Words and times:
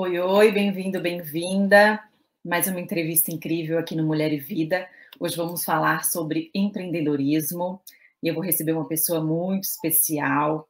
Oi, 0.00 0.16
oi, 0.20 0.52
bem-vindo, 0.52 1.00
bem-vinda. 1.00 2.00
Mais 2.44 2.68
uma 2.68 2.80
entrevista 2.80 3.32
incrível 3.32 3.80
aqui 3.80 3.96
no 3.96 4.06
Mulher 4.06 4.32
e 4.32 4.38
Vida. 4.38 4.88
Hoje 5.18 5.36
vamos 5.36 5.64
falar 5.64 6.04
sobre 6.04 6.52
empreendedorismo 6.54 7.82
e 8.22 8.28
eu 8.28 8.34
vou 8.34 8.44
receber 8.44 8.74
uma 8.74 8.86
pessoa 8.86 9.20
muito 9.20 9.64
especial, 9.64 10.68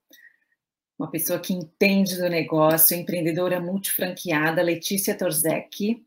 uma 0.99 1.11
pessoa 1.11 1.39
que 1.39 1.53
entende 1.53 2.17
do 2.17 2.27
negócio, 2.27 2.97
empreendedora 2.97 3.61
multifranqueada, 3.61 4.63
Letícia 4.63 5.15
Torzek. 5.15 6.03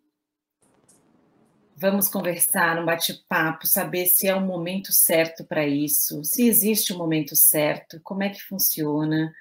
Vamos 1.78 2.10
conversar, 2.10 2.82
um 2.82 2.86
bate-papo, 2.86 3.68
saber 3.68 4.08
se 4.08 4.28
é 4.28 4.34
o 4.34 4.42
momento 4.42 4.92
certo 4.92 5.44
para 5.44 5.64
isso, 5.68 6.24
se 6.24 6.48
existe 6.48 6.92
o 6.92 6.96
um 6.96 6.98
momento 6.98 7.36
certo, 7.36 8.02
como 8.04 8.24
é 8.24 8.30
que 8.30 8.42
funciona. 8.42 9.32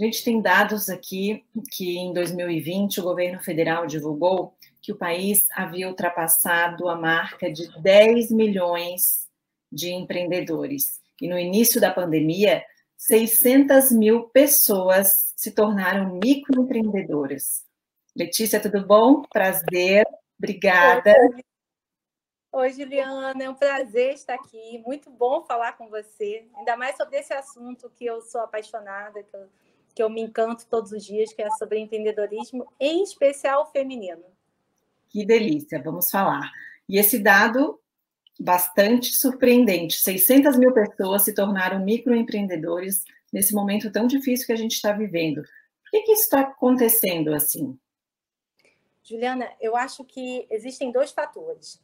Gente 0.00 0.24
tem 0.24 0.40
dados 0.40 0.88
aqui 0.88 1.44
que 1.72 1.98
em 1.98 2.14
2020 2.14 3.00
o 3.00 3.02
governo 3.02 3.38
federal 3.38 3.86
divulgou 3.86 4.54
que 4.80 4.92
o 4.92 4.96
país 4.96 5.46
havia 5.52 5.86
ultrapassado 5.88 6.88
a 6.88 6.96
marca 6.96 7.52
de 7.52 7.70
10 7.82 8.30
milhões 8.30 9.28
de 9.70 9.92
empreendedores. 9.92 11.02
E 11.20 11.28
no 11.28 11.38
início 11.38 11.78
da 11.78 11.92
pandemia, 11.92 12.64
600 12.96 13.92
mil 13.92 14.22
pessoas 14.30 15.34
se 15.36 15.50
tornaram 15.50 16.18
microempreendedoras. 16.18 17.66
Letícia, 18.16 18.58
tudo 18.58 18.86
bom? 18.86 19.20
Prazer, 19.30 20.06
obrigada. 20.38 21.12
Oi, 21.12 21.44
Oi, 22.52 22.72
Juliana, 22.72 23.44
é 23.44 23.50
um 23.50 23.54
prazer 23.54 24.14
estar 24.14 24.32
aqui. 24.32 24.78
Muito 24.78 25.10
bom 25.10 25.44
falar 25.44 25.74
com 25.74 25.90
você, 25.90 26.48
ainda 26.56 26.74
mais 26.74 26.96
sobre 26.96 27.18
esse 27.18 27.34
assunto 27.34 27.90
que 27.90 28.06
eu 28.06 28.22
sou 28.22 28.40
apaixonada, 28.40 29.22
que 29.22 29.36
eu, 29.36 29.46
que 30.00 30.02
eu 30.02 30.08
me 30.08 30.22
encanto 30.22 30.66
todos 30.66 30.92
os 30.92 31.04
dias, 31.04 31.30
que 31.30 31.42
é 31.42 31.50
sobre 31.50 31.78
empreendedorismo, 31.78 32.66
em 32.80 33.02
especial 33.02 33.70
feminino. 33.70 34.24
Que 35.10 35.26
delícia, 35.26 35.82
vamos 35.82 36.10
falar. 36.10 36.50
E 36.88 36.98
esse 36.98 37.18
dado 37.18 37.78
bastante 38.38 39.12
surpreendente: 39.12 39.96
600 39.96 40.56
mil 40.56 40.72
pessoas 40.72 41.22
se 41.22 41.34
tornaram 41.34 41.84
microempreendedores 41.84 43.04
nesse 43.30 43.52
momento 43.52 43.92
tão 43.92 44.06
difícil 44.06 44.46
que 44.46 44.54
a 44.54 44.56
gente 44.56 44.72
está 44.72 44.90
vivendo. 44.90 45.42
Por 45.42 45.90
que, 45.90 46.00
que 46.00 46.12
isso 46.12 46.22
está 46.22 46.40
acontecendo 46.40 47.34
assim? 47.34 47.78
Juliana, 49.02 49.52
eu 49.60 49.76
acho 49.76 50.02
que 50.02 50.46
existem 50.48 50.90
dois 50.90 51.10
fatores. 51.12 51.78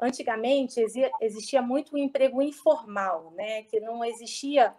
Antigamente 0.00 0.80
existia 1.20 1.60
muito 1.60 1.96
o 1.96 1.98
emprego 1.98 2.40
informal, 2.40 3.32
né? 3.34 3.64
que 3.64 3.80
não 3.80 4.04
existia 4.04 4.72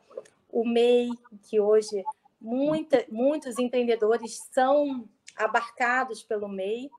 o 0.49 0.65
MEI, 0.65 1.09
que 1.43 1.59
hoje 1.59 2.05
muita, 2.39 3.05
muitos 3.09 3.57
empreendedores 3.57 4.39
são 4.51 5.07
abarcados 5.35 6.23
pelo 6.23 6.47
MEI, 6.47 6.89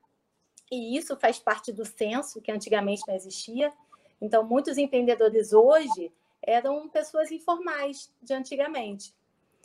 e 0.71 0.97
isso 0.97 1.17
faz 1.17 1.39
parte 1.39 1.73
do 1.73 1.85
censo, 1.85 2.41
que 2.41 2.53
antigamente 2.53 3.03
não 3.07 3.15
existia. 3.15 3.73
Então, 4.21 4.45
muitos 4.45 4.79
empreendedores 4.79 5.53
hoje 5.53 6.13
eram 6.43 6.89
pessoas 6.89 7.31
informais 7.31 8.13
de 8.23 8.33
antigamente. 8.33 9.15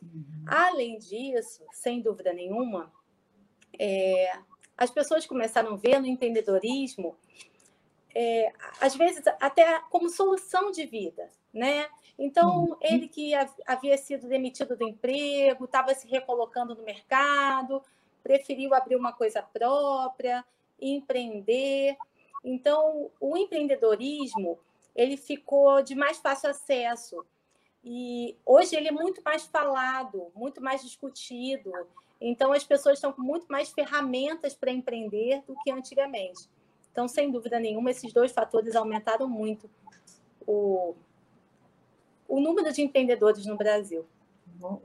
Uhum. 0.01 0.45
Além 0.47 0.97
disso, 0.97 1.63
sem 1.71 2.01
dúvida 2.01 2.33
nenhuma, 2.33 2.91
é, 3.77 4.39
as 4.77 4.89
pessoas 4.89 5.25
começaram 5.25 5.73
a 5.73 5.77
ver 5.77 5.99
no 5.99 6.07
empreendedorismo 6.07 7.15
é, 8.15 8.51
às 8.79 8.95
vezes 8.95 9.21
até 9.41 9.79
como 9.89 10.09
solução 10.09 10.71
de 10.71 10.85
vida, 10.85 11.29
né? 11.55 11.87
Então, 12.19 12.65
uhum. 12.65 12.77
ele 12.81 13.07
que 13.07 13.31
havia 13.65 13.97
sido 13.97 14.27
demitido 14.27 14.75
do 14.75 14.87
emprego, 14.87 15.63
estava 15.63 15.95
se 15.95 16.05
recolocando 16.05 16.75
no 16.75 16.83
mercado, 16.83 17.81
preferiu 18.21 18.73
abrir 18.73 18.97
uma 18.97 19.13
coisa 19.13 19.41
própria, 19.41 20.43
empreender. 20.79 21.95
Então, 22.43 23.09
o 23.19 23.37
empreendedorismo 23.37 24.59
ele 24.93 25.15
ficou 25.15 25.81
de 25.81 25.95
mais 25.95 26.17
fácil 26.17 26.49
acesso 26.49 27.25
e 27.83 28.35
hoje 28.45 28.75
ele 28.75 28.89
é 28.89 28.91
muito 28.91 29.21
mais 29.23 29.45
falado, 29.45 30.31
muito 30.35 30.61
mais 30.61 30.81
discutido. 30.81 31.71
Então, 32.19 32.51
as 32.51 32.63
pessoas 32.63 32.97
estão 32.97 33.13
com 33.13 33.21
muito 33.21 33.47
mais 33.47 33.69
ferramentas 33.69 34.53
para 34.53 34.71
empreender 34.71 35.41
do 35.47 35.55
que 35.63 35.71
antigamente. 35.71 36.49
Então, 36.91 37.07
sem 37.07 37.29
dúvida 37.29 37.59
nenhuma, 37.59 37.91
esses 37.91 38.11
dois 38.11 38.31
fatores 38.31 38.75
aumentaram 38.75 39.27
muito 39.27 39.69
o, 40.47 40.95
o 42.27 42.39
número 42.39 42.71
de 42.71 42.81
empreendedores 42.81 43.45
no 43.45 43.57
Brasil. 43.57 44.05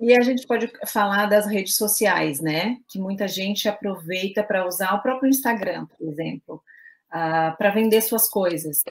E 0.01 0.13
a 0.13 0.23
gente 0.23 0.47
pode 0.47 0.71
falar 0.87 1.27
das 1.27 1.47
redes 1.47 1.77
sociais, 1.77 2.41
né? 2.41 2.79
Que 2.89 2.99
muita 2.99 3.29
gente 3.29 3.69
aproveita 3.69 4.43
para 4.43 4.67
usar 4.67 4.95
o 4.95 5.03
próprio 5.03 5.29
Instagram, 5.29 5.87
por 5.87 6.09
exemplo, 6.09 6.63
uh, 7.09 7.57
para 7.57 7.71
vender 7.71 8.01
suas 8.03 8.29
coisas. 8.29 8.83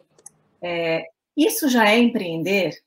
É, 0.61 1.05
isso 1.35 1.69
já 1.69 1.89
é 1.89 1.97
empreender? 1.97 2.81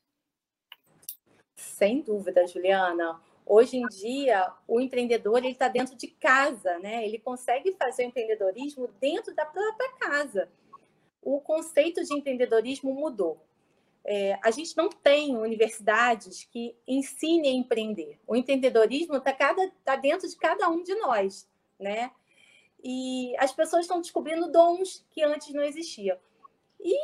Sem 1.55 2.01
dúvida, 2.01 2.45
Juliana. 2.47 3.19
Hoje 3.45 3.77
em 3.77 3.85
dia, 3.87 4.51
o 4.67 4.79
empreendedor 4.79 5.39
ele 5.39 5.49
está 5.49 5.67
dentro 5.67 5.95
de 5.95 6.07
casa, 6.07 6.79
né? 6.79 7.05
Ele 7.05 7.19
consegue 7.19 7.73
fazer 7.73 8.03
o 8.03 8.07
empreendedorismo 8.07 8.89
dentro 8.99 9.35
da 9.35 9.45
própria 9.45 9.91
casa. 9.99 10.49
O 11.21 11.39
conceito 11.39 12.03
de 12.03 12.13
empreendedorismo 12.13 12.93
mudou. 12.93 13.37
É, 14.05 14.37
a 14.43 14.51
gente 14.51 14.75
não 14.75 14.89
tem 14.89 15.37
universidades 15.37 16.43
que 16.51 16.75
ensinem 16.85 17.51
a 17.51 17.59
empreender. 17.59 18.19
O 18.27 18.35
empreendedorismo 18.35 19.15
está 19.15 19.33
tá 19.83 19.95
dentro 19.95 20.27
de 20.27 20.35
cada 20.35 20.69
um 20.69 20.83
de 20.83 20.93
nós, 20.95 21.47
né? 21.79 22.11
E 22.83 23.33
as 23.37 23.53
pessoas 23.53 23.83
estão 23.83 24.01
descobrindo 24.01 24.51
dons 24.51 25.05
que 25.09 25.23
antes 25.23 25.53
não 25.53 25.63
existiam. 25.63 26.17
E 26.81 26.97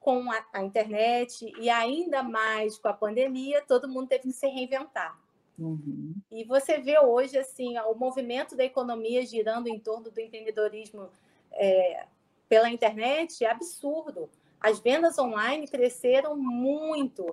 com 0.00 0.30
a, 0.30 0.46
a 0.52 0.62
internet 0.62 1.52
e 1.60 1.68
ainda 1.68 2.22
mais 2.22 2.78
com 2.78 2.88
a 2.88 2.92
pandemia, 2.92 3.60
todo 3.62 3.88
mundo 3.88 4.08
teve 4.08 4.22
que 4.22 4.32
se 4.32 4.46
reinventar. 4.46 5.18
Uhum. 5.58 6.14
E 6.30 6.44
você 6.44 6.78
vê 6.78 6.98
hoje 6.98 7.38
assim 7.38 7.78
o 7.78 7.94
movimento 7.94 8.56
da 8.56 8.64
economia 8.64 9.24
girando 9.24 9.68
em 9.68 9.78
torno 9.78 10.10
do 10.10 10.20
empreendedorismo 10.20 11.08
é, 11.52 12.06
pela 12.48 12.70
internet 12.70 13.44
é 13.44 13.50
absurdo. 13.50 14.30
As 14.66 14.80
vendas 14.80 15.16
online 15.16 15.68
cresceram 15.68 16.36
muito 16.36 17.32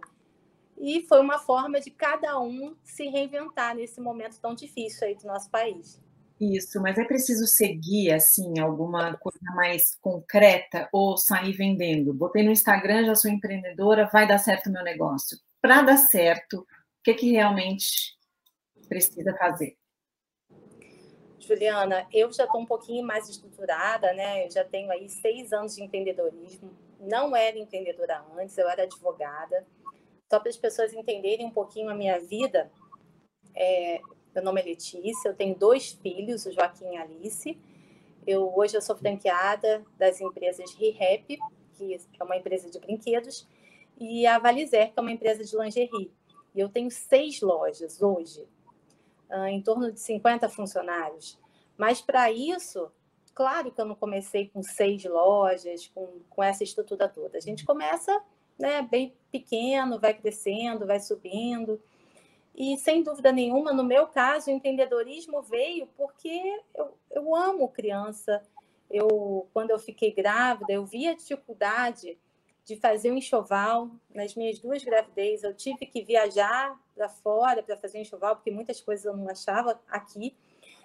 e 0.78 1.02
foi 1.08 1.20
uma 1.20 1.40
forma 1.40 1.82
de 1.82 1.90
cada 1.90 2.40
um 2.40 2.76
se 2.84 3.08
reinventar 3.08 3.76
nesse 3.76 4.00
momento 4.00 4.40
tão 4.40 4.54
difícil 4.54 5.08
aí 5.08 5.16
do 5.16 5.26
nosso 5.26 5.50
país. 5.50 6.00
Isso, 6.40 6.80
mas 6.80 6.96
é 7.00 7.04
preciso 7.04 7.48
seguir 7.48 8.14
assim 8.14 8.60
alguma 8.60 9.18
coisa 9.18 9.40
mais 9.56 9.96
concreta 10.00 10.88
ou 10.94 11.18
sair 11.18 11.54
vendendo. 11.54 12.14
Botei 12.14 12.44
no 12.44 12.52
Instagram, 12.52 13.08
já 13.08 13.16
sou 13.16 13.32
empreendedora, 13.32 14.08
vai 14.14 14.28
dar 14.28 14.38
certo 14.38 14.68
o 14.68 14.72
meu 14.72 14.84
negócio. 14.84 15.36
Para 15.60 15.82
dar 15.82 15.98
certo, 15.98 16.60
o 16.60 16.66
que, 17.04 17.16
que 17.16 17.32
realmente 17.32 18.16
precisa 18.88 19.36
fazer? 19.40 19.76
Juliana, 21.40 22.06
eu 22.14 22.32
já 22.32 22.44
estou 22.44 22.62
um 22.62 22.66
pouquinho 22.68 23.04
mais 23.04 23.28
estruturada, 23.28 24.14
né? 24.14 24.46
Eu 24.46 24.52
já 24.52 24.64
tenho 24.64 24.92
aí 24.92 25.10
seis 25.10 25.52
anos 25.52 25.74
de 25.74 25.82
empreendedorismo. 25.82 26.83
Não 27.04 27.36
era 27.36 27.58
empreendedora 27.58 28.24
antes, 28.38 28.58
eu 28.58 28.68
era 28.68 28.84
advogada. 28.84 29.66
Só 30.32 30.40
para 30.40 30.50
as 30.50 30.58
pessoas 30.58 30.94
entenderem 30.94 31.46
um 31.46 31.52
pouquinho 31.52 31.90
a 31.90 31.96
minha 31.96 32.20
vida, 32.20 32.72
é, 33.54 34.02
meu 34.34 34.44
nome 34.44 34.62
é 34.62 34.64
Letícia, 34.64 35.30
eu 35.30 35.36
tenho 35.36 35.56
dois 35.56 35.92
filhos, 35.92 36.46
o 36.46 36.52
Joaquim 36.52 36.94
e 36.94 36.98
a 36.98 37.04
Alice. 37.04 37.58
Eu, 38.26 38.52
hoje 38.56 38.76
eu 38.76 38.82
sou 38.82 38.96
franqueada 38.96 39.86
das 39.98 40.22
empresas 40.22 40.74
ReHap, 40.74 41.38
que 41.78 42.00
é 42.20 42.24
uma 42.24 42.38
empresa 42.38 42.70
de 42.70 42.80
brinquedos, 42.80 43.48
e 44.00 44.26
a 44.26 44.40
Valizer, 44.40 44.92
que 44.92 45.00
é 45.00 45.02
uma 45.02 45.12
empresa 45.12 45.44
de 45.44 45.56
lingerie. 45.56 46.12
E 46.56 46.60
eu 46.60 46.70
tenho 46.70 46.90
seis 46.90 47.42
lojas 47.42 48.02
hoje, 48.02 48.48
em 49.50 49.62
torno 49.62 49.92
de 49.92 50.00
50 50.00 50.48
funcionários. 50.50 51.40
Mas 51.78 52.02
para 52.02 52.32
isso, 52.32 52.92
claro 53.34 53.72
que 53.72 53.80
eu 53.80 53.86
não 53.86 53.96
comecei 53.96 54.50
com 54.50 54.62
seis 54.62 55.04
lojas, 55.06 55.88
com, 55.94 56.22
com 56.30 56.44
essa 56.44 56.64
estrutura 56.64 57.08
toda. 57.08 57.38
A 57.38 57.42
gente 57.42 57.66
começa 57.66 58.22
né, 58.58 58.82
bem 58.82 59.16
pequeno, 59.32 60.00
vai 60.00 60.14
crescendo, 60.14 60.86
vai 60.86 61.00
subindo. 61.00 61.82
E, 62.56 62.78
sem 62.78 63.02
dúvida 63.02 63.32
nenhuma, 63.32 63.74
no 63.74 63.84
meu 63.84 64.08
caso, 64.08 64.50
o 64.50 64.54
empreendedorismo 64.54 65.42
veio 65.42 65.88
porque 65.98 66.62
eu, 66.76 66.98
eu 67.10 67.36
amo 67.36 67.68
criança. 67.68 68.44
Eu, 68.90 69.48
quando 69.54 69.72
eu 69.72 69.80
fiquei 69.80 70.14
grávida, 70.14 70.72
eu 70.72 70.86
vi 70.86 71.08
a 71.08 71.16
dificuldade 71.16 72.18
de 72.64 72.76
fazer 72.78 73.12
um 73.12 73.18
enxoval. 73.18 73.90
Nas 74.14 74.36
minhas 74.36 74.60
duas 74.60 74.84
gravidez, 74.84 75.44
eu 75.44 75.54
tive 75.54 75.86
que 75.88 76.04
viajar 76.04 76.80
para 76.96 77.10
fora 77.10 77.64
para 77.64 77.76
fazer 77.76 77.98
um 77.98 78.02
enxoval, 78.02 78.36
porque 78.36 78.52
muitas 78.52 78.80
coisas 78.80 79.06
eu 79.06 79.18
não 79.18 79.28
achava 79.30 79.82
aqui. 79.88 80.36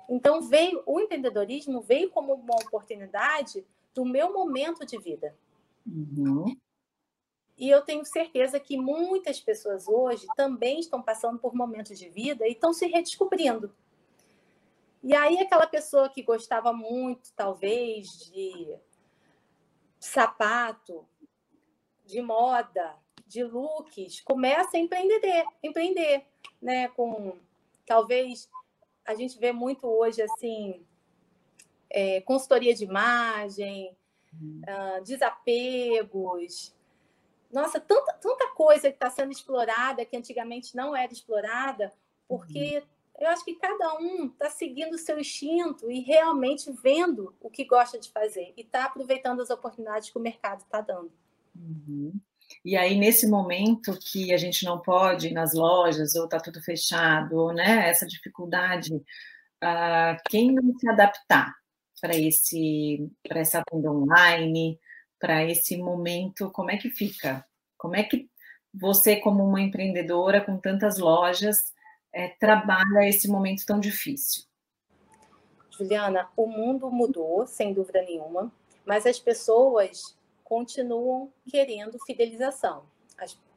Então, 0.08 0.40
veio 0.40 0.82
o 0.87 1.00
empreendedorismo 1.00 1.81
veio 1.81 2.10
como 2.10 2.34
uma 2.34 2.56
oportunidade 2.56 3.66
do 3.94 4.05
meu 4.05 4.32
momento 4.32 4.87
de 4.87 4.99
vida. 4.99 5.37
Uhum. 5.87 6.56
E 7.56 7.69
eu 7.69 7.82
tenho 7.82 8.05
certeza 8.05 8.60
que 8.60 8.78
muitas 8.78 9.40
pessoas 9.40 9.88
hoje 9.88 10.26
também 10.37 10.78
estão 10.78 11.02
passando 11.02 11.38
por 11.38 11.55
momentos 11.55 11.99
de 11.99 12.08
vida 12.08 12.46
e 12.46 12.52
estão 12.52 12.72
se 12.72 12.87
redescobrindo. 12.87 13.75
E 15.02 15.14
aí, 15.14 15.38
aquela 15.38 15.66
pessoa 15.66 16.08
que 16.08 16.22
gostava 16.22 16.72
muito, 16.72 17.32
talvez, 17.34 18.06
de 18.31 18.76
sapato, 19.99 21.04
de 22.04 22.22
moda, 22.22 22.96
de 23.26 23.44
looks, 23.44 24.20
começa 24.20 24.76
a 24.76 24.81
empreender, 24.81 25.44
empreender, 25.62 26.26
né? 26.62 26.88
Com 26.88 27.38
talvez 27.84 28.49
a 29.08 29.14
gente 29.14 29.38
vê 29.38 29.52
muito 29.52 29.87
hoje 29.87 30.20
assim 30.20 30.84
é, 31.90 32.20
consultoria 32.20 32.75
de 32.75 32.84
imagem, 32.84 33.96
uh, 34.34 35.02
desapegos. 35.02 36.76
Nossa, 37.50 37.81
tanta, 37.81 38.12
tanta 38.14 38.49
coisa 38.49 38.90
que 38.90 38.96
está 38.96 39.08
sendo 39.08 39.32
explorada 39.32 40.05
que 40.05 40.14
antigamente 40.14 40.76
não 40.76 40.94
era 40.94 41.10
explorada, 41.10 41.94
porque 42.28 42.76
uhum. 42.76 42.82
eu 43.20 43.31
acho 43.31 43.43
que 43.46 43.55
cada 43.55 43.96
um 43.99 44.26
está 44.26 44.50
seguindo 44.50 44.93
o 44.93 44.99
seu 44.99 45.19
instinto 45.19 45.90
e 45.90 46.00
realmente 46.00 46.70
vendo 46.70 47.34
o 47.40 47.49
que 47.49 47.64
gosta 47.64 47.99
de 47.99 48.11
fazer 48.11 48.52
e 48.58 48.61
está 48.61 48.84
aproveitando 48.84 49.40
as 49.40 49.49
oportunidades 49.49 50.11
que 50.11 50.19
o 50.19 50.20
mercado 50.20 50.61
está 50.61 50.82
dando. 50.82 51.11
Uhum. 51.56 52.12
E 52.64 52.76
aí, 52.76 52.96
nesse 52.96 53.26
momento 53.26 53.99
que 53.99 54.32
a 54.32 54.37
gente 54.37 54.64
não 54.64 54.81
pode 54.81 55.28
ir 55.28 55.32
nas 55.32 55.55
lojas, 55.55 56.14
ou 56.14 56.25
está 56.25 56.38
tudo 56.38 56.60
fechado, 56.62 57.37
ou 57.37 57.52
né, 57.52 57.88
essa 57.88 58.06
dificuldade, 58.06 58.94
uh, 58.94 60.16
quem 60.28 60.52
não 60.52 60.76
se 60.78 60.88
adaptar 60.88 61.55
para 62.00 62.12
essa 63.40 63.62
venda 63.72 63.90
online, 63.90 64.78
para 65.19 65.44
esse 65.44 65.76
momento, 65.76 66.50
como 66.50 66.70
é 66.70 66.76
que 66.76 66.90
fica? 66.90 67.44
Como 67.76 67.96
é 67.96 68.02
que 68.02 68.28
você, 68.72 69.16
como 69.16 69.44
uma 69.44 69.61
empreendedora 69.61 70.40
com 70.40 70.58
tantas 70.58 70.99
lojas, 70.99 71.72
é, 72.12 72.28
trabalha 72.28 73.08
esse 73.08 73.28
momento 73.28 73.64
tão 73.66 73.81
difícil? 73.81 74.44
Juliana, 75.70 76.28
o 76.37 76.46
mundo 76.46 76.90
mudou, 76.90 77.46
sem 77.46 77.72
dúvida 77.72 78.02
nenhuma, 78.02 78.52
mas 78.84 79.06
as 79.06 79.19
pessoas 79.19 80.17
continuam 80.48 81.30
querendo 81.46 81.98
fidelização. 82.06 82.84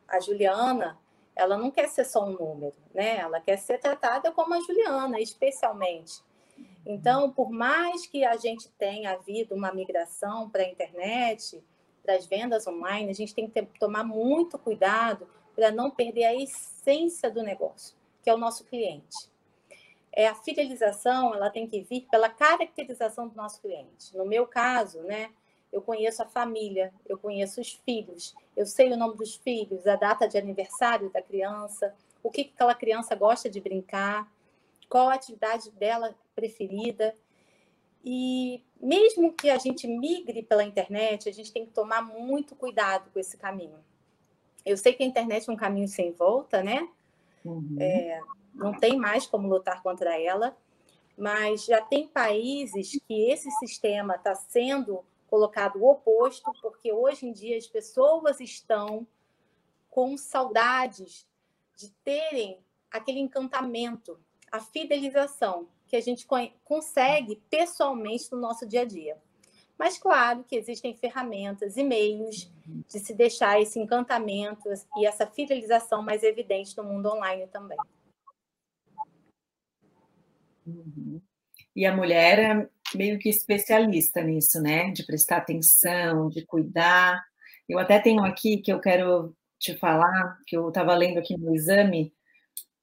A, 0.10 0.20
Juliana, 0.20 1.00
ela 1.34 1.58
não 1.58 1.72
quer 1.72 1.88
ser 1.88 2.04
só 2.04 2.26
um 2.26 2.34
número, 2.34 2.76
né? 2.94 3.16
Ela 3.20 3.40
quer 3.40 3.56
ser 3.56 3.80
tratada 3.80 4.30
como 4.34 4.54
a 4.54 4.60
Juliana, 4.60 5.18
especialmente. 5.22 6.22
Então, 6.86 7.32
por 7.32 7.50
mais 7.50 8.06
que 8.06 8.26
a 8.26 8.36
gente 8.36 8.68
tenha 8.72 9.14
havido 9.14 9.56
uma 9.56 9.72
migração 9.72 10.50
para 10.50 10.64
a 10.64 10.68
internet, 10.68 11.64
para 12.04 12.16
as 12.16 12.26
vendas 12.26 12.68
online, 12.68 13.10
a 13.10 13.14
gente 13.14 13.34
tem 13.34 13.48
que 13.48 13.54
ter, 13.54 13.66
tomar 13.80 14.04
muito 14.04 14.60
cuidado 14.60 15.30
para 15.56 15.72
não 15.72 15.90
perder 15.90 16.26
a 16.26 16.36
essência 16.36 17.32
do 17.32 17.42
negócio, 17.42 17.96
que 18.22 18.30
é 18.30 18.34
o 18.34 18.38
nosso 18.38 18.66
cliente. 18.66 19.32
É 20.12 20.28
a 20.28 20.36
fidelização, 20.36 21.34
ela 21.34 21.50
tem 21.50 21.66
que 21.66 21.80
vir 21.80 22.06
pela 22.12 22.28
caracterização 22.28 23.30
do 23.30 23.36
nosso 23.36 23.62
cliente. 23.62 24.18
No 24.18 24.26
meu 24.26 24.46
caso, 24.46 25.02
né, 25.04 25.32
eu 25.72 25.82
conheço 25.82 26.22
a 26.22 26.26
família, 26.26 26.94
eu 27.08 27.18
conheço 27.18 27.62
os 27.62 27.74
filhos, 27.86 28.36
eu 28.56 28.66
sei 28.66 28.92
o 28.92 28.98
nome 28.98 29.16
dos 29.16 29.36
filhos, 29.36 29.88
a 29.88 29.96
data 29.96 30.28
de 30.28 30.38
aniversário 30.38 31.10
da 31.10 31.22
criança, 31.22 31.94
o 32.22 32.30
que 32.30 32.52
aquela 32.54 32.76
criança 32.76 33.16
gosta 33.16 33.50
de 33.50 33.62
brincar, 33.62 34.32
qual 34.90 35.10
a 35.10 35.14
atividade 35.14 35.72
dela 35.72 36.14
preferida. 36.36 37.16
E 38.04 38.62
mesmo 38.82 39.32
que 39.32 39.50
a 39.50 39.58
gente 39.58 39.88
migre 39.88 40.44
pela 40.44 40.64
internet, 40.64 41.30
a 41.30 41.34
gente 41.34 41.52
tem 41.52 41.66
que 41.66 41.72
tomar 41.72 42.02
muito 42.02 42.56
cuidado 42.56 43.10
com 43.12 43.20
esse 43.20 43.38
caminho. 43.38 43.80
Eu 44.66 44.78
sei 44.78 44.94
que 44.94 45.04
a 45.04 45.06
internet 45.06 45.50
é 45.50 45.54
um 45.54 45.58
caminho 45.58 45.88
sem 45.88 46.12
volta, 46.12 46.62
né? 46.62 46.88
Uhum. 47.46 47.78
É, 47.80 48.22
não 48.54 48.74
tem 48.74 48.98
mais 48.98 49.26
como 49.26 49.48
lutar 49.48 49.82
contra 49.82 50.20
ela, 50.20 50.56
mas 51.18 51.66
já 51.66 51.82
tem 51.82 52.08
países 52.08 53.00
que 53.08 53.32
esse 53.32 53.50
sistema 53.52 54.16
está 54.16 54.36
sendo 54.36 55.04
colocado 55.32 55.78
o 55.78 55.90
oposto, 55.90 56.52
porque 56.62 56.92
hoje 56.92 57.26
em 57.26 57.32
dia 57.32 57.58
as 57.58 57.66
pessoas 57.66 58.42
estão 58.42 59.08
com 59.90 60.18
saudades 60.18 61.26
de 61.78 61.90
terem 62.04 62.60
aquele 62.92 63.20
encantamento, 63.20 64.20
a 64.52 64.60
fidelização 64.60 65.70
que 65.88 65.96
a 65.96 66.02
gente 66.02 66.28
consegue 66.66 67.42
pessoalmente 67.50 68.30
no 68.34 68.40
nosso 68.40 68.68
dia 68.68 68.82
a 68.82 68.86
dia. 68.86 69.18
Mas 69.78 69.98
claro 69.98 70.44
que 70.44 70.58
existem 70.58 70.94
ferramentas 70.94 71.78
e 71.78 71.84
meios 71.84 72.52
de 72.66 73.00
se 73.00 73.14
deixar 73.14 73.60
esse 73.60 73.80
encantamento 73.80 74.70
e 74.98 75.06
essa 75.06 75.26
fidelização 75.26 76.04
mais 76.04 76.24
evidente 76.24 76.76
no 76.78 76.84
mundo 76.84 77.08
online 77.08 77.48
também. 77.48 77.78
Uhum. 80.68 81.22
E 81.74 81.86
a 81.86 81.96
mulher 81.96 82.70
meio 82.96 83.20
que 83.20 83.30
especialista 83.30 84.22
nisso, 84.22 84.62
né? 84.62 84.92
De 84.92 85.06
prestar 85.06 85.38
atenção, 85.38 86.30
de 86.30 86.46
cuidar. 86.46 87.24
Eu 87.68 87.80
até 87.80 88.00
tenho 88.00 88.24
aqui 88.24 88.58
que 88.58 88.72
eu 88.72 88.80
quero 88.80 89.36
te 89.60 89.78
falar, 89.78 90.38
que 90.48 90.58
eu 90.58 90.70
estava 90.70 90.94
lendo 90.96 91.20
aqui 91.20 91.38
no 91.38 91.56
exame, 91.56 92.14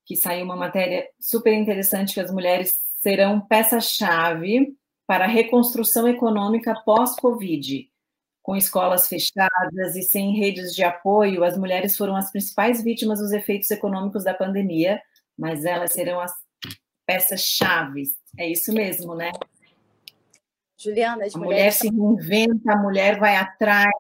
que 0.07 0.17
saiu 0.17 0.45
uma 0.45 0.57
matéria 0.57 1.07
super 1.21 1.53
interessante 1.53 2.15
que 2.15 2.21
as 2.21 2.31
mulheres 2.31 2.73
serão 3.03 3.41
peça-chave 3.41 4.75
para 5.07 5.25
a 5.25 5.29
reconstrução 5.29 6.09
econômica 6.09 6.75
pós-Covid. 6.85 7.89
Com 8.43 8.57
escolas 8.57 9.09
fechadas 9.09 9.97
e 9.97 10.03
sem 10.03 10.39
redes 10.39 10.75
de 10.75 10.83
apoio, 10.83 11.45
as 11.45 11.59
mulheres 11.59 11.97
foram 11.97 12.17
as 12.17 12.31
principais 12.31 12.83
vítimas 12.83 13.19
dos 13.19 13.33
efeitos 13.33 13.71
econômicos 13.71 14.25
da 14.25 14.33
pandemia, 14.33 15.03
mas 15.37 15.65
elas 15.65 15.93
serão 15.93 16.21
as 16.21 16.33
peças-chave. 17.07 18.05
É 18.39 18.49
isso 18.49 18.73
mesmo, 18.73 19.15
né? 19.15 19.31
Juliana, 20.79 21.25
as 21.25 21.35
a 21.35 21.39
mulher 21.39 21.73
se 21.73 21.89
reinventa, 21.89 22.73
a 22.73 22.77
mulher 22.77 23.19
vai 23.19 23.35
atrás, 23.35 23.93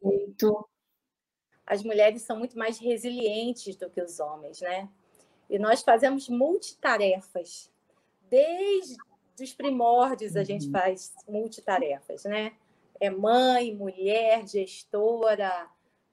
muito. 0.00 0.68
As 1.66 1.82
mulheres 1.82 2.22
são 2.22 2.38
muito 2.38 2.56
mais 2.56 2.78
resilientes 2.78 3.74
do 3.74 3.90
que 3.90 4.00
os 4.00 4.20
homens, 4.20 4.60
né? 4.60 4.88
E 5.50 5.58
nós 5.58 5.82
fazemos 5.82 6.28
multitarefas. 6.28 7.68
Desde 8.30 8.96
os 9.40 9.52
primórdios 9.52 10.36
a 10.36 10.44
gente 10.44 10.66
uhum. 10.66 10.72
faz 10.72 11.12
multitarefas, 11.28 12.22
né? 12.24 12.52
É 13.00 13.10
mãe, 13.10 13.74
mulher, 13.74 14.46
gestora, 14.46 15.68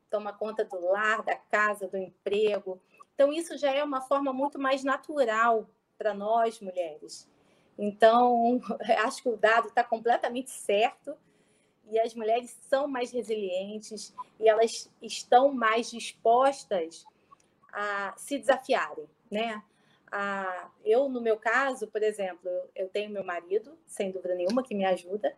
toma 0.10 0.34
conta 0.34 0.66
do 0.66 0.80
lar, 0.90 1.22
da 1.22 1.36
casa, 1.36 1.88
do 1.88 1.98
emprego. 1.98 2.82
Então, 3.14 3.32
isso 3.32 3.58
já 3.58 3.72
é 3.72 3.84
uma 3.84 4.02
forma 4.02 4.34
muito 4.34 4.60
mais 4.60 4.84
natural 4.84 5.70
para 6.00 6.16
nós, 6.16 6.60
mulheres. 6.60 7.30
Então, 7.78 8.62
acho 9.04 9.24
que 9.24 9.30
o 9.30 9.38
dado 9.38 9.68
está 9.70 9.84
completamente 9.84 10.52
certo 10.52 11.16
e 11.90 12.00
as 12.00 12.14
mulheres 12.14 12.58
são 12.70 12.88
mais 12.88 13.12
resilientes 13.12 14.14
e 14.40 14.48
elas 14.48 14.90
estão 15.02 15.54
mais 15.54 15.92
dispostas 15.92 17.06
a 17.72 18.14
se 18.18 18.38
desafiarem, 18.38 19.06
né? 19.30 19.62
A, 20.12 20.70
eu, 20.86 21.10
no 21.10 21.20
meu 21.20 21.38
caso, 21.38 21.88
por 21.88 22.04
exemplo, 22.04 22.50
eu 22.76 22.88
tenho 22.88 23.10
meu 23.10 23.24
marido, 23.24 23.76
sem 23.88 24.12
dúvida 24.12 24.36
nenhuma, 24.36 24.64
que 24.64 24.76
me 24.76 24.86
ajuda, 24.86 25.36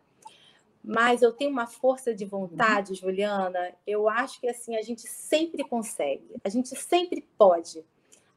mas 0.84 1.22
eu 1.22 1.32
tenho 1.32 1.50
uma 1.50 1.66
força 1.66 2.14
de 2.14 2.24
vontade, 2.24 2.90
uhum. 2.90 2.96
Juliana, 2.96 3.74
eu 3.86 4.08
acho 4.08 4.38
que 4.38 4.48
assim, 4.48 4.76
a 4.76 4.82
gente 4.82 5.02
sempre 5.08 5.64
consegue, 5.64 6.36
a 6.44 6.48
gente 6.48 6.68
sempre 6.76 7.26
pode. 7.36 7.84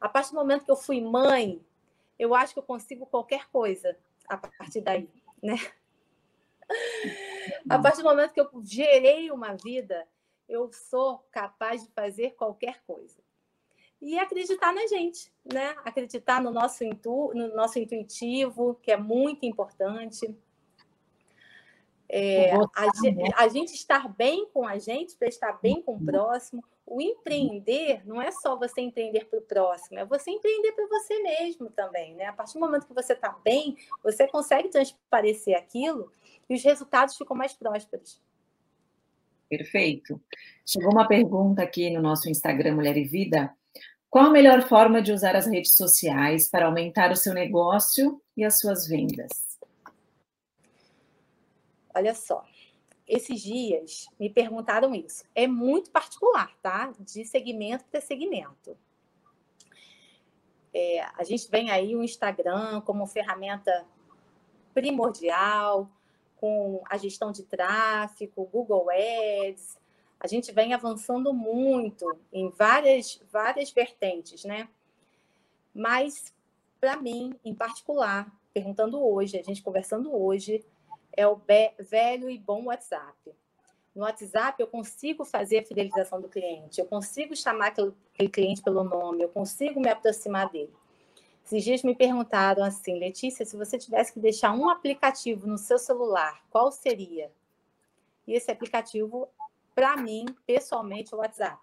A 0.00 0.08
partir 0.08 0.30
do 0.30 0.36
momento 0.36 0.64
que 0.64 0.70
eu 0.70 0.76
fui 0.76 1.00
mãe, 1.00 1.60
eu 2.20 2.34
acho 2.34 2.52
que 2.52 2.58
eu 2.58 2.62
consigo 2.62 3.06
qualquer 3.06 3.48
coisa 3.48 3.96
a 4.28 4.36
partir 4.36 4.82
daí, 4.82 5.08
né? 5.42 5.56
A 7.68 7.78
partir 7.78 8.02
do 8.02 8.08
momento 8.08 8.34
que 8.34 8.40
eu 8.40 8.48
gerei 8.62 9.30
uma 9.30 9.54
vida, 9.54 10.06
eu 10.46 10.70
sou 10.70 11.26
capaz 11.32 11.82
de 11.82 11.90
fazer 11.92 12.32
qualquer 12.32 12.82
coisa. 12.86 13.18
E 14.02 14.18
acreditar 14.18 14.72
na 14.72 14.86
gente, 14.86 15.32
né? 15.50 15.74
Acreditar 15.82 16.42
no 16.42 16.50
nosso, 16.50 16.84
intu, 16.84 17.32
no 17.34 17.48
nosso 17.56 17.78
intuitivo, 17.78 18.78
que 18.82 18.92
é 18.92 18.96
muito 18.98 19.46
importante. 19.46 20.32
É, 22.06 22.54
a, 22.54 23.42
a, 23.44 23.48
gente 23.48 23.72
estar 23.72 24.08
bem 24.08 24.46
com 24.52 24.66
a 24.66 24.78
gente, 24.78 25.16
para 25.16 25.28
estar 25.28 25.52
bem 25.60 25.80
com 25.80 25.92
o 25.92 25.96
uhum. 25.96 26.04
próximo, 26.04 26.64
o 26.90 27.00
empreender 27.00 28.02
não 28.04 28.20
é 28.20 28.32
só 28.32 28.58
você 28.58 28.80
empreender 28.80 29.24
para 29.26 29.38
o 29.38 29.42
próximo, 29.42 30.00
é 30.00 30.04
você 30.04 30.32
empreender 30.32 30.72
para 30.72 30.88
você 30.88 31.22
mesmo 31.22 31.70
também, 31.70 32.16
né? 32.16 32.24
A 32.24 32.32
partir 32.32 32.54
do 32.54 32.60
momento 32.60 32.84
que 32.84 32.92
você 32.92 33.12
está 33.12 33.30
bem, 33.44 33.76
você 34.02 34.26
consegue 34.26 34.68
transparecer 34.68 35.56
aquilo 35.56 36.10
e 36.48 36.54
os 36.54 36.64
resultados 36.64 37.16
ficam 37.16 37.36
mais 37.36 37.52
prósperos. 37.52 38.20
Perfeito. 39.48 40.20
Chegou 40.66 40.90
uma 40.90 41.06
pergunta 41.06 41.62
aqui 41.62 41.90
no 41.90 42.02
nosso 42.02 42.28
Instagram 42.28 42.74
Mulher 42.74 42.96
e 42.96 43.04
Vida. 43.04 43.54
Qual 44.08 44.26
a 44.26 44.30
melhor 44.30 44.62
forma 44.62 45.00
de 45.00 45.12
usar 45.12 45.36
as 45.36 45.46
redes 45.46 45.76
sociais 45.76 46.50
para 46.50 46.66
aumentar 46.66 47.12
o 47.12 47.16
seu 47.16 47.32
negócio 47.32 48.20
e 48.36 48.44
as 48.44 48.58
suas 48.58 48.88
vendas? 48.88 49.30
Olha 51.94 52.14
só, 52.14 52.44
esses 53.10 53.40
dias 53.40 54.06
me 54.18 54.30
perguntaram 54.30 54.94
isso. 54.94 55.24
É 55.34 55.46
muito 55.48 55.90
particular, 55.90 56.56
tá? 56.62 56.92
De 57.00 57.24
segmento 57.24 57.84
para 57.90 58.00
segmento. 58.00 58.76
É, 60.72 61.00
a 61.18 61.24
gente 61.24 61.50
vem 61.50 61.70
aí 61.72 61.96
o 61.96 62.04
Instagram 62.04 62.80
como 62.82 63.04
ferramenta 63.08 63.84
primordial, 64.72 65.90
com 66.36 66.80
a 66.88 66.96
gestão 66.96 67.32
de 67.32 67.42
tráfego, 67.42 68.48
Google 68.50 68.86
Ads. 68.88 69.76
A 70.20 70.28
gente 70.28 70.52
vem 70.52 70.72
avançando 70.72 71.34
muito 71.34 72.06
em 72.32 72.48
várias, 72.50 73.20
várias 73.32 73.72
vertentes, 73.72 74.44
né? 74.44 74.68
Mas, 75.74 76.32
para 76.80 76.96
mim, 76.96 77.34
em 77.44 77.54
particular, 77.54 78.32
perguntando 78.54 79.04
hoje, 79.04 79.36
a 79.36 79.42
gente 79.42 79.62
conversando 79.62 80.14
hoje, 80.14 80.64
é 81.16 81.26
o 81.26 81.40
velho 81.78 82.28
e 82.30 82.38
bom 82.38 82.64
WhatsApp. 82.64 83.32
No 83.94 84.02
WhatsApp, 84.02 84.60
eu 84.60 84.68
consigo 84.68 85.24
fazer 85.24 85.58
a 85.58 85.64
fidelização 85.64 86.20
do 86.20 86.28
cliente, 86.28 86.80
eu 86.80 86.86
consigo 86.86 87.34
chamar 87.34 87.68
aquele, 87.68 87.92
cliente 88.30 88.62
pelo 88.62 88.84
nome, 88.84 89.22
eu 89.22 89.28
consigo 89.28 89.80
me 89.80 89.88
aproximar 89.88 90.48
dele. 90.48 90.72
Esses 91.44 91.64
dias 91.64 91.82
me 91.82 91.94
perguntaram 91.94 92.62
assim, 92.62 92.98
Letícia, 92.98 93.44
se 93.44 93.56
você 93.56 93.76
tivesse 93.76 94.12
que 94.12 94.20
deixar 94.20 94.52
um 94.52 94.68
aplicativo 94.68 95.48
no 95.48 95.58
seu 95.58 95.78
celular, 95.78 96.40
qual 96.50 96.70
seria? 96.70 97.32
E 98.26 98.34
esse 98.34 98.50
aplicativo, 98.50 99.28
para 99.74 99.96
mim, 99.96 100.24
pessoalmente, 100.46 101.12
é 101.12 101.16
o 101.16 101.20
WhatsApp. 101.20 101.60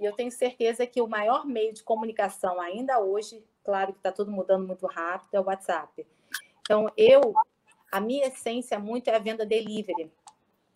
E 0.00 0.04
eu 0.04 0.14
tenho 0.14 0.30
certeza 0.30 0.86
que 0.86 1.02
o 1.02 1.08
maior 1.08 1.44
meio 1.44 1.74
de 1.74 1.82
comunicação 1.82 2.60
ainda 2.60 3.00
hoje, 3.00 3.44
claro 3.62 3.92
que 3.92 3.98
está 3.98 4.12
tudo 4.12 4.30
mudando 4.30 4.66
muito 4.66 4.86
rápido, 4.86 5.34
é 5.34 5.40
o 5.40 5.44
WhatsApp. 5.44 6.06
Então, 6.60 6.90
eu, 6.96 7.34
a 7.90 8.00
minha 8.00 8.26
essência 8.26 8.78
muito 8.78 9.08
é 9.08 9.14
a 9.14 9.18
venda 9.18 9.44
delivery. 9.46 10.10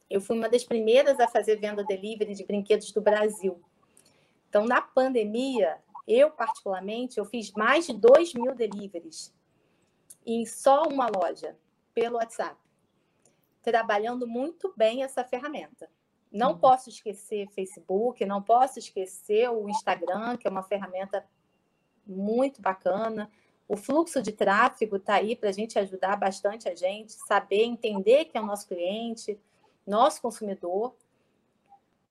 Eu 0.09 0.21
fui 0.21 0.37
uma 0.37 0.49
das 0.49 0.65
primeiras 0.65 1.19
a 1.21 1.29
fazer 1.29 1.57
venda 1.57 1.85
delivery 1.85 2.35
de 2.35 2.45
brinquedos 2.45 2.93
do 2.93 3.01
Brasil. 3.01 3.61
Então, 4.49 4.67
na 4.67 4.83
pandemia, 4.83 5.79
eu 6.07 6.31
particularmente, 6.31 7.19
eu 7.19 7.25
fiz 7.25 7.53
mais 7.53 7.87
de 7.87 7.95
2 7.95 8.35
mil 8.35 8.55
deliveries 8.55 9.33
em 10.25 10.45
só 10.47 10.85
uma 10.85 11.09
loja, 11.09 11.57
pelo 11.95 12.17
WhatsApp, 12.17 12.57
trabalhando 13.63 14.27
muito 14.27 14.73
bem 14.77 15.03
essa 15.03 15.25
ferramenta. 15.25 15.91
Não 16.31 16.53
uhum. 16.53 16.59
posso 16.59 16.89
esquecer 16.89 17.49
Facebook, 17.49 18.25
não 18.25 18.43
posso 18.43 18.79
esquecer 18.79 19.51
o 19.51 19.69
Instagram, 19.69 20.37
que 20.37 20.49
é 20.49 20.51
uma 20.51 20.63
ferramenta 20.63 21.25
muito 22.07 22.63
bacana. 22.63 23.31
O 23.73 23.77
fluxo 23.79 24.21
de 24.21 24.33
tráfego 24.33 24.97
está 24.97 25.15
aí 25.15 25.35
para 25.35 25.49
a 25.49 25.53
gente 25.53 25.79
ajudar 25.79 26.15
bastante 26.17 26.69
a 26.69 26.75
gente, 26.75 27.15
saber 27.27 27.65
entender 27.65 28.27
que 28.27 28.37
é 28.37 28.41
o 28.43 28.45
nosso 28.45 28.69
cliente, 28.69 29.41
nosso 29.87 30.21
consumidor, 30.21 30.95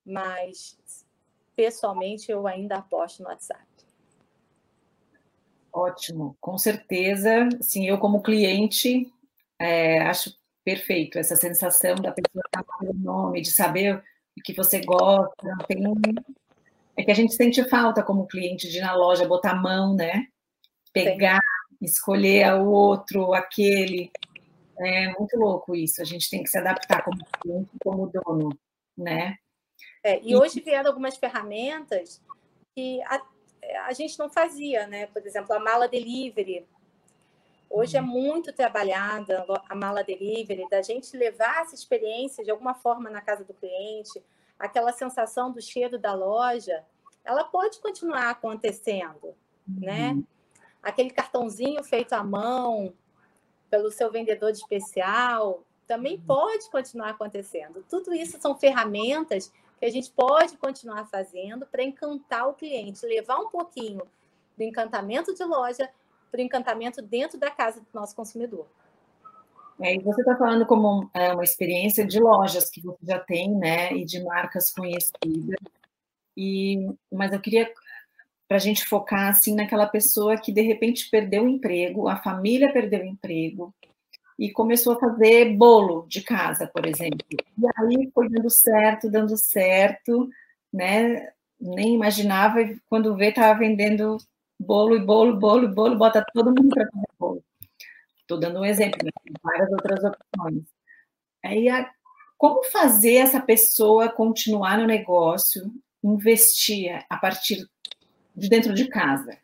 mas 0.03 0.75
pessoalmente 1.55 2.31
eu 2.31 2.47
ainda 2.47 2.77
aposto 2.77 3.21
no 3.21 3.29
WhatsApp. 3.29 3.63
Ótimo, 5.71 6.35
com 6.41 6.57
certeza. 6.57 7.47
Sim, 7.61 7.87
eu 7.87 7.99
como 7.99 8.23
cliente 8.23 9.13
é, 9.59 9.99
acho 10.01 10.35
perfeito 10.65 11.19
essa 11.19 11.35
sensação 11.35 11.93
da 11.93 12.11
pessoa 12.11 12.41
estar 12.43 12.63
pelo 12.79 12.95
nome, 12.95 13.39
de 13.39 13.51
saber 13.51 14.03
o 14.35 14.41
que 14.43 14.55
você 14.55 14.83
gosta. 14.83 15.57
Tem. 15.67 15.83
É 16.97 17.03
que 17.03 17.11
a 17.11 17.15
gente 17.15 17.35
sente 17.35 17.63
falta 17.69 18.01
como 18.01 18.25
cliente 18.25 18.67
de 18.67 18.79
ir 18.79 18.81
na 18.81 18.95
loja, 18.95 19.27
botar 19.27 19.51
a 19.51 19.61
mão, 19.61 19.95
né? 19.95 20.25
Pegar. 20.91 21.50
Escolher 21.81 22.53
o 22.55 22.69
outro, 22.69 23.33
aquele. 23.33 24.11
É 24.79 25.09
muito 25.17 25.37
louco 25.37 25.75
isso. 25.75 26.01
A 26.01 26.05
gente 26.05 26.29
tem 26.29 26.43
que 26.43 26.49
se 26.49 26.57
adaptar 26.57 27.03
como 27.03 27.17
cliente, 27.39 27.69
como 27.83 28.07
dono, 28.07 28.49
né? 28.97 29.35
É, 30.03 30.19
e, 30.19 30.31
e 30.31 30.35
hoje 30.35 30.59
vieram 30.59 30.89
algumas 30.89 31.17
ferramentas 31.17 32.21
que 32.75 33.01
a, 33.03 33.21
a, 33.85 33.93
gente 33.93 34.17
não 34.17 34.29
fazia, 34.29 34.87
né? 34.87 35.07
Por 35.07 35.25
exemplo, 35.25 35.53
a 35.53 35.59
mala 35.59 35.87
delivery. 35.87 36.65
Hoje 37.69 37.95
é 37.95 38.01
uhum. 38.01 38.07
muito 38.07 38.51
trabalhada 38.51 39.45
a 39.69 39.75
mala 39.75 40.03
delivery, 40.03 40.67
da 40.69 40.81
gente 40.81 41.15
levar 41.15 41.61
essa 41.61 41.75
experiência 41.75 42.43
de 42.43 42.51
alguma 42.51 42.73
forma 42.73 43.09
na 43.09 43.21
casa 43.21 43.45
do 43.45 43.53
cliente, 43.53 44.21
aquela 44.59 44.91
sensação 44.91 45.51
do 45.51 45.61
cheiro 45.61 45.97
da 45.97 46.13
loja, 46.13 46.83
ela 47.23 47.43
pode 47.43 47.79
continuar 47.79 48.29
acontecendo, 48.29 49.35
né? 49.67 50.09
uhum. 50.09 50.17
né? 50.17 50.23
Aquele 50.81 51.11
cartãozinho 51.11 51.83
feito 51.83 52.13
à 52.13 52.23
mão, 52.23 52.93
pelo 53.69 53.91
seu 53.91 54.11
vendedor 54.11 54.51
de 54.51 54.59
especial, 54.59 55.63
também 55.87 56.15
uhum. 56.15 56.25
pode 56.25 56.69
continuar 56.69 57.09
acontecendo. 57.09 57.83
Tudo 57.89 58.13
isso 58.13 58.39
são 58.41 58.55
ferramentas 58.57 59.51
que 59.79 59.85
a 59.85 59.89
gente 59.89 60.11
pode 60.11 60.57
continuar 60.57 61.05
fazendo 61.05 61.65
para 61.65 61.83
encantar 61.83 62.47
o 62.47 62.53
cliente, 62.53 63.05
levar 63.05 63.39
um 63.39 63.49
pouquinho 63.49 64.01
do 64.57 64.63
encantamento 64.63 65.33
de 65.33 65.43
loja 65.43 65.89
para 66.29 66.39
o 66.39 66.43
encantamento 66.43 67.01
dentro 67.01 67.37
da 67.37 67.51
casa 67.51 67.81
do 67.81 67.87
nosso 67.93 68.15
consumidor. 68.15 68.67
É, 69.81 69.95
e 69.95 69.99
você 69.99 70.21
está 70.21 70.35
falando 70.37 70.65
como 70.65 71.09
é, 71.13 71.33
uma 71.33 71.43
experiência 71.43 72.05
de 72.05 72.19
lojas 72.19 72.69
que 72.69 72.81
você 72.81 73.03
já 73.03 73.19
tem, 73.19 73.49
né, 73.55 73.91
e 73.93 74.05
de 74.05 74.23
marcas 74.23 74.71
conhecidas. 74.71 75.57
E, 76.37 76.87
mas 77.11 77.33
eu 77.33 77.39
queria 77.41 77.71
para 78.51 78.57
a 78.57 78.59
gente 78.59 78.83
focar 78.83 79.29
assim 79.29 79.55
naquela 79.55 79.87
pessoa 79.87 80.37
que 80.37 80.51
de 80.51 80.59
repente 80.59 81.09
perdeu 81.09 81.45
o 81.45 81.47
emprego, 81.47 82.09
a 82.09 82.17
família 82.17 82.69
perdeu 82.73 82.99
o 82.99 83.05
emprego 83.05 83.73
e 84.37 84.51
começou 84.51 84.91
a 84.91 84.99
fazer 84.99 85.55
bolo 85.55 86.05
de 86.09 86.19
casa, 86.19 86.67
por 86.67 86.85
exemplo. 86.85 87.25
E 87.31 87.65
aí 87.77 88.11
foi 88.13 88.27
dando 88.27 88.49
certo, 88.49 89.09
dando 89.09 89.37
certo, 89.37 90.27
né? 90.73 91.29
Nem 91.57 91.95
imaginava 91.95 92.57
quando 92.89 93.15
vê 93.15 93.29
estava 93.29 93.57
vendendo 93.57 94.17
bolo 94.59 94.97
e 94.97 94.99
bolo, 94.99 95.39
bolo, 95.39 95.69
bolo, 95.69 95.97
bota 95.97 96.21
todo 96.33 96.47
mundo 96.47 96.75
para 96.75 96.89
fazer 96.91 97.07
bolo. 97.17 97.41
Estou 98.19 98.37
dando 98.37 98.59
um 98.59 98.65
exemplo, 98.65 98.99
né? 99.01 99.11
várias 99.41 99.71
outras 99.71 100.03
opções. 100.03 100.65
Aí, 101.41 101.69
a, 101.69 101.89
como 102.37 102.65
fazer 102.65 103.15
essa 103.15 103.39
pessoa 103.39 104.09
continuar 104.09 104.77
no 104.77 104.85
negócio, 104.85 105.71
investir 106.03 107.01
a 107.09 107.15
partir 107.15 107.65
de 108.35 108.49
dentro 108.49 108.73
de 108.73 108.87
casa? 108.87 109.37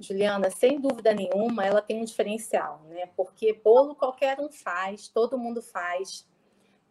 Juliana, 0.00 0.48
sem 0.50 0.80
dúvida 0.80 1.12
nenhuma, 1.12 1.66
ela 1.66 1.82
tem 1.82 2.00
um 2.00 2.04
diferencial, 2.04 2.82
né? 2.88 3.06
Porque 3.16 3.52
bolo 3.52 3.96
qualquer 3.96 4.38
um 4.38 4.50
faz, 4.50 5.08
todo 5.08 5.38
mundo 5.38 5.60
faz, 5.60 6.26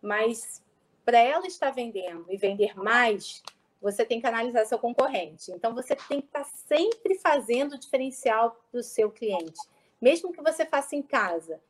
mas 0.01 0.62
para 1.06 1.20
ela 1.20 1.48
estar 1.48 1.72
vendendo 1.72 2.25
e 2.30 2.36
vender 2.36 2.75
mais, 2.75 3.42
você 3.82 4.06
tem 4.06 4.20
que 4.20 4.27
analisar 4.27 4.66
seu 4.66 4.77
concorrente. 4.77 5.51
Então, 5.51 5.74
você 5.74 5.96
tem 5.96 6.20
que 6.20 6.27
estar 6.27 6.44
sempre 6.44 7.16
fazendo 7.16 7.75
o 7.75 7.80
diferencial 7.80 8.60
do 8.74 8.84
seu 8.84 9.10
cliente, 9.10 9.60
mesmo 10.01 10.34
que 10.34 10.42
você 10.42 10.66
faça 10.66 10.96
em 10.96 11.01
casa. 11.01 11.62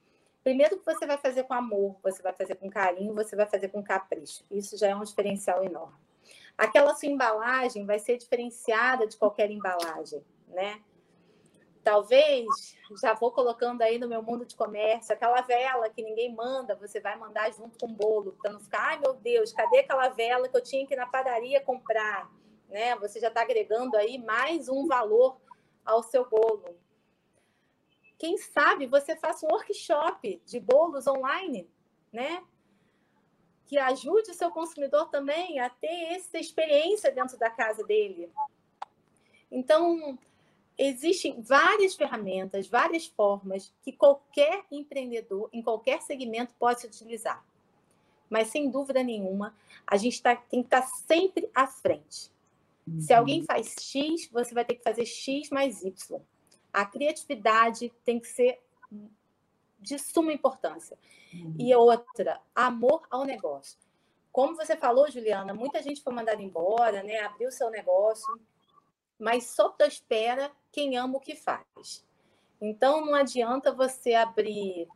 Primeiro 0.44 0.80
que 0.80 0.86
você 0.86 1.06
vai 1.06 1.18
fazer 1.18 1.44
com 1.44 1.54
amor, 1.54 1.98
você 2.02 2.24
vai 2.24 2.34
fazer 2.34 2.56
com 2.56 2.70
carinho, 2.70 3.14
você 3.14 3.36
vai 3.36 3.46
fazer 3.46 3.68
com 3.68 3.84
capricho. 3.84 4.44
Isso 4.50 4.78
já 4.78 4.88
é 4.88 4.96
um 4.96 5.04
diferencial 5.04 5.64
enorme. 5.64 6.07
Aquela 6.58 6.96
sua 6.96 7.08
embalagem 7.08 7.86
vai 7.86 8.00
ser 8.00 8.18
diferenciada 8.18 9.06
de 9.06 9.16
qualquer 9.16 9.52
embalagem, 9.52 10.26
né? 10.48 10.82
Talvez, 11.84 12.76
já 13.00 13.14
vou 13.14 13.32
colocando 13.32 13.82
aí 13.82 13.98
no 13.98 14.10
meu 14.10 14.22
mundo 14.22 14.46
de 14.46 14.56
comércio, 14.56 15.14
aquela 15.14 15.40
vela 15.42 15.90
que 15.90 16.04
ninguém 16.04 16.34
manda, 16.36 16.76
você 16.76 17.00
vai 17.00 17.16
mandar 17.16 17.50
junto 17.54 17.78
com 17.80 17.86
o 17.86 17.96
bolo, 17.96 18.36
para 18.42 18.52
não 18.52 18.60
ficar, 18.60 18.90
ai 18.90 19.00
meu 19.00 19.14
Deus, 19.14 19.54
cadê 19.54 19.80
aquela 19.80 20.10
vela 20.10 20.50
que 20.50 20.58
eu 20.58 20.64
tinha 20.64 20.86
que 20.86 20.96
ir 20.96 20.98
na 20.98 21.06
padaria 21.06 21.64
comprar? 21.64 22.30
Né? 22.68 22.94
Você 22.98 23.22
já 23.22 23.30
está 23.30 23.42
agregando 23.42 23.96
aí 23.96 24.18
mais 24.18 24.68
um 24.68 24.86
valor 24.86 25.38
ao 25.86 26.04
seu 26.04 26.28
bolo. 26.28 26.78
Quem 28.18 28.38
sabe 28.38 28.88
você 28.88 29.16
faça 29.16 29.46
um 29.46 29.50
workshop 29.50 30.42
de 30.44 30.60
bolos 30.60 31.08
online, 31.08 31.70
né? 32.12 32.44
Que 33.68 33.78
ajude 33.78 34.32
o 34.32 34.34
seu 34.34 34.50
consumidor 34.50 35.10
também 35.10 35.60
a 35.60 35.70
ter 35.70 36.14
essa 36.14 36.40
experiência 36.40 37.12
dentro 37.12 37.38
da 37.38 37.50
casa 37.50 37.84
dele. 37.84 38.32
Então, 39.52 40.18
existem 40.78 41.42
várias 41.42 41.94
ferramentas, 41.94 42.68
várias 42.68 43.06
formas 43.06 43.74
que 43.84 43.92
qualquer 43.92 44.66
empreendedor, 44.72 45.50
em 45.52 45.62
qualquer 45.62 46.02
segmento, 46.02 46.56
pode 46.58 46.86
utilizar. 46.88 47.44
Mas, 48.30 48.48
sem 48.48 48.70
dúvida 48.70 49.04
nenhuma, 49.04 49.56
a 49.86 49.98
gente 49.98 50.22
tá, 50.22 50.36
tem 50.36 50.62
que 50.62 50.68
estar 50.68 50.82
tá 50.82 50.88
sempre 50.88 51.50
à 51.54 51.68
frente. 51.68 52.32
Uhum. 52.88 53.02
Se 53.02 53.14
alguém 53.14 53.44
faz 53.44 53.76
X, 53.82 54.30
você 54.32 54.54
vai 54.54 54.64
ter 54.64 54.76
que 54.76 54.84
fazer 54.84 55.06
X 55.06 55.50
mais 55.50 55.84
Y. 55.84 56.22
A 56.72 56.86
criatividade 56.86 57.92
tem 58.06 58.20
que 58.20 58.28
ser 58.28 58.62
de 59.80 59.98
suma 60.00 60.34
importância. 60.34 60.98
Uhum. 61.34 61.56
E 61.60 61.76
outra, 61.76 62.42
amor 62.56 63.06
ao 63.10 63.26
negócio. 63.26 63.78
Como 64.32 64.56
você 64.56 64.76
falou, 64.76 65.10
Juliana, 65.10 65.54
muita 65.54 65.82
gente 65.82 66.02
foi 66.02 66.14
mandada 66.14 66.42
embora, 66.42 67.02
né? 67.04 67.20
Abriu 67.20 67.52
seu 67.52 67.70
negócio, 67.70 68.40
mas 69.20 69.48
só 69.48 69.76
espera 69.88 70.52
quem 70.72 70.98
ama 70.98 71.18
o 71.18 71.22
que 71.22 71.36
faz. 71.36 72.06
Então 72.62 73.06
não 73.06 73.16
adianta 73.16 73.72
você 73.72 74.14
abrir 74.14 74.88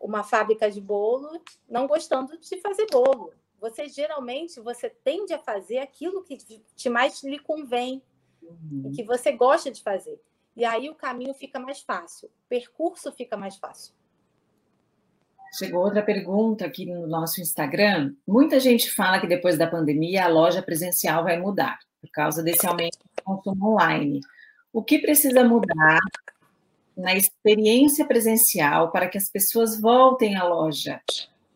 uma 0.00 0.24
fábrica 0.24 0.70
de 0.70 0.80
bolo 0.80 1.40
não 1.68 1.86
gostando 1.86 2.36
de 2.38 2.60
fazer 2.60 2.86
bolo. 2.90 3.32
Você 3.60 3.88
geralmente 3.88 4.60
você 4.60 4.90
tende 4.90 5.32
a 5.32 5.38
fazer 5.38 5.78
aquilo 5.78 6.24
que 6.24 6.36
te 6.74 6.90
mais 6.90 7.22
lhe 7.22 7.38
convém, 7.38 8.02
uhum. 8.42 8.90
e 8.90 8.96
que 8.96 9.04
você 9.04 9.32
gosta 9.32 9.70
de 9.70 9.82
fazer. 9.82 10.20
E 10.56 10.64
aí 10.64 10.90
o 10.90 10.94
caminho 10.94 11.34
fica 11.34 11.58
mais 11.58 11.80
fácil, 11.80 12.28
o 12.28 12.48
percurso 12.48 13.10
fica 13.12 13.36
mais 13.36 13.56
fácil. 13.56 13.94
Chegou 15.54 15.84
outra 15.84 16.02
pergunta 16.02 16.64
aqui 16.64 16.86
no 16.86 17.06
nosso 17.06 17.40
Instagram. 17.40 18.14
Muita 18.26 18.58
gente 18.58 18.90
fala 18.90 19.20
que 19.20 19.26
depois 19.26 19.58
da 19.58 19.66
pandemia 19.66 20.24
a 20.24 20.28
loja 20.28 20.62
presencial 20.62 21.24
vai 21.24 21.38
mudar, 21.38 21.78
por 22.00 22.10
causa 22.10 22.42
desse 22.42 22.66
aumento 22.66 22.98
do 22.98 23.22
consumo 23.22 23.72
online. 23.72 24.20
O 24.72 24.82
que 24.82 24.98
precisa 24.98 25.44
mudar 25.44 26.00
na 26.96 27.14
experiência 27.14 28.06
presencial 28.06 28.90
para 28.90 29.08
que 29.08 29.18
as 29.18 29.28
pessoas 29.28 29.78
voltem 29.78 30.36
à 30.36 30.44
loja? 30.44 31.02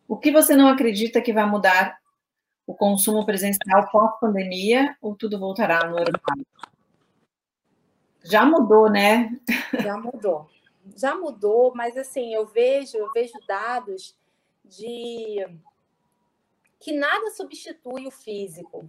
O 0.06 0.16
que 0.16 0.30
você 0.30 0.54
não 0.54 0.68
acredita 0.68 1.22
que 1.22 1.32
vai 1.32 1.46
mudar 1.46 1.96
o 2.66 2.74
consumo 2.74 3.24
presencial 3.24 3.88
pós-pandemia 3.90 4.94
ou 5.00 5.14
tudo 5.14 5.38
voltará 5.38 5.78
ao 5.78 5.90
normal? 5.90 6.36
Já 8.30 8.44
mudou, 8.44 8.90
né? 8.90 9.38
Já 9.82 9.96
mudou 9.96 10.48
já 10.94 11.14
mudou, 11.14 11.74
mas 11.74 11.96
assim, 11.96 12.34
eu 12.34 12.46
vejo, 12.46 12.96
eu 12.96 13.10
vejo 13.12 13.32
dados 13.46 14.14
de 14.64 15.46
que 16.78 16.92
nada 16.92 17.30
substitui 17.30 18.06
o 18.06 18.10
físico. 18.10 18.88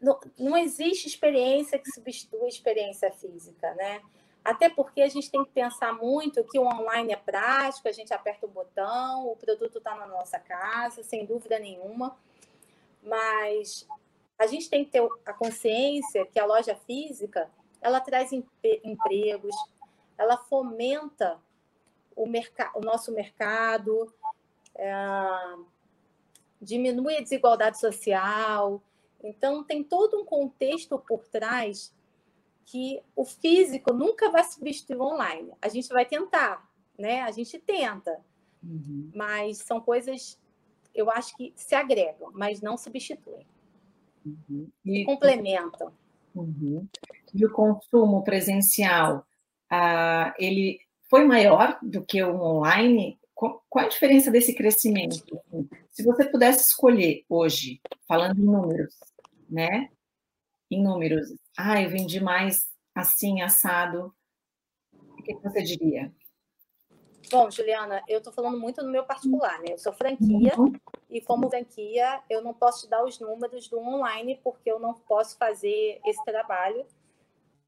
Não, 0.00 0.18
não 0.38 0.56
existe 0.56 1.06
experiência 1.06 1.78
que 1.78 1.90
substitua 1.90 2.44
a 2.44 2.48
experiência 2.48 3.10
física, 3.12 3.72
né? 3.74 4.02
Até 4.44 4.68
porque 4.68 5.00
a 5.00 5.08
gente 5.08 5.30
tem 5.30 5.44
que 5.44 5.50
pensar 5.50 5.92
muito 5.94 6.44
que 6.44 6.58
o 6.58 6.66
online 6.66 7.12
é 7.12 7.16
prático, 7.16 7.88
a 7.88 7.92
gente 7.92 8.12
aperta 8.12 8.46
o 8.46 8.50
botão, 8.50 9.28
o 9.28 9.36
produto 9.36 9.78
está 9.78 9.96
na 9.96 10.06
nossa 10.06 10.38
casa, 10.38 11.02
sem 11.02 11.24
dúvida 11.24 11.58
nenhuma. 11.58 12.16
Mas 13.02 13.86
a 14.38 14.46
gente 14.46 14.68
tem 14.68 14.84
que 14.84 14.90
ter 14.92 15.08
a 15.24 15.32
consciência 15.32 16.26
que 16.26 16.38
a 16.38 16.44
loja 16.44 16.76
física 16.86 17.50
ela 17.86 18.00
traz 18.00 18.32
empregos, 18.32 19.54
ela 20.18 20.36
fomenta 20.36 21.38
o, 22.16 22.24
o 22.24 22.80
nosso 22.80 23.12
mercado, 23.12 24.12
é, 24.74 24.92
diminui 26.60 27.16
a 27.16 27.20
desigualdade 27.20 27.78
social. 27.78 28.82
Então, 29.22 29.62
tem 29.62 29.84
todo 29.84 30.20
um 30.20 30.24
contexto 30.24 30.98
por 30.98 31.28
trás 31.28 31.94
que 32.64 33.00
o 33.14 33.24
físico 33.24 33.92
nunca 33.92 34.30
vai 34.30 34.42
substituir 34.42 34.96
o 34.96 35.04
online. 35.04 35.52
A 35.62 35.68
gente 35.68 35.88
vai 35.88 36.04
tentar, 36.04 36.68
né? 36.98 37.22
A 37.22 37.30
gente 37.30 37.56
tenta, 37.56 38.20
uhum. 38.64 39.12
mas 39.14 39.58
são 39.58 39.80
coisas, 39.80 40.36
eu 40.92 41.08
acho 41.08 41.36
que 41.36 41.52
se 41.54 41.76
agregam, 41.76 42.32
mas 42.32 42.60
não 42.60 42.76
substituem. 42.76 43.46
Uhum. 44.26 44.68
E, 44.84 45.04
complementam. 45.04 45.92
Uhum. 46.36 46.86
E 47.34 47.44
o 47.44 47.52
consumo 47.52 48.22
presencial 48.22 49.26
ah, 49.70 50.34
ele 50.38 50.78
foi 51.08 51.24
maior 51.24 51.78
do 51.82 52.04
que 52.04 52.22
o 52.22 52.40
online? 52.40 53.18
Qual 53.34 53.62
a 53.76 53.88
diferença 53.88 54.30
desse 54.30 54.54
crescimento? 54.54 55.24
Se 55.90 56.02
você 56.02 56.24
pudesse 56.24 56.64
escolher 56.64 57.24
hoje, 57.28 57.80
falando 58.08 58.40
em 58.40 58.44
números, 58.44 58.94
né? 59.48 59.90
Em 60.70 60.82
números, 60.82 61.28
ah, 61.56 61.80
eu 61.82 61.90
vendi 61.90 62.20
mais 62.20 62.66
assim, 62.94 63.42
assado, 63.42 64.14
o 64.92 65.22
que 65.22 65.34
você 65.34 65.62
diria? 65.62 66.10
Bom, 67.30 67.50
Juliana, 67.50 68.02
eu 68.08 68.18
estou 68.18 68.32
falando 68.32 68.58
muito 68.58 68.82
no 68.82 68.90
meu 68.90 69.04
particular, 69.04 69.58
né? 69.60 69.72
Eu 69.72 69.78
sou 69.78 69.92
franquia 69.92 70.52
uhum. 70.58 70.72
e 71.10 71.20
como 71.20 71.50
franquia 71.50 72.20
eu 72.30 72.42
não 72.42 72.54
posso 72.54 72.84
te 72.84 72.90
dar 72.90 73.04
os 73.04 73.18
números 73.18 73.68
do 73.68 73.78
online 73.78 74.40
porque 74.42 74.70
eu 74.70 74.78
não 74.78 74.94
posso 74.94 75.36
fazer 75.36 76.00
esse 76.06 76.24
trabalho. 76.24 76.86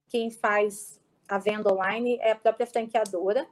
Quem 0.09 0.31
faz 0.31 1.01
a 1.29 1.39
venda 1.39 1.73
online 1.73 2.19
é 2.21 2.33
a 2.33 2.37
própria 2.37 2.67
franqueadora. 2.67 3.47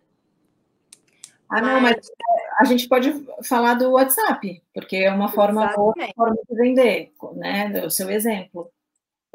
Ah, 1.49 1.61
mas... 1.61 1.63
não, 1.63 1.81
mas 1.81 2.11
a 2.59 2.65
gente 2.65 2.89
pode 2.89 3.27
falar 3.45 3.75
do 3.75 3.93
WhatsApp, 3.93 4.63
porque 4.75 4.97
é 4.97 5.13
uma 5.13 5.29
forma, 5.29 5.73
outra 5.79 6.09
forma 6.15 6.37
de 6.49 6.57
vender, 6.57 7.13
né? 7.35 7.85
O 7.85 7.91
seu 7.91 8.11
exemplo. 8.11 8.71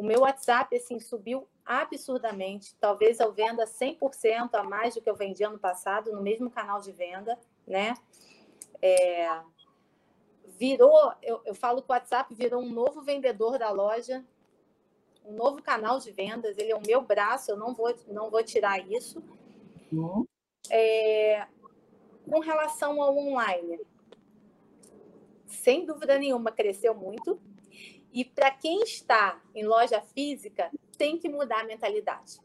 O 0.01 0.03
meu 0.03 0.21
WhatsApp, 0.21 0.75
assim, 0.75 0.99
subiu 0.99 1.47
absurdamente. 1.63 2.73
Talvez 2.79 3.19
eu 3.19 3.31
venda 3.31 3.65
100% 3.65 4.49
a 4.55 4.63
mais 4.63 4.95
do 4.95 5.01
que 5.01 5.07
eu 5.07 5.15
vendi 5.15 5.43
ano 5.43 5.59
passado 5.59 6.11
no 6.11 6.23
mesmo 6.23 6.49
canal 6.49 6.81
de 6.81 6.91
venda, 6.91 7.37
né? 7.67 7.93
É... 8.81 9.29
Virou, 10.57 11.13
eu, 11.21 11.39
eu 11.45 11.53
falo 11.53 11.83
que 11.83 11.91
o 11.91 11.93
WhatsApp 11.93 12.33
virou 12.33 12.63
um 12.63 12.71
novo 12.71 13.03
vendedor 13.03 13.59
da 13.59 13.69
loja, 13.69 14.25
um 15.23 15.33
novo 15.33 15.61
canal 15.61 15.99
de 15.99 16.11
vendas, 16.11 16.57
ele 16.57 16.71
é 16.71 16.75
o 16.75 16.81
meu 16.81 17.03
braço, 17.03 17.51
eu 17.51 17.55
não 17.55 17.71
vou, 17.71 17.95
não 18.07 18.31
vou 18.31 18.43
tirar 18.43 18.79
isso. 18.79 19.23
Uhum. 19.93 20.25
É, 20.71 21.45
com 22.27 22.39
relação 22.39 22.99
ao 23.03 23.15
online, 23.15 23.79
sem 25.45 25.85
dúvida 25.85 26.17
nenhuma, 26.17 26.51
cresceu 26.51 26.95
muito. 26.95 27.39
E 28.11 28.25
para 28.25 28.51
quem 28.51 28.83
está 28.83 29.41
em 29.55 29.65
loja 29.65 30.01
física, 30.01 30.69
tem 30.97 31.17
que 31.17 31.29
mudar 31.29 31.61
a 31.61 31.63
mentalidade. 31.63 32.39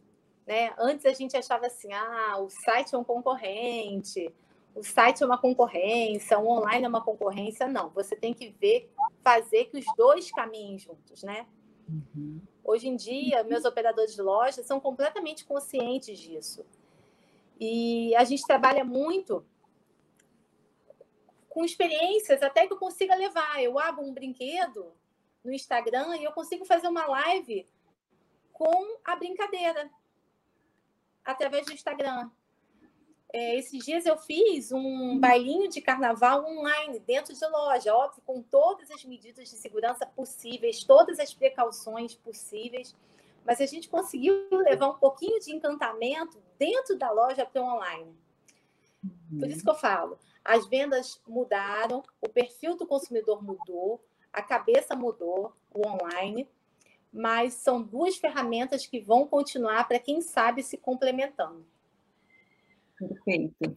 Né? 0.47 0.73
Antes 0.79 1.05
a 1.07 1.13
gente 1.13 1.37
achava 1.37 1.67
assim: 1.67 1.93
ah, 1.93 2.39
o 2.39 2.49
site 2.49 2.95
é 2.95 2.99
um 2.99 3.05
concorrente, 3.05 4.33
o 4.75 4.83
site 4.83 5.23
é 5.23 5.27
uma 5.27 5.39
concorrência, 5.39 6.39
o 6.39 6.49
online 6.49 6.85
é 6.85 6.89
uma 6.89 7.03
concorrência. 7.03 7.67
Não, 7.67 7.91
você 7.91 8.15
tem 8.15 8.33
que 8.33 8.51
ver, 8.51 8.93
fazer 9.23 9.65
que 9.67 9.79
os 9.79 9.85
dois 9.97 10.31
caminhem 10.31 10.79
juntos, 10.79 11.23
né? 11.23 11.47
Uhum. 11.89 12.41
Hoje 12.63 12.89
em 12.89 12.97
dia, 12.97 13.43
meus 13.45 13.65
operadores 13.65 14.15
de 14.15 14.23
loja 14.23 14.63
são 14.63 14.79
completamente 14.79 15.45
conscientes 15.45 16.19
disso. 16.19 16.65
E 17.59 18.15
a 18.17 18.25
gente 18.25 18.47
trabalha 18.47 18.85
muito 18.85 19.45
com 21.49 21.65
experiências 21.65 22.43
até 22.43 22.67
que 22.67 22.73
eu 22.73 22.79
consiga 22.79 23.15
levar. 23.15 23.63
Eu 23.63 23.79
abro 23.79 24.05
um 24.05 24.13
brinquedo 24.13 24.93
no 25.47 25.53
Instagram 25.53 26.17
e 26.17 26.25
eu 26.25 26.33
consigo 26.33 26.65
fazer 26.65 26.89
uma 26.89 27.07
live 27.07 27.67
com 28.53 28.99
a 29.05 29.15
brincadeira 29.15 29.89
através 31.25 31.67
do 31.67 31.73
Instagram. 31.73 32.31
É, 33.33 33.57
esses 33.57 33.85
dias 33.85 34.07
eu 34.07 34.17
fiz 34.17 34.73
um 34.73 35.19
bailinho 35.19 35.69
de 35.69 35.81
carnaval 35.81 36.45
online 36.45 36.99
dentro 37.01 37.35
de 37.35 37.47
loja, 37.47 37.95
óbvio, 37.95 38.23
com 38.27 38.43
todas 38.43 38.91
as 38.91 39.05
medidas 39.05 39.49
de 39.49 39.57
segurança 39.57 40.07
possíveis, 40.07 40.83
todas 40.83 41.19
as 41.19 41.33
precauções 41.33 42.15
possíveis, 42.15 42.95
mas 43.45 43.61
a 43.61 43.67
gente 43.67 43.89
conseguiu 43.89 44.49
levar 44.51 44.89
um 44.89 44.99
pouquinho 44.99 45.39
de 45.39 45.55
encantamento 45.55 46.43
dentro 46.59 46.97
da 46.97 47.11
loja 47.11 47.47
para 47.47 47.63
o 47.63 47.65
online. 47.65 48.17
Por 49.39 49.49
isso 49.49 49.63
que 49.63 49.71
eu 49.71 49.75
falo, 49.75 50.19
as 50.45 50.67
vendas 50.67 51.21
mudaram, 51.27 52.03
o 52.21 52.29
perfil 52.29 52.77
do 52.77 52.87
consumidor 52.87 53.43
mudou, 53.43 54.03
a 54.37 54.43
cabeça 54.43 54.95
mudou, 54.95 55.51
o 55.75 55.89
online, 55.89 56.47
mas 57.11 57.55
são 57.55 57.83
duas 57.83 58.17
ferramentas 58.17 58.87
que 58.87 59.01
vão 59.01 59.27
continuar 59.27 59.89
para 59.89 59.99
quem 59.99 60.21
sabe 60.21 60.63
se 60.63 60.77
complementando. 60.77 61.65
Perfeito. 62.99 63.77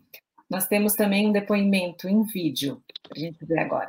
Nós 0.49 0.67
temos 0.67 0.95
também 0.95 1.29
um 1.29 1.31
depoimento 1.31 2.09
em 2.09 2.23
vídeo 2.23 2.83
para 3.03 3.13
a 3.15 3.19
gente 3.19 3.45
ver 3.45 3.59
agora. 3.59 3.87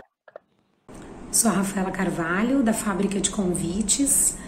Sou 1.33 1.51
a 1.51 1.55
Rafaela 1.55 1.91
Carvalho, 1.91 2.63
da 2.63 2.73
Fábrica 2.73 3.21
de 3.21 3.31
Convites. 3.31 4.39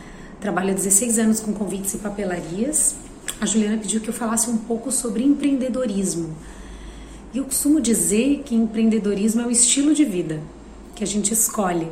Trabalho 0.41 0.71
há 0.71 0.75
16 0.75 1.19
anos 1.19 1.41
com 1.41 1.53
convites 1.53 1.95
e 1.95 1.99
papelarias. 1.99 2.97
A 3.41 3.47
Juliana 3.47 3.79
pediu 3.79 4.01
que 4.01 4.09
eu 4.09 4.15
falasse 4.15 4.49
um 4.49 4.59
pouco 4.59 4.93
sobre 4.93 5.25
empreendedorismo. 5.25 6.37
E 7.35 7.39
eu 7.39 7.45
costumo 7.45 7.81
dizer 7.81 8.43
que 8.45 8.55
empreendedorismo 8.55 9.41
é 9.41 9.47
o 9.47 9.51
estilo 9.51 9.93
de 9.93 10.05
vida 10.05 10.41
que 10.95 11.03
a 11.03 11.07
gente 11.07 11.33
escolhe. 11.33 11.91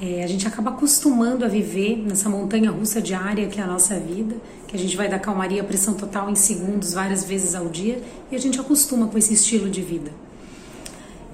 É, 0.00 0.22
a 0.22 0.26
gente 0.26 0.46
acaba 0.46 0.70
acostumando 0.70 1.44
a 1.44 1.48
viver 1.48 1.96
nessa 1.96 2.28
montanha 2.28 2.70
russa 2.70 3.00
diária 3.00 3.48
que 3.48 3.58
é 3.58 3.62
a 3.62 3.66
nossa 3.66 3.98
vida 3.98 4.36
que 4.66 4.76
a 4.76 4.78
gente 4.78 4.96
vai 4.96 5.08
dar 5.08 5.18
calmaria, 5.18 5.62
pressão 5.62 5.94
total 5.94 6.28
em 6.28 6.34
segundos, 6.34 6.92
várias 6.92 7.24
vezes 7.24 7.54
ao 7.54 7.68
dia, 7.68 8.02
e 8.30 8.36
a 8.36 8.38
gente 8.38 8.60
acostuma 8.60 9.06
com 9.06 9.16
esse 9.16 9.32
estilo 9.32 9.70
de 9.70 9.80
vida. 9.80 10.10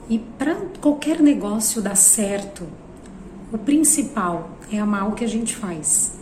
E 0.09 0.18
para 0.18 0.55
qualquer 0.81 1.20
negócio 1.20 1.81
dar 1.81 1.96
certo, 1.96 2.64
o 3.53 3.59
principal 3.59 4.51
é 4.70 4.79
amar 4.79 5.09
o 5.09 5.12
que 5.12 5.25
a 5.25 5.29
gente 5.29 5.57
faz. 5.57 6.12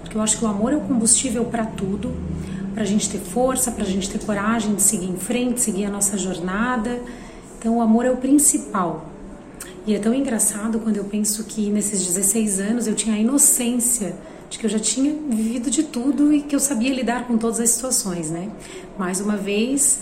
Porque 0.00 0.16
eu 0.16 0.22
acho 0.22 0.38
que 0.38 0.44
o 0.44 0.48
amor 0.48 0.72
é 0.72 0.76
o 0.76 0.80
combustível 0.80 1.44
para 1.44 1.66
tudo, 1.66 2.14
para 2.72 2.82
a 2.82 2.86
gente 2.86 3.10
ter 3.10 3.18
força, 3.18 3.70
para 3.70 3.84
a 3.84 3.86
gente 3.86 4.08
ter 4.08 4.24
coragem 4.24 4.74
de 4.74 4.82
seguir 4.82 5.08
em 5.08 5.16
frente, 5.16 5.60
seguir 5.60 5.84
a 5.84 5.90
nossa 5.90 6.16
jornada. 6.16 7.00
Então, 7.58 7.78
o 7.78 7.80
amor 7.80 8.04
é 8.04 8.10
o 8.10 8.16
principal. 8.16 9.06
E 9.86 9.94
é 9.94 10.00
tão 10.00 10.12
engraçado 10.12 10.80
quando 10.80 10.96
eu 10.96 11.04
penso 11.04 11.44
que 11.44 11.70
nesses 11.70 12.04
16 12.04 12.58
anos 12.58 12.86
eu 12.88 12.94
tinha 12.94 13.14
a 13.14 13.18
inocência 13.18 14.16
de 14.50 14.58
que 14.58 14.66
eu 14.66 14.70
já 14.70 14.80
tinha 14.80 15.14
vivido 15.30 15.70
de 15.70 15.84
tudo 15.84 16.32
e 16.32 16.42
que 16.42 16.56
eu 16.56 16.60
sabia 16.60 16.92
lidar 16.92 17.28
com 17.28 17.38
todas 17.38 17.60
as 17.60 17.70
situações, 17.70 18.28
né? 18.28 18.50
Mais 18.98 19.20
uma 19.20 19.36
vez 19.36 20.00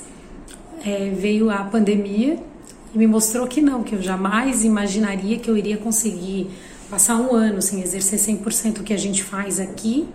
é, 0.82 1.10
veio 1.10 1.50
a 1.50 1.64
pandemia 1.64 2.38
e 2.94 2.98
me 2.98 3.06
mostrou 3.06 3.46
que 3.46 3.60
não, 3.60 3.82
que 3.82 3.94
eu 3.94 4.00
jamais 4.00 4.64
imaginaria 4.64 5.38
que 5.38 5.50
eu 5.50 5.56
iria 5.56 5.76
conseguir 5.76 6.48
passar 6.88 7.16
um 7.16 7.34
ano 7.34 7.60
sem 7.60 7.82
exercer 7.82 8.18
100% 8.18 8.80
o 8.80 8.82
que 8.82 8.94
a 8.94 8.98
gente 8.98 9.22
faz 9.22 9.60
aqui 9.60 10.08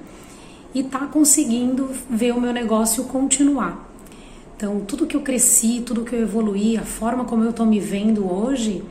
e 0.74 0.82
tá 0.82 1.06
conseguindo 1.06 1.92
ver 2.10 2.34
o 2.34 2.42
meu 2.42 2.54
negócio 2.54 3.04
continuar. 3.04 3.88
Então, 4.58 4.80
tudo 4.82 5.06
que 5.06 5.16
eu 5.16 5.22
cresci, 5.22 5.84
tudo 5.86 6.04
que 6.04 6.16
eu 6.16 6.22
evoluí, 6.22 6.76
a 6.76 6.84
forma 6.84 7.24
como 7.24 7.44
eu 7.44 7.54
tô 7.54 7.66
me 7.66 7.80
vendo 7.80 8.32
hoje, 8.32 8.84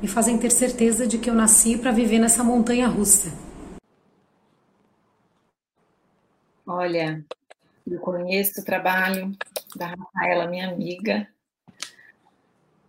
me 0.00 0.08
fazem 0.08 0.38
ter 0.38 0.50
certeza 0.50 1.06
de 1.06 1.18
que 1.18 1.30
eu 1.30 1.34
nasci 1.34 1.78
para 1.78 1.90
viver 1.90 2.18
nessa 2.18 2.44
montanha 2.44 2.86
russa. 2.86 3.30
Olha, 6.66 7.24
eu 7.86 8.00
conheço 8.00 8.60
o 8.60 8.64
trabalho 8.64 9.32
da 9.76 9.86
Rafaela, 9.86 10.48
minha 10.48 10.68
amiga, 10.68 11.28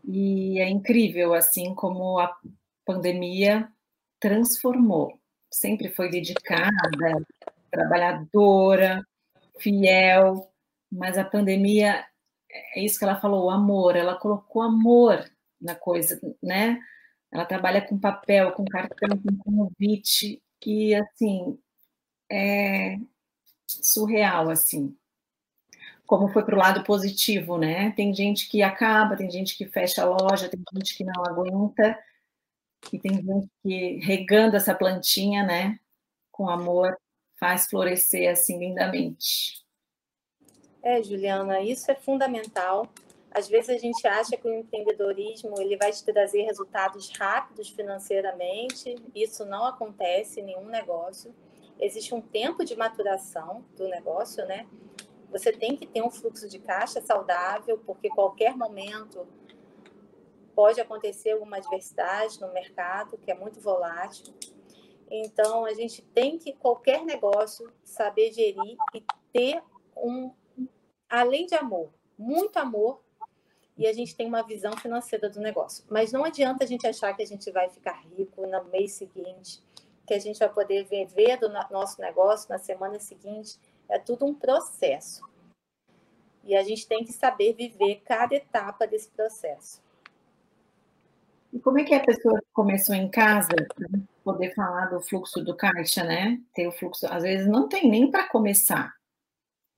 e 0.04 0.60
é 0.60 0.70
incrível 0.70 1.34
assim 1.34 1.76
como 1.76 2.20
a 2.20 2.36
pandemia 2.86 3.70
transformou. 4.20 5.20
Sempre 5.52 5.90
foi 5.90 6.10
dedicada, 6.10 7.26
trabalhadora, 7.70 9.06
fiel, 9.60 10.52
mas 10.92 11.18
a 11.18 11.24
pandemia 11.24 12.06
é 12.50 12.84
isso 12.84 12.98
que 12.98 13.06
ela 13.06 13.20
falou, 13.20 13.46
o 13.46 13.50
amor, 13.50 13.96
ela 13.96 14.16
colocou 14.16 14.62
amor 14.62 15.24
na 15.62 15.76
coisa, 15.76 16.20
né? 16.42 16.80
Ela 17.32 17.46
trabalha 17.46 17.82
com 17.82 18.00
papel, 18.00 18.52
com 18.54 18.66
cartão, 18.66 19.18
com 19.18 19.38
convite, 19.38 20.42
e 20.66 20.96
assim, 20.96 21.60
é 22.32 22.98
surreal, 23.68 24.50
assim. 24.50 24.96
Como 26.06 26.30
foi 26.30 26.44
para 26.44 26.56
o 26.56 26.58
lado 26.58 26.84
positivo, 26.84 27.58
né? 27.58 27.92
Tem 27.92 28.14
gente 28.14 28.48
que 28.50 28.64
acaba, 28.64 29.18
tem 29.18 29.30
gente 29.30 29.58
que 29.58 29.66
fecha 29.66 30.04
a 30.04 30.06
loja, 30.06 30.50
tem 30.50 30.62
gente 30.74 30.96
que 30.96 31.04
não 31.04 31.24
aguenta, 31.26 32.00
e 32.92 33.00
tem 33.00 33.16
gente 33.16 33.50
que 33.62 34.00
regando 34.00 34.56
essa 34.56 34.74
plantinha, 34.74 35.44
né? 35.44 35.80
Com 36.32 36.50
amor, 36.50 36.98
faz 37.38 37.68
florescer 37.68 38.32
assim 38.32 38.58
lindamente. 38.58 39.66
É, 40.82 41.04
Juliana, 41.04 41.60
isso 41.62 41.92
é 41.92 41.96
fundamental. 41.96 42.88
Às 43.38 43.48
vezes 43.48 43.70
a 43.70 43.78
gente 43.78 44.08
acha 44.08 44.36
que 44.36 44.48
o 44.48 44.52
empreendedorismo 44.52 45.62
ele 45.62 45.78
vai 45.78 45.92
te 45.92 46.04
trazer 46.04 46.42
resultados 46.42 47.12
rápidos 47.16 47.70
financeiramente. 47.70 48.96
Isso 49.14 49.46
não 49.46 49.64
acontece 49.64 50.40
em 50.40 50.44
nenhum 50.44 50.66
negócio. 50.66 51.36
Existe 51.80 52.16
um 52.16 52.22
tempo 52.22 52.66
de 52.66 52.76
maturação 52.76 53.64
do 53.76 53.88
negócio, 53.88 54.44
né? 54.48 54.68
Você 55.30 55.52
tem 55.52 55.78
que 55.78 55.86
ter 55.86 56.02
um 56.02 56.10
fluxo 56.10 56.50
de 56.50 56.58
caixa 56.58 57.00
saudável, 57.00 57.78
porque 57.86 58.10
qualquer 58.10 58.58
momento 58.58 59.28
pode 60.56 60.82
acontecer 60.82 61.34
alguma 61.34 61.58
adversidade 61.58 62.42
no 62.42 62.52
mercado, 62.52 63.20
que 63.20 63.30
é 63.30 63.36
muito 63.36 63.62
volátil. 63.62 64.34
Então, 65.12 65.64
a 65.64 65.76
gente 65.76 66.02
tem 66.02 66.40
que, 66.40 66.54
qualquer 66.54 67.06
negócio, 67.06 67.72
saber 67.84 68.34
gerir 68.34 68.78
e 68.96 69.06
ter 69.32 69.62
um, 69.96 70.34
além 71.08 71.46
de 71.46 71.54
amor, 71.54 71.94
muito 72.18 72.58
amor, 72.58 73.06
e 73.78 73.86
a 73.86 73.94
gente 73.94 74.16
tem 74.16 74.28
uma 74.28 74.42
visão 74.42 74.76
financeira 74.76 75.30
do 75.30 75.40
negócio. 75.40 75.84
Mas 75.90 76.12
não 76.12 76.26
adianta 76.26 76.64
a 76.64 76.68
gente 76.68 76.88
achar 76.88 77.14
que 77.14 77.22
a 77.22 77.28
gente 77.28 77.52
vai 77.52 77.70
ficar 77.70 78.02
rico 78.18 78.46
no 78.48 78.64
mês 78.66 78.94
seguinte, 78.94 79.62
que 80.06 80.14
a 80.14 80.20
gente 80.20 80.40
vai 80.40 80.50
poder 80.50 80.86
viver 80.86 81.38
do 81.38 81.50
nosso 81.50 82.02
negócio 82.02 82.50
na 82.50 82.58
semana 82.58 83.00
seguinte. 83.00 83.60
É 83.88 84.00
tudo 84.00 84.26
um 84.26 84.34
processo. 84.34 85.22
E 86.44 86.56
a 86.56 86.64
gente 86.64 86.88
tem 86.88 87.04
que 87.04 87.12
saber 87.12 87.54
viver 87.54 88.02
cada 88.06 88.36
etapa 88.36 88.88
desse 88.88 89.10
processo. 89.10 89.82
E 91.54 91.60
como 91.60 91.80
é 91.80 91.84
que 91.84 91.94
a 91.94 92.04
pessoa 92.04 92.42
começou 92.54 92.96
em 92.96 93.10
casa, 93.10 93.50
poder 94.24 94.54
falar 94.54 94.88
do 94.88 95.00
fluxo 95.00 95.44
do 95.44 95.56
caixa, 95.56 96.04
né? 96.04 96.42
Ter 96.54 96.68
o 96.68 96.72
fluxo, 96.72 97.06
às 97.08 97.24
vezes 97.24 97.48
não 97.48 97.70
tem 97.70 97.90
nem 97.90 98.12
para 98.12 98.28
começar. 98.28 98.94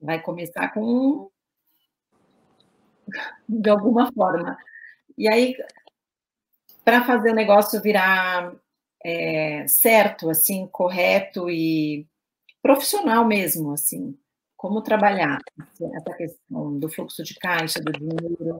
Vai 0.00 0.20
começar 0.20 0.72
com 0.72 1.29
de 3.48 3.70
alguma 3.70 4.10
forma. 4.12 4.56
E 5.16 5.32
aí, 5.32 5.54
para 6.84 7.04
fazer 7.04 7.30
o 7.30 7.34
negócio 7.34 7.80
virar 7.80 8.54
é, 9.04 9.66
certo, 9.66 10.30
assim, 10.30 10.66
correto 10.66 11.48
e 11.48 12.06
profissional 12.62 13.24
mesmo, 13.24 13.72
assim, 13.72 14.18
como 14.56 14.82
trabalhar 14.82 15.38
essa 15.94 16.16
questão 16.16 16.78
do 16.78 16.88
fluxo 16.88 17.22
de 17.22 17.34
caixa, 17.34 17.80
do 17.80 17.92
dinheiro. 17.92 18.58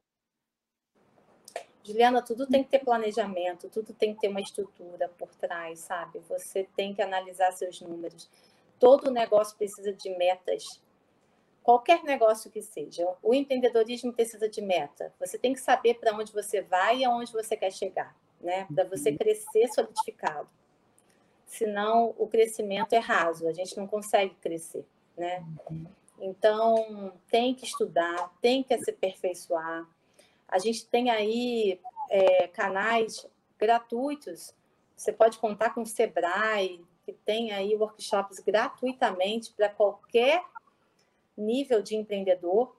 Juliana, 1.84 2.22
tudo 2.22 2.46
tem 2.46 2.62
que 2.62 2.70
ter 2.70 2.78
planejamento, 2.78 3.68
tudo 3.68 3.92
tem 3.92 4.14
que 4.14 4.20
ter 4.20 4.28
uma 4.28 4.40
estrutura 4.40 5.08
por 5.18 5.28
trás, 5.34 5.80
sabe? 5.80 6.20
Você 6.28 6.68
tem 6.76 6.94
que 6.94 7.02
analisar 7.02 7.52
seus 7.52 7.80
números. 7.80 8.30
Todo 8.78 9.10
negócio 9.10 9.56
precisa 9.56 9.92
de 9.92 10.16
metas 10.16 10.80
qualquer 11.62 12.03
negócio 12.05 12.51
que 12.51 12.62
seja, 12.62 13.07
o 13.23 13.35
empreendedorismo 13.35 14.12
precisa 14.12 14.49
de 14.49 14.61
meta. 14.61 15.12
Você 15.18 15.38
tem 15.38 15.53
que 15.53 15.61
saber 15.61 15.94
para 15.94 16.14
onde 16.14 16.33
você 16.33 16.62
vai 16.62 16.99
e 16.99 17.05
aonde 17.05 17.33
você 17.33 17.57
quer 17.57 17.73
chegar, 17.73 18.16
né? 18.40 18.66
Para 18.75 18.85
você 18.85 19.11
uhum. 19.11 19.18
crescer 19.18 19.68
solidificado. 19.68 20.49
Senão 21.46 22.14
o 22.16 22.27
crescimento 22.27 22.92
é 22.92 22.99
raso, 22.99 23.49
a 23.49 23.53
gente 23.53 23.77
não 23.77 23.87
consegue 23.87 24.35
crescer, 24.37 24.87
né? 25.16 25.44
Uhum. 25.70 25.87
Então 26.20 27.12
tem 27.31 27.55
que 27.55 27.64
estudar, 27.64 28.33
tem 28.40 28.62
que 28.62 28.77
se 28.79 28.90
aperfeiçoar. 28.90 29.87
A 30.46 30.59
gente 30.59 30.87
tem 30.87 31.11
aí 31.11 31.81
é, 32.11 32.49
canais 32.49 33.27
gratuitos. 33.59 34.55
Você 34.96 35.12
pode 35.12 35.38
contar 35.38 35.70
com 35.70 35.83
o 35.83 35.87
Sebrae, 35.87 36.85
que 37.05 37.12
tem 37.12 37.53
aí 37.53 37.75
workshops 37.75 38.38
gratuitamente 38.40 39.53
para 39.53 39.68
qualquer 39.68 40.42
nível 41.40 41.83
de 41.83 41.96
empreendedor. 41.96 42.76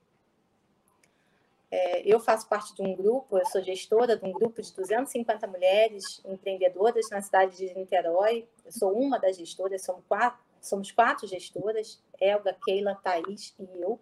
É, 1.70 2.02
eu 2.06 2.20
faço 2.20 2.50
parte 2.50 2.76
de 2.76 2.82
um 2.82 2.94
grupo, 2.94 3.38
eu 3.38 3.46
sou 3.46 3.62
gestora 3.62 4.18
de 4.18 4.26
um 4.26 4.32
grupo 4.32 4.62
de 4.62 4.74
250 4.74 5.48
mulheres 5.48 6.22
empreendedoras 6.26 7.10
na 7.10 7.22
cidade 7.22 7.56
de 7.56 7.74
Niterói. 7.74 8.48
Eu 8.66 8.72
sou 8.72 8.92
uma 8.92 9.18
das 9.18 9.38
gestoras, 9.38 9.84
somos 9.84 10.04
quatro, 10.08 10.40
somos 10.60 10.92
quatro 10.92 11.28
gestoras, 11.28 12.02
Elga, 12.20 12.58
Keila, 12.66 12.96
Thaís 12.96 13.56
e 13.58 13.82
eu. 13.82 14.00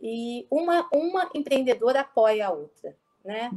E 0.00 0.46
uma, 0.50 0.88
uma 0.92 1.30
empreendedora 1.34 2.00
apoia 2.00 2.48
a 2.48 2.50
outra, 2.50 2.96
né? 3.24 3.50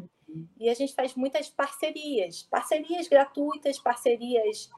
E 0.60 0.70
a 0.70 0.74
gente 0.76 0.94
faz 0.94 1.16
muitas 1.16 1.50
parcerias, 1.50 2.44
parcerias 2.44 3.08
gratuitas, 3.08 3.80
parcerias 3.80 4.70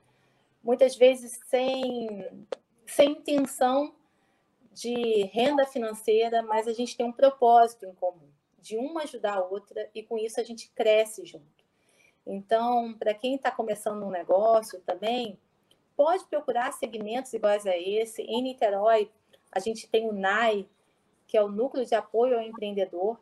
muitas 0.64 0.96
vezes 0.96 1.40
sem, 1.48 2.48
sem 2.86 3.12
intenção 3.12 3.94
de 4.72 5.24
renda 5.26 5.66
financeira, 5.66 6.42
mas 6.42 6.68
a 6.68 6.74
gente 6.74 6.96
tem 6.96 7.06
um 7.06 7.12
propósito 7.12 7.86
em 7.86 7.94
comum, 7.94 8.30
de 8.60 8.78
uma 8.78 9.04
ajudar 9.04 9.38
a 9.38 9.44
outra 9.44 9.90
e 9.94 10.02
com 10.02 10.18
isso 10.18 10.40
a 10.40 10.44
gente 10.44 10.70
cresce 10.72 11.26
junto. 11.26 11.62
Então, 12.26 12.94
para 12.94 13.14
quem 13.14 13.36
está 13.36 13.52
começando 13.52 14.04
um 14.04 14.12
negócio 14.12 14.80
também, 14.82 15.38
pode 15.96 16.26
procurar 16.26 16.72
segmentos 16.72 17.34
iguais 17.34 17.66
a 17.66 17.78
esse. 17.78 18.22
Em 18.22 18.42
Niterói, 18.44 19.12
a 19.52 19.60
gente 19.60 19.88
tem 19.90 20.08
o 20.08 20.14
NAI, 20.14 20.68
que 21.28 21.38
é 21.38 21.44
o 21.44 21.52
Núcleo 21.52 21.86
de 21.86 21.96
Apoio 21.96 22.38
ao 22.38 22.44
Empreendedor, 22.44 23.20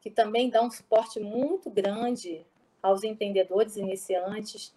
que 0.00 0.10
também 0.10 0.50
dá 0.50 0.62
um 0.62 0.70
suporte 0.70 1.20
muito 1.20 1.70
grande 1.70 2.44
aos 2.82 3.04
empreendedores 3.04 3.76
iniciantes. 3.76 4.74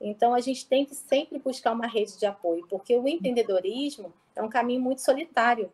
Então, 0.00 0.34
a 0.34 0.40
gente 0.40 0.66
tem 0.66 0.84
que 0.84 0.94
sempre 0.94 1.38
buscar 1.38 1.72
uma 1.72 1.86
rede 1.86 2.18
de 2.18 2.26
apoio, 2.26 2.66
porque 2.68 2.96
o 2.96 3.06
empreendedorismo 3.08 4.12
é 4.34 4.42
um 4.42 4.48
caminho 4.48 4.80
muito 4.80 5.00
solitário, 5.00 5.72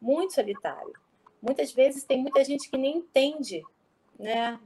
muito 0.00 0.34
solitário. 0.34 0.92
Muitas 1.40 1.72
vezes 1.72 2.04
tem 2.04 2.20
muita 2.20 2.42
gente 2.42 2.68
que 2.68 2.76
nem 2.76 2.98
entende, 2.98 3.62
né? 4.18 4.58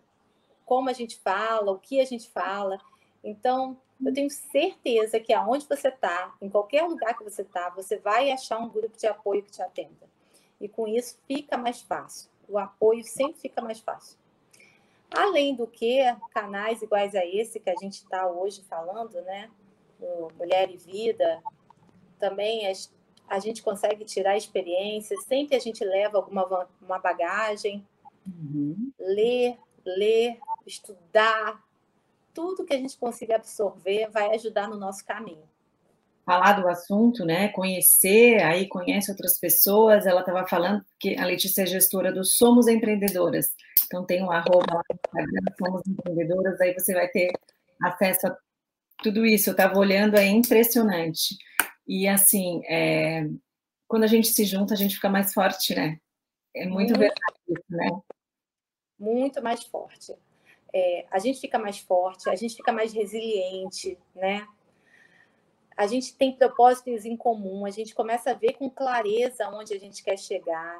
Como 0.64 0.88
a 0.88 0.92
gente 0.92 1.18
fala, 1.18 1.72
o 1.72 1.78
que 1.78 2.00
a 2.00 2.04
gente 2.04 2.28
fala. 2.30 2.78
Então, 3.22 3.76
eu 4.04 4.14
tenho 4.14 4.30
certeza 4.30 5.20
que 5.20 5.32
aonde 5.32 5.66
você 5.66 5.88
está, 5.88 6.34
em 6.40 6.48
qualquer 6.48 6.84
lugar 6.84 7.16
que 7.16 7.24
você 7.24 7.42
está, 7.42 7.68
você 7.70 7.98
vai 7.98 8.30
achar 8.30 8.58
um 8.58 8.68
grupo 8.68 8.96
de 8.96 9.06
apoio 9.06 9.42
que 9.42 9.50
te 9.50 9.62
atenda. 9.62 10.08
E 10.60 10.68
com 10.68 10.86
isso 10.86 11.18
fica 11.26 11.58
mais 11.58 11.80
fácil. 11.80 12.30
O 12.48 12.58
apoio 12.58 13.04
sempre 13.04 13.40
fica 13.40 13.60
mais 13.60 13.80
fácil. 13.80 14.19
Além 15.14 15.54
do 15.54 15.66
que, 15.66 16.00
canais 16.30 16.82
iguais 16.82 17.14
a 17.14 17.24
esse 17.24 17.58
que 17.58 17.70
a 17.70 17.76
gente 17.76 17.94
está 17.94 18.26
hoje 18.28 18.62
falando, 18.68 19.20
né? 19.22 19.50
Mulher 20.38 20.70
e 20.70 20.76
Vida, 20.76 21.42
também 22.18 22.66
as 22.66 22.90
a 23.30 23.38
gente 23.38 23.62
consegue 23.62 24.04
tirar 24.04 24.36
experiência, 24.36 25.16
sempre 25.18 25.54
a 25.54 25.60
gente 25.60 25.84
leva 25.84 26.18
alguma 26.18 26.68
uma 26.82 26.98
bagagem, 26.98 27.86
uhum. 28.26 28.90
ler, 28.98 29.56
ler, 29.86 30.40
estudar, 30.66 31.64
tudo 32.34 32.64
que 32.64 32.74
a 32.74 32.76
gente 32.76 32.98
consiga 32.98 33.36
absorver 33.36 34.10
vai 34.10 34.34
ajudar 34.34 34.68
no 34.68 34.76
nosso 34.76 35.04
caminho. 35.04 35.48
Falar 36.30 36.52
do 36.60 36.68
assunto, 36.68 37.24
né? 37.24 37.48
Conhecer, 37.48 38.40
aí 38.40 38.68
conhece 38.68 39.10
outras 39.10 39.36
pessoas. 39.36 40.06
Ela 40.06 40.20
estava 40.20 40.46
falando 40.46 40.80
que 41.00 41.18
a 41.18 41.24
Letícia 41.24 41.62
é 41.62 41.66
gestora 41.66 42.12
do 42.12 42.24
Somos 42.24 42.68
Empreendedoras. 42.68 43.48
Então 43.84 44.06
tem 44.06 44.22
um 44.22 44.30
arroba 44.30 44.74
lá 44.74 44.82
no 44.88 44.94
Instagram, 44.94 45.56
Somos 45.58 45.82
Empreendedoras, 45.88 46.60
aí 46.60 46.72
você 46.72 46.94
vai 46.94 47.08
ter 47.08 47.32
acesso 47.82 48.28
a 48.28 48.38
tudo 49.02 49.26
isso. 49.26 49.50
Eu 49.50 49.54
estava 49.54 49.76
olhando, 49.76 50.16
é 50.16 50.24
impressionante. 50.24 51.36
E 51.84 52.06
assim, 52.06 52.62
é, 52.68 53.26
quando 53.88 54.04
a 54.04 54.06
gente 54.06 54.28
se 54.28 54.44
junta, 54.44 54.74
a 54.74 54.76
gente 54.76 54.94
fica 54.94 55.08
mais 55.08 55.34
forte, 55.34 55.74
né? 55.74 55.98
É 56.54 56.64
muito, 56.64 56.90
muito 56.90 57.00
verdade 57.00 57.40
isso, 57.48 57.64
né? 57.70 57.88
Muito 58.96 59.42
mais 59.42 59.64
forte. 59.64 60.14
É, 60.72 61.06
a 61.10 61.18
gente 61.18 61.40
fica 61.40 61.58
mais 61.58 61.80
forte, 61.80 62.30
a 62.30 62.36
gente 62.36 62.54
fica 62.54 62.70
mais 62.70 62.92
resiliente, 62.92 63.98
né? 64.14 64.46
A 65.80 65.86
gente 65.86 66.14
tem 66.14 66.36
propósitos 66.36 67.06
em 67.06 67.16
comum, 67.16 67.64
a 67.64 67.70
gente 67.70 67.94
começa 67.94 68.32
a 68.32 68.34
ver 68.34 68.52
com 68.52 68.68
clareza 68.68 69.48
onde 69.48 69.72
a 69.72 69.80
gente 69.80 70.04
quer 70.04 70.18
chegar. 70.18 70.78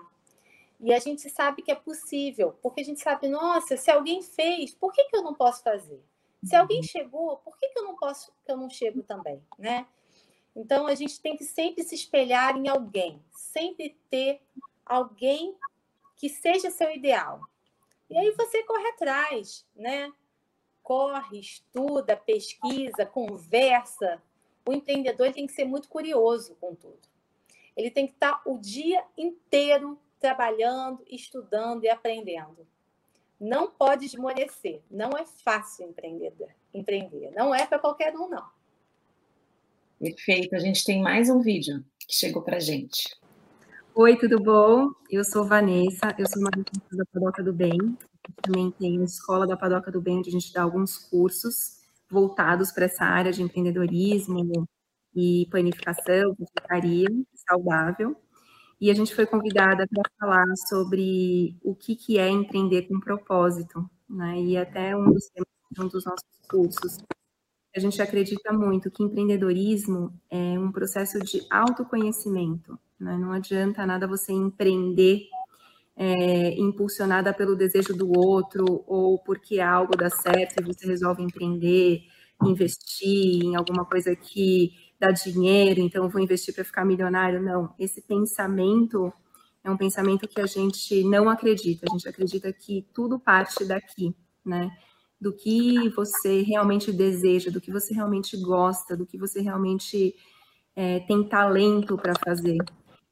E 0.78 0.92
a 0.92 0.98
gente 0.98 1.30
sabe 1.30 1.62
que 1.62 1.72
é 1.72 1.74
possível, 1.74 2.54
porque 2.60 2.82
a 2.82 2.84
gente 2.84 3.00
sabe, 3.00 3.26
nossa, 3.26 3.78
se 3.78 3.90
alguém 3.90 4.20
fez, 4.20 4.74
por 4.74 4.92
que, 4.92 5.04
que 5.04 5.16
eu 5.16 5.22
não 5.22 5.32
posso 5.32 5.62
fazer? 5.62 6.04
Se 6.44 6.54
alguém 6.54 6.80
uhum. 6.80 6.82
chegou, 6.82 7.38
por 7.38 7.56
que, 7.56 7.68
que 7.68 7.78
eu 7.78 7.84
não 7.84 7.96
posso, 7.96 8.30
que 8.44 8.52
eu 8.52 8.58
não 8.58 8.68
chego 8.68 9.02
também, 9.02 9.42
né? 9.58 9.86
Então 10.54 10.86
a 10.86 10.94
gente 10.94 11.18
tem 11.18 11.34
que 11.34 11.44
sempre 11.44 11.82
se 11.82 11.94
espelhar 11.94 12.54
em 12.58 12.68
alguém, 12.68 13.24
sempre 13.32 13.96
ter 14.10 14.42
alguém 14.84 15.56
que 16.14 16.28
seja 16.28 16.70
seu 16.70 16.94
ideal. 16.94 17.40
E 18.10 18.18
aí 18.18 18.32
você 18.32 18.62
corre 18.64 18.86
atrás, 18.88 19.66
né? 19.74 20.12
Corre, 20.82 21.40
estuda, 21.40 22.18
pesquisa, 22.18 23.06
conversa. 23.06 24.20
O 24.64 24.72
empreendedor 24.72 25.32
tem 25.32 25.46
que 25.46 25.52
ser 25.52 25.64
muito 25.64 25.88
curioso 25.88 26.56
com 26.60 26.74
tudo. 26.74 26.98
Ele 27.76 27.90
tem 27.90 28.06
que 28.06 28.12
estar 28.12 28.42
o 28.44 28.58
dia 28.58 29.02
inteiro 29.16 29.98
trabalhando, 30.18 31.02
estudando 31.08 31.84
e 31.84 31.88
aprendendo. 31.88 32.66
Não 33.40 33.70
pode 33.70 34.04
esmorecer. 34.04 34.82
Não 34.90 35.10
é 35.10 35.24
fácil 35.24 35.88
empreender. 35.88 36.34
empreender. 36.74 37.30
Não 37.30 37.54
é 37.54 37.66
para 37.66 37.78
qualquer 37.78 38.14
um, 38.14 38.28
não. 38.28 38.46
Perfeito. 39.98 40.54
A 40.54 40.58
gente 40.58 40.84
tem 40.84 41.00
mais 41.00 41.30
um 41.30 41.40
vídeo 41.40 41.82
que 42.06 42.14
chegou 42.14 42.42
para 42.42 42.60
gente. 42.60 43.18
Oi, 43.94 44.16
tudo 44.16 44.38
bom? 44.38 44.90
Eu 45.10 45.24
sou 45.24 45.44
Vanessa, 45.44 46.14
eu 46.18 46.28
sou 46.28 46.40
uma 46.40 46.50
da 46.50 47.04
Padoca 47.12 47.42
do 47.42 47.52
Bem. 47.52 47.78
Também 48.42 48.70
tem 48.72 49.00
a 49.00 49.04
Escola 49.04 49.46
da 49.46 49.56
Padoca 49.56 49.90
do 49.90 50.00
Bem, 50.00 50.18
onde 50.18 50.28
a 50.28 50.32
gente 50.32 50.52
dá 50.52 50.62
alguns 50.62 50.98
cursos 50.98 51.79
voltados 52.10 52.72
para 52.72 52.86
essa 52.86 53.04
área 53.04 53.32
de 53.32 53.42
empreendedorismo 53.42 54.66
e 55.14 55.46
planificação, 55.50 56.34
confeitaria 56.34 57.08
saudável. 57.48 58.16
E 58.80 58.90
a 58.90 58.94
gente 58.94 59.14
foi 59.14 59.26
convidada 59.26 59.86
para 59.88 60.10
falar 60.18 60.56
sobre 60.68 61.56
o 61.62 61.74
que, 61.74 61.94
que 61.94 62.18
é 62.18 62.28
empreender 62.28 62.88
com 62.88 62.98
propósito, 62.98 63.88
né? 64.08 64.40
E 64.40 64.56
até 64.56 64.96
um 64.96 65.12
dos 65.12 65.30
um 65.78 65.86
dos 65.86 66.04
nossos 66.04 66.40
cursos. 66.48 66.98
A 67.76 67.78
gente 67.78 68.02
acredita 68.02 68.52
muito 68.52 68.90
que 68.90 69.02
empreendedorismo 69.02 70.12
é 70.28 70.58
um 70.58 70.72
processo 70.72 71.20
de 71.20 71.46
autoconhecimento. 71.50 72.78
Né? 72.98 73.16
Não 73.16 73.30
adianta 73.32 73.86
nada 73.86 74.08
você 74.08 74.32
empreender 74.32 75.28
é, 76.00 76.58
impulsionada 76.58 77.30
pelo 77.34 77.54
desejo 77.54 77.94
do 77.94 78.10
outro 78.18 78.82
ou 78.86 79.18
porque 79.18 79.60
algo 79.60 79.94
dá 79.94 80.08
certo 80.08 80.58
e 80.58 80.64
você 80.64 80.86
resolve 80.86 81.22
empreender, 81.22 82.00
investir 82.42 83.44
em 83.44 83.54
alguma 83.54 83.84
coisa 83.84 84.16
que 84.16 84.72
dá 84.98 85.10
dinheiro, 85.10 85.78
então 85.78 86.08
vou 86.08 86.22
investir 86.22 86.54
para 86.54 86.64
ficar 86.64 86.86
milionário. 86.86 87.42
Não, 87.42 87.74
esse 87.78 88.00
pensamento 88.00 89.12
é 89.62 89.70
um 89.70 89.76
pensamento 89.76 90.26
que 90.26 90.40
a 90.40 90.46
gente 90.46 91.04
não 91.04 91.28
acredita. 91.28 91.84
A 91.86 91.92
gente 91.92 92.08
acredita 92.08 92.50
que 92.50 92.86
tudo 92.94 93.20
parte 93.20 93.62
daqui, 93.66 94.16
né? 94.42 94.70
Do 95.20 95.34
que 95.34 95.90
você 95.90 96.40
realmente 96.40 96.90
deseja, 96.90 97.50
do 97.50 97.60
que 97.60 97.70
você 97.70 97.92
realmente 97.92 98.38
gosta, 98.38 98.96
do 98.96 99.04
que 99.04 99.18
você 99.18 99.42
realmente 99.42 100.14
é, 100.74 101.00
tem 101.00 101.22
talento 101.28 101.98
para 101.98 102.14
fazer. 102.24 102.56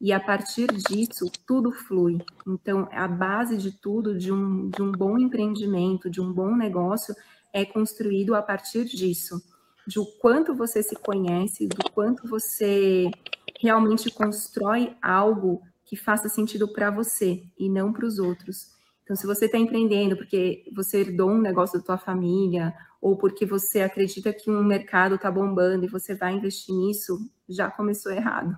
E 0.00 0.12
a 0.12 0.20
partir 0.20 0.68
disso, 0.68 1.30
tudo 1.46 1.72
flui. 1.72 2.18
Então, 2.46 2.88
a 2.92 3.08
base 3.08 3.56
de 3.56 3.72
tudo, 3.72 4.16
de 4.16 4.32
um, 4.32 4.70
de 4.70 4.80
um 4.80 4.92
bom 4.92 5.18
empreendimento, 5.18 6.08
de 6.08 6.20
um 6.20 6.32
bom 6.32 6.54
negócio, 6.54 7.14
é 7.52 7.64
construído 7.64 8.34
a 8.34 8.42
partir 8.42 8.84
disso 8.84 9.42
de 9.88 9.98
o 9.98 10.04
quanto 10.04 10.54
você 10.54 10.82
se 10.82 10.94
conhece, 10.94 11.66
do 11.66 11.90
quanto 11.92 12.28
você 12.28 13.10
realmente 13.58 14.10
constrói 14.10 14.94
algo 15.00 15.62
que 15.82 15.96
faça 15.96 16.28
sentido 16.28 16.70
para 16.70 16.90
você 16.90 17.42
e 17.58 17.70
não 17.70 17.90
para 17.90 18.04
os 18.04 18.18
outros. 18.18 18.68
Então, 19.02 19.16
se 19.16 19.26
você 19.26 19.46
está 19.46 19.56
empreendendo 19.56 20.14
porque 20.14 20.62
você 20.76 20.98
herdou 20.98 21.30
um 21.30 21.40
negócio 21.40 21.78
da 21.78 21.84
tua 21.84 21.96
família 21.96 22.74
ou 23.00 23.16
porque 23.16 23.46
você 23.46 23.80
acredita 23.80 24.30
que 24.30 24.50
um 24.50 24.62
mercado 24.62 25.14
está 25.14 25.30
bombando 25.30 25.86
e 25.86 25.88
você 25.88 26.14
vai 26.14 26.34
investir 26.34 26.74
nisso, 26.74 27.18
já 27.48 27.70
começou 27.70 28.12
errado, 28.12 28.54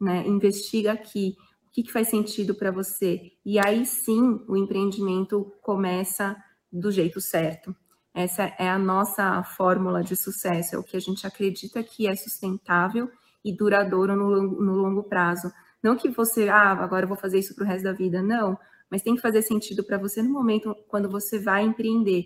né? 0.00 0.26
Investiga 0.26 0.92
aqui 0.92 1.36
o 1.68 1.70
que, 1.72 1.82
que 1.82 1.92
faz 1.92 2.08
sentido 2.08 2.54
para 2.54 2.70
você 2.70 3.32
e 3.44 3.58
aí 3.58 3.84
sim 3.84 4.40
o 4.48 4.56
empreendimento 4.56 5.52
começa 5.62 6.36
do 6.72 6.90
jeito 6.90 7.20
certo. 7.20 7.74
Essa 8.14 8.44
é 8.58 8.68
a 8.68 8.78
nossa 8.78 9.42
fórmula 9.42 10.02
de 10.02 10.16
sucesso, 10.16 10.74
é 10.74 10.78
o 10.78 10.82
que 10.82 10.96
a 10.96 11.00
gente 11.00 11.26
acredita 11.26 11.82
que 11.82 12.06
é 12.06 12.16
sustentável 12.16 13.10
e 13.44 13.54
duradouro 13.54 14.16
no, 14.16 14.42
no 14.42 14.72
longo 14.72 15.02
prazo. 15.02 15.52
Não 15.82 15.96
que 15.96 16.08
você, 16.08 16.48
ah, 16.48 16.72
agora 16.72 17.04
eu 17.04 17.08
vou 17.08 17.16
fazer 17.16 17.38
isso 17.38 17.54
para 17.54 17.64
o 17.64 17.66
resto 17.66 17.84
da 17.84 17.92
vida, 17.92 18.22
não, 18.22 18.58
mas 18.90 19.02
tem 19.02 19.14
que 19.14 19.20
fazer 19.20 19.42
sentido 19.42 19.84
para 19.84 19.98
você 19.98 20.22
no 20.22 20.30
momento 20.30 20.74
quando 20.88 21.10
você 21.10 21.38
vai 21.38 21.62
empreender. 21.62 22.24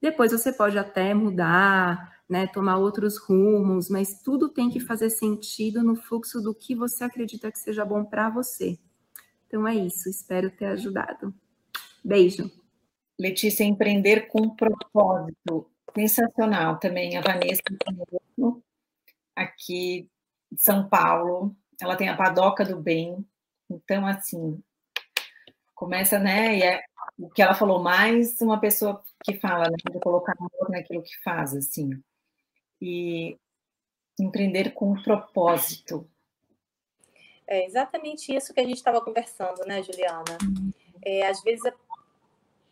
Depois 0.00 0.32
você 0.32 0.52
pode 0.52 0.78
até 0.78 1.12
mudar, 1.12 2.11
né, 2.28 2.46
tomar 2.46 2.78
outros 2.78 3.18
rumos, 3.18 3.88
mas 3.88 4.22
tudo 4.22 4.48
tem 4.48 4.70
que 4.70 4.80
fazer 4.80 5.10
sentido 5.10 5.82
no 5.82 5.96
fluxo 5.96 6.40
do 6.40 6.54
que 6.54 6.74
você 6.74 7.04
acredita 7.04 7.50
que 7.50 7.58
seja 7.58 7.84
bom 7.84 8.04
para 8.04 8.30
você. 8.30 8.78
Então 9.46 9.66
é 9.68 9.74
isso, 9.74 10.08
espero 10.08 10.50
ter 10.50 10.66
ajudado. 10.66 11.34
Beijo. 12.04 12.50
Letícia, 13.18 13.64
empreender 13.64 14.28
com 14.28 14.56
propósito. 14.56 15.70
Sensacional 15.94 16.78
também. 16.78 17.16
A 17.16 17.20
Vanessa, 17.20 17.62
aqui 19.36 20.10
de 20.50 20.60
São 20.60 20.88
Paulo, 20.88 21.54
ela 21.80 21.96
tem 21.96 22.08
a 22.08 22.16
Padoca 22.16 22.64
do 22.64 22.80
Bem. 22.80 23.24
Então, 23.70 24.06
assim, 24.06 24.62
começa, 25.74 26.18
né? 26.18 26.58
E 26.58 26.62
é 26.62 26.82
o 27.18 27.30
que 27.30 27.42
ela 27.42 27.54
falou, 27.54 27.82
mais 27.82 28.40
uma 28.40 28.58
pessoa 28.58 29.02
que 29.22 29.38
fala, 29.38 29.64
né? 29.64 29.76
De 29.90 30.00
colocar 30.00 30.34
amor 30.38 30.70
naquilo 30.70 31.02
que 31.02 31.22
faz, 31.22 31.54
assim. 31.54 31.90
E 32.84 33.38
empreender 34.18 34.72
com 34.74 35.00
propósito. 35.00 36.04
É 37.46 37.64
exatamente 37.64 38.34
isso 38.34 38.52
que 38.52 38.60
a 38.60 38.64
gente 38.64 38.76
estava 38.76 39.00
conversando, 39.00 39.64
né, 39.66 39.82
Juliana? 39.82 40.38
É, 41.04 41.26
às 41.26 41.42
vezes 41.42 41.62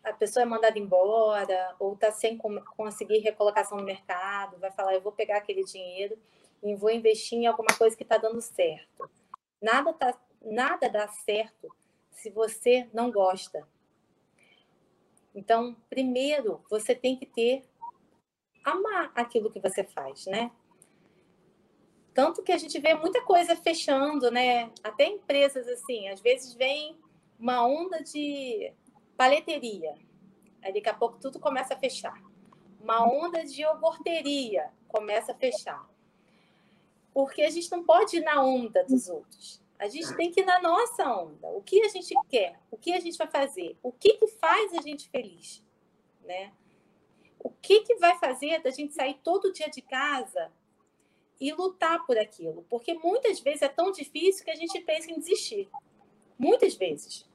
a 0.03 0.13
pessoa 0.13 0.43
é 0.43 0.47
mandada 0.47 0.79
embora 0.79 1.75
ou 1.79 1.95
está 1.95 2.11
sem 2.11 2.37
conseguir 2.77 3.19
recolocação 3.19 3.79
no 3.79 3.85
mercado, 3.85 4.59
vai 4.59 4.71
falar, 4.71 4.95
eu 4.95 5.01
vou 5.01 5.13
pegar 5.13 5.37
aquele 5.37 5.65
dinheiro 5.65 6.19
e 6.63 6.75
vou 6.75 6.91
investir 6.91 7.39
em 7.39 7.47
alguma 7.47 7.77
coisa 7.77 7.97
que 7.97 8.03
está 8.03 8.17
dando 8.17 8.41
certo. 8.41 9.11
Nada, 9.61 9.93
tá, 9.93 10.19
nada 10.43 10.89
dá 10.89 11.09
certo 11.09 11.69
se 12.11 12.31
você 12.31 12.89
não 12.93 13.11
gosta. 13.11 13.67
Então, 15.35 15.77
primeiro, 15.89 16.65
você 16.69 16.95
tem 16.95 17.17
que 17.17 17.27
ter 17.27 17.65
amar 18.65 19.13
aquilo 19.15 19.51
que 19.51 19.61
você 19.61 19.85
faz, 19.85 20.27
né? 20.27 20.51
Tanto 22.13 22.43
que 22.43 22.53
a 22.53 22.59
gente 22.59 22.79
vê 22.81 22.95
muita 22.95 23.23
coisa 23.23 23.55
fechando, 23.57 24.31
né? 24.31 24.71
Até 24.83 25.07
empresas 25.07 25.67
assim, 25.69 26.09
às 26.09 26.21
vezes 26.21 26.55
vem 26.55 26.99
uma 27.39 27.65
onda 27.67 28.03
de 28.03 28.73
paleteria. 29.17 29.95
Aí 30.63 30.73
daqui 30.73 30.89
a 30.89 30.95
pouco 30.95 31.19
tudo 31.19 31.39
começa 31.39 31.75
a 31.75 31.79
fechar. 31.79 32.21
Uma 32.81 33.07
onda 33.07 33.45
de 33.45 33.63
iogurteria 33.63 34.71
começa 34.89 35.33
a 35.33 35.35
fechar. 35.35 35.89
Porque 37.13 37.43
a 37.43 37.51
gente 37.51 37.71
não 37.71 37.85
pode 37.85 38.17
ir 38.17 38.21
na 38.21 38.43
onda 38.43 38.85
dos 38.85 39.09
outros. 39.09 39.63
A 39.79 39.89
gente 39.89 40.15
tem 40.15 40.31
que 40.31 40.41
ir 40.41 40.45
na 40.45 40.61
nossa 40.61 41.05
onda. 41.11 41.49
O 41.49 41.63
que 41.63 41.83
a 41.83 41.89
gente 41.89 42.15
quer? 42.29 42.61
O 42.71 42.77
que 42.77 42.93
a 42.93 43.01
gente 43.01 43.17
vai 43.17 43.27
fazer? 43.27 43.79
O 43.83 43.91
que, 43.91 44.15
que 44.15 44.27
faz 44.27 44.75
a 44.75 44.83
gente 44.83 45.09
feliz? 45.09 45.65
Né? 46.23 46.53
O 47.43 47.51
que, 47.51 47.81
que 47.81 47.97
vai 47.97 48.19
fazer 48.19 48.63
da 48.63 48.71
gente 48.71 48.95
sair 48.95 49.19
todo 49.25 49.53
dia 49.53 49.69
de 49.69 49.81
casa 49.81 50.53
e 51.41 51.53
lutar 51.53 52.05
por 52.07 52.19
aquilo? 52.19 52.65
Porque 52.69 52.95
muitas 52.95 53.41
vezes 53.41 53.63
é 53.63 53.69
tão 53.69 53.91
difícil 53.91 54.45
que 54.45 54.51
a 54.51 54.57
gente 54.57 54.79
pensa 54.81 55.11
em 55.11 55.19
desistir. 55.19 55.69
Muitas 56.39 56.75
vezes. 56.75 57.29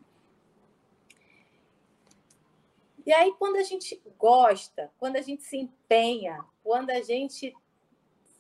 E 3.06 3.14
aí, 3.14 3.34
quando 3.38 3.58
a 3.58 3.64
gente 3.64 4.02
gosta, 4.18 4.92
quando 4.98 5.16
a 5.16 5.22
gente 5.22 5.44
se 5.44 5.58
empenha, 5.58 6.44
quando 6.64 6.90
a 6.90 7.02
gente 7.02 7.56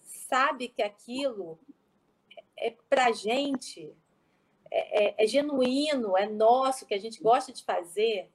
sabe 0.01 0.69
que 0.69 0.81
aquilo 0.81 1.59
é 2.57 2.71
para 2.89 3.11
gente, 3.11 3.93
é, 4.71 5.05
é, 5.05 5.23
é, 5.23 5.27
genuíno, 5.27 6.17
é 6.17 6.27
nosso, 6.27 6.85
que 6.85 6.93
a 6.93 6.99
gente 6.99 7.21
gosta 7.21 7.53
de 7.53 7.63
fazer, 7.63 8.31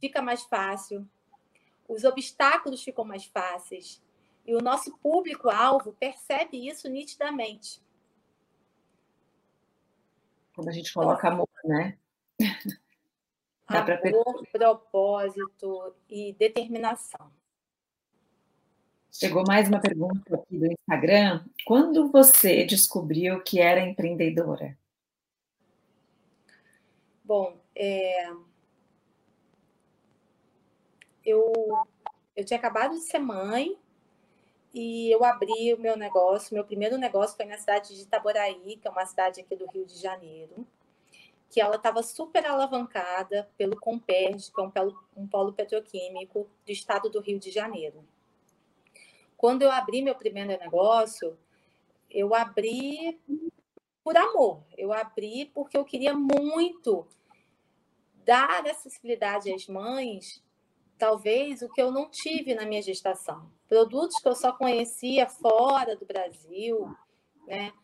fica 0.00 0.22
mais 0.22 0.44
fácil, 0.44 1.08
os 1.88 2.04
obstáculos 2.04 2.82
ficam 2.82 3.04
mais 3.04 3.24
fáceis 3.24 4.02
e 4.46 4.54
o 4.54 4.60
nosso 4.60 4.96
público-alvo 4.98 5.92
percebe 5.94 6.68
isso 6.68 6.88
nitidamente. 6.88 7.82
Quando 10.54 10.68
a 10.68 10.72
gente 10.72 10.92
coloca 10.92 11.28
amor, 11.28 11.48
né? 11.64 11.98
Dá 13.68 13.80
amor, 13.80 14.46
propósito 14.52 15.94
e 16.08 16.34
determinação. 16.34 17.32
Chegou 19.10 19.44
mais 19.46 19.68
uma 19.68 19.80
pergunta 19.80 20.34
aqui 20.34 20.58
do 20.58 20.66
Instagram. 20.66 21.44
Quando 21.64 22.10
você 22.10 22.64
descobriu 22.64 23.42
que 23.42 23.60
era 23.60 23.80
empreendedora? 23.80 24.76
Bom, 27.24 27.56
é... 27.74 28.30
eu, 31.24 31.52
eu 32.36 32.44
tinha 32.44 32.58
acabado 32.58 32.94
de 32.94 33.00
ser 33.00 33.18
mãe 33.18 33.78
e 34.72 35.10
eu 35.10 35.24
abri 35.24 35.72
o 35.72 35.80
meu 35.80 35.96
negócio. 35.96 36.54
Meu 36.54 36.64
primeiro 36.64 36.98
negócio 36.98 37.36
foi 37.36 37.46
na 37.46 37.56
cidade 37.56 37.94
de 37.94 38.02
Itaboraí, 38.02 38.76
que 38.76 38.88
é 38.88 38.90
uma 38.90 39.06
cidade 39.06 39.40
aqui 39.40 39.56
do 39.56 39.66
Rio 39.66 39.86
de 39.86 39.96
Janeiro, 39.96 40.66
que 41.48 41.60
ela 41.60 41.76
estava 41.76 42.02
super 42.02 42.44
alavancada 42.44 43.48
pelo 43.56 43.78
Comperj, 43.78 44.50
que 44.52 44.60
é 44.60 44.64
um 44.64 44.70
polo, 44.70 45.04
um 45.16 45.26
polo 45.26 45.52
petroquímico 45.52 46.48
do 46.66 46.72
estado 46.72 47.08
do 47.08 47.20
Rio 47.20 47.38
de 47.38 47.50
Janeiro. 47.50 48.04
Quando 49.36 49.62
eu 49.62 49.70
abri 49.70 50.02
meu 50.02 50.14
primeiro 50.14 50.48
negócio, 50.48 51.38
eu 52.10 52.34
abri 52.34 53.20
por 54.02 54.16
amor. 54.16 54.62
Eu 54.76 54.92
abri 54.92 55.46
porque 55.54 55.76
eu 55.76 55.84
queria 55.84 56.14
muito 56.14 57.06
dar 58.24 58.66
acessibilidade 58.66 59.52
às 59.52 59.66
mães, 59.66 60.43
talvez 61.04 61.60
o 61.60 61.68
que 61.68 61.82
eu 61.82 61.92
não 61.92 62.08
tive 62.08 62.54
na 62.54 62.64
minha 62.64 62.80
gestação. 62.80 63.52
Produtos 63.68 64.16
que 64.16 64.26
eu 64.26 64.34
só 64.34 64.52
conhecia 64.52 65.28
fora 65.28 65.94
do 65.94 66.06
Brasil, 66.06 66.96
né? 67.46 67.74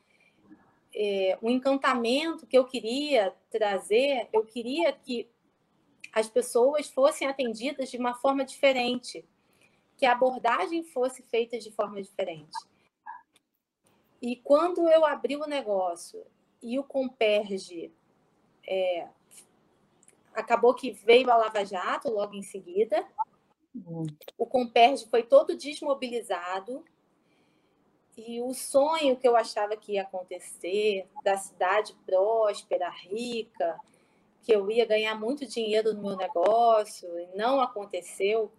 É, 0.94 1.38
um 1.42 1.50
encantamento 1.50 2.46
que 2.46 2.56
eu 2.56 2.64
queria 2.64 3.36
trazer, 3.50 4.26
eu 4.32 4.42
queria 4.46 4.90
que 4.90 5.28
as 6.14 6.30
pessoas 6.30 6.88
fossem 6.88 7.28
atendidas 7.28 7.90
de 7.90 7.98
uma 7.98 8.14
forma 8.14 8.42
diferente 8.42 9.22
que 9.98 10.06
a 10.06 10.12
abordagem 10.12 10.82
fosse 10.82 11.22
feita 11.22 11.58
de 11.58 11.70
forma 11.70 12.00
diferente. 12.00 12.56
E 14.22 14.34
quando 14.36 14.88
eu 14.88 15.04
abri 15.04 15.36
o 15.36 15.46
negócio 15.46 16.24
e 16.62 16.78
o 16.78 16.84
Comperge 16.84 17.92
é, 18.66 19.08
acabou 20.40 20.74
que 20.74 20.90
veio 20.90 21.30
a 21.30 21.36
Lava 21.36 21.64
Jato 21.64 22.10
logo 22.10 22.34
em 22.34 22.42
seguida, 22.42 23.06
o 24.36 24.46
Comperge 24.46 25.06
foi 25.08 25.22
todo 25.22 25.56
desmobilizado 25.56 26.84
e 28.16 28.42
o 28.42 28.52
sonho 28.52 29.16
que 29.16 29.26
eu 29.26 29.36
achava 29.36 29.76
que 29.76 29.92
ia 29.92 30.02
acontecer 30.02 31.08
da 31.22 31.36
cidade 31.36 31.94
próspera, 32.04 32.90
rica, 32.90 33.78
que 34.42 34.52
eu 34.52 34.70
ia 34.70 34.84
ganhar 34.84 35.14
muito 35.14 35.46
dinheiro 35.46 35.94
no 35.94 36.02
meu 36.02 36.16
negócio, 36.16 37.08
não 37.34 37.60
aconteceu. 37.60 38.52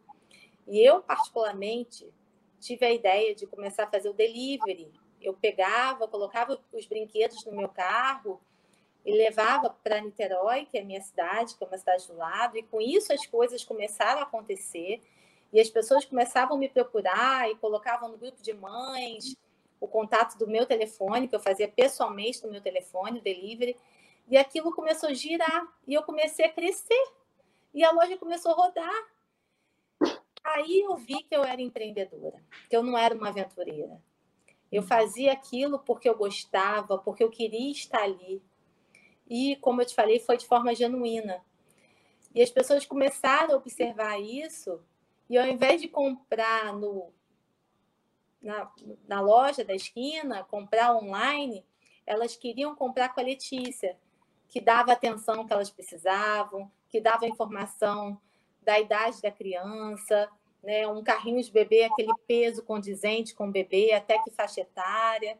E 0.67 0.79
eu, 0.79 1.01
particularmente, 1.01 2.11
tive 2.59 2.85
a 2.85 2.93
ideia 2.93 3.35
de 3.35 3.45
começar 3.45 3.83
a 3.83 3.91
fazer 3.91 4.09
o 4.09 4.13
delivery. 4.13 4.91
Eu 5.21 5.33
pegava, 5.33 6.07
colocava 6.07 6.59
os 6.71 6.85
brinquedos 6.85 7.45
no 7.45 7.55
meu 7.55 7.69
carro 7.69 8.39
e 9.05 9.11
levava 9.11 9.69
para 9.83 9.99
Niterói, 9.99 10.65
que 10.65 10.77
é 10.77 10.81
a 10.81 10.85
minha 10.85 11.01
cidade, 11.01 11.55
que 11.55 11.63
é 11.63 11.67
uma 11.67 11.77
cidade 11.77 12.07
do 12.07 12.15
lado, 12.15 12.57
e 12.57 12.63
com 12.63 12.79
isso 12.79 13.11
as 13.11 13.25
coisas 13.25 13.63
começaram 13.63 14.19
a 14.19 14.23
acontecer. 14.23 15.01
E 15.51 15.59
as 15.59 15.69
pessoas 15.69 16.05
começavam 16.05 16.55
a 16.55 16.59
me 16.59 16.69
procurar 16.69 17.49
e 17.49 17.55
colocavam 17.55 18.09
no 18.09 18.17
grupo 18.17 18.41
de 18.41 18.53
mães 18.53 19.35
o 19.79 19.87
contato 19.87 20.37
do 20.37 20.47
meu 20.47 20.65
telefone, 20.65 21.27
que 21.27 21.35
eu 21.35 21.39
fazia 21.39 21.67
pessoalmente 21.67 22.43
no 22.45 22.51
meu 22.51 22.61
telefone, 22.61 23.19
o 23.19 23.21
delivery. 23.21 23.75
E 24.29 24.37
aquilo 24.37 24.73
começou 24.73 25.09
a 25.09 25.13
girar 25.13 25.67
e 25.87 25.93
eu 25.93 26.03
comecei 26.03 26.45
a 26.45 26.49
crescer. 26.49 27.03
E 27.73 27.83
a 27.83 27.91
loja 27.91 28.15
começou 28.17 28.51
a 28.51 28.55
rodar. 28.55 29.11
Aí 30.43 30.81
eu 30.81 30.95
vi 30.95 31.23
que 31.23 31.35
eu 31.35 31.43
era 31.43 31.61
empreendedora, 31.61 32.41
que 32.69 32.75
eu 32.75 32.83
não 32.83 32.97
era 32.97 33.15
uma 33.15 33.29
aventureira. 33.29 34.01
Eu 34.71 34.83
fazia 34.83 35.33
aquilo 35.33 35.79
porque 35.79 36.07
eu 36.07 36.15
gostava, 36.15 36.97
porque 36.97 37.23
eu 37.23 37.29
queria 37.29 37.71
estar 37.71 38.03
ali. 38.03 38.41
E, 39.33 39.55
como 39.55 39.81
eu 39.81 39.85
te 39.85 39.95
falei, 39.95 40.19
foi 40.19 40.35
de 40.35 40.45
forma 40.45 40.75
genuína. 40.75 41.41
E 42.35 42.41
as 42.41 42.49
pessoas 42.49 42.85
começaram 42.85 43.53
a 43.53 43.57
observar 43.57 44.19
isso, 44.19 44.83
e 45.29 45.37
ao 45.37 45.47
invés 45.47 45.79
de 45.79 45.87
comprar 45.87 46.73
no, 46.73 47.13
na, 48.41 48.69
na 49.07 49.21
loja 49.21 49.63
da 49.63 49.73
esquina, 49.73 50.43
comprar 50.43 50.93
online, 50.93 51.65
elas 52.05 52.35
queriam 52.35 52.75
comprar 52.75 53.13
com 53.13 53.21
a 53.21 53.23
Letícia, 53.23 53.97
que 54.49 54.59
dava 54.59 54.91
atenção 54.91 55.47
que 55.47 55.53
elas 55.53 55.69
precisavam, 55.69 56.69
que 56.89 56.99
dava 56.99 57.25
informação 57.25 58.19
da 58.61 58.81
idade 58.81 59.21
da 59.21 59.31
criança, 59.31 60.29
né? 60.61 60.85
um 60.87 61.01
carrinho 61.01 61.41
de 61.41 61.49
bebê, 61.49 61.85
aquele 61.85 62.13
peso 62.27 62.63
condizente 62.63 63.33
com 63.33 63.47
o 63.47 63.51
bebê, 63.51 63.93
até 63.93 64.21
que 64.21 64.29
faixa 64.29 64.59
etária. 64.59 65.39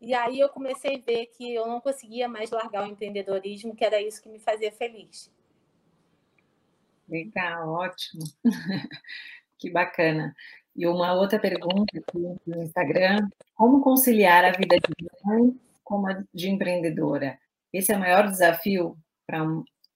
E 0.00 0.12
aí 0.12 0.40
eu 0.40 0.48
comecei 0.48 0.96
a 0.96 1.00
ver 1.00 1.26
que 1.26 1.54
eu 1.54 1.66
não 1.66 1.80
conseguia 1.80 2.28
mais 2.28 2.50
largar 2.50 2.84
o 2.84 2.90
empreendedorismo, 2.90 3.74
que 3.74 3.84
era 3.84 4.00
isso 4.00 4.22
que 4.22 4.28
me 4.28 4.38
fazia 4.38 4.70
feliz. 4.70 5.32
Legal, 7.08 7.68
ótimo. 7.68 8.22
que 9.58 9.70
bacana. 9.70 10.34
E 10.76 10.86
uma 10.86 11.14
outra 11.14 11.38
pergunta 11.38 11.98
aqui 11.98 12.18
no 12.46 12.62
Instagram: 12.62 13.28
como 13.54 13.82
conciliar 13.82 14.44
a 14.44 14.52
vida 14.52 14.76
de 14.76 15.06
mãe 15.24 15.58
com 15.82 16.06
a 16.06 16.22
de 16.32 16.50
empreendedora? 16.50 17.38
Esse 17.72 17.92
é 17.92 17.96
o 17.96 18.00
maior 18.00 18.28
desafio 18.28 18.96
para 19.26 19.42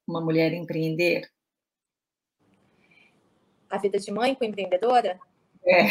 uma 0.06 0.20
mulher 0.20 0.52
empreender? 0.52 1.28
a 3.70 3.78
vida 3.78 3.98
de 3.98 4.10
mãe 4.10 4.34
com 4.34 4.44
empreendedora? 4.44 5.18
É. 5.64 5.88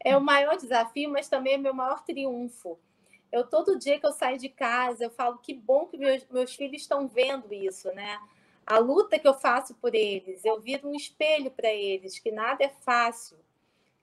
É 0.00 0.16
o 0.16 0.20
maior 0.20 0.56
desafio, 0.56 1.10
mas 1.10 1.28
também 1.28 1.54
é 1.54 1.58
meu 1.58 1.74
maior 1.74 2.04
triunfo. 2.04 2.78
Eu 3.30 3.46
todo 3.46 3.78
dia 3.78 3.98
que 3.98 4.06
eu 4.06 4.12
saio 4.12 4.38
de 4.38 4.48
casa, 4.48 5.04
eu 5.04 5.10
falo 5.10 5.38
que 5.38 5.52
bom 5.52 5.86
que 5.86 5.98
meus, 5.98 6.26
meus 6.28 6.54
filhos 6.54 6.82
estão 6.82 7.06
vendo 7.06 7.52
isso, 7.52 7.92
né? 7.92 8.18
A 8.66 8.78
luta 8.78 9.18
que 9.18 9.28
eu 9.28 9.34
faço 9.34 9.74
por 9.74 9.94
eles, 9.94 10.44
eu 10.44 10.60
viro 10.60 10.88
um 10.88 10.94
espelho 10.94 11.50
para 11.50 11.72
eles, 11.72 12.18
que 12.18 12.30
nada 12.30 12.64
é 12.64 12.68
fácil, 12.68 13.38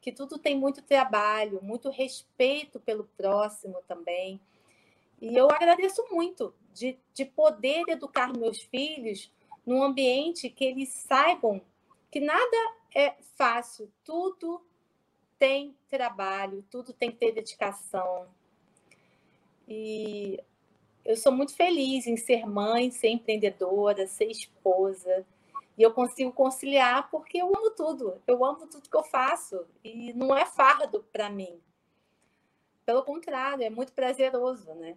que 0.01 0.11
tudo 0.11 0.37
tem 0.37 0.55
muito 0.55 0.81
trabalho, 0.81 1.59
muito 1.63 1.89
respeito 1.89 2.79
pelo 2.79 3.05
próximo 3.17 3.77
também. 3.87 4.39
E 5.21 5.35
eu 5.35 5.49
agradeço 5.49 6.05
muito 6.11 6.53
de, 6.73 6.97
de 7.13 7.25
poder 7.25 7.83
educar 7.87 8.31
meus 8.35 8.59
filhos 8.59 9.31
num 9.65 9.81
ambiente 9.81 10.49
que 10.49 10.65
eles 10.65 10.89
saibam 10.89 11.61
que 12.11 12.19
nada 12.19 12.57
é 12.95 13.13
fácil, 13.35 13.91
tudo 14.03 14.61
tem 15.37 15.75
trabalho, 15.89 16.63
tudo 16.69 16.93
tem 16.93 17.11
que 17.11 17.17
ter 17.17 17.31
dedicação. 17.31 18.27
E 19.67 20.39
eu 21.03 21.15
sou 21.15 21.31
muito 21.31 21.55
feliz 21.55 22.07
em 22.07 22.17
ser 22.17 22.45
mãe, 22.45 22.91
ser 22.91 23.09
empreendedora, 23.09 24.07
ser 24.07 24.25
esposa. 24.25 25.25
E 25.77 25.83
eu 25.83 25.91
consigo 25.91 26.31
conciliar 26.31 27.09
porque 27.09 27.37
eu 27.37 27.47
amo 27.47 27.71
tudo. 27.71 28.21
Eu 28.25 28.43
amo 28.45 28.67
tudo 28.67 28.89
que 28.89 28.97
eu 28.97 29.03
faço. 29.03 29.65
E 29.83 30.13
não 30.13 30.35
é 30.35 30.45
fardo 30.45 31.05
para 31.11 31.29
mim. 31.29 31.59
Pelo 32.85 33.03
contrário, 33.03 33.63
é 33.63 33.69
muito 33.69 33.91
prazeroso, 33.93 34.73
né? 34.75 34.95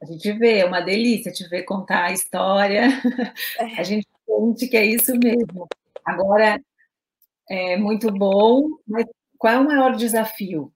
A 0.00 0.04
gente 0.04 0.30
vê, 0.32 0.58
é 0.58 0.64
uma 0.66 0.80
delícia 0.80 1.32
te 1.32 1.48
ver 1.48 1.62
contar 1.62 2.04
a 2.04 2.12
história. 2.12 2.82
A 3.78 3.82
gente 3.82 4.06
sente 4.26 4.68
que 4.68 4.76
é 4.76 4.84
isso 4.84 5.12
mesmo. 5.18 5.66
Agora, 6.04 6.60
é 7.48 7.76
muito 7.76 8.10
bom, 8.10 8.78
mas 8.86 9.06
qual 9.38 9.54
é 9.54 9.58
o 9.58 9.64
maior 9.64 9.96
desafio? 9.96 10.72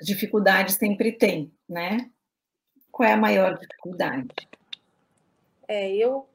Dificuldade 0.00 0.72
sempre 0.72 1.12
tem, 1.12 1.52
né? 1.68 2.10
Qual 2.90 3.08
é 3.08 3.12
a 3.12 3.16
maior 3.16 3.58
dificuldade? 3.58 4.28
É, 5.68 5.94
eu, 5.94 6.28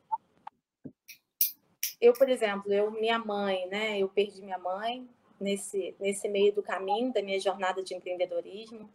eu, 1.99 2.13
por 2.13 2.29
exemplo, 2.29 2.71
eu, 2.71 2.91
minha 2.91 3.17
mãe, 3.17 3.67
né? 3.67 3.99
Eu 3.99 4.09
perdi 4.09 4.41
minha 4.41 4.57
mãe 4.57 5.07
nesse, 5.39 5.95
nesse 5.99 6.27
meio 6.27 6.53
do 6.53 6.61
caminho 6.61 7.13
da 7.13 7.21
minha 7.21 7.39
jornada 7.39 7.84
de 7.84 7.95
empreendedorismo. 7.95 8.89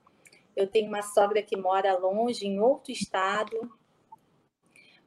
Eu 0.54 0.66
tenho 0.66 0.88
uma 0.88 1.02
sogra 1.02 1.42
que 1.42 1.56
mora 1.56 1.96
longe, 1.98 2.46
em 2.46 2.60
outro 2.60 2.92
estado, 2.92 3.70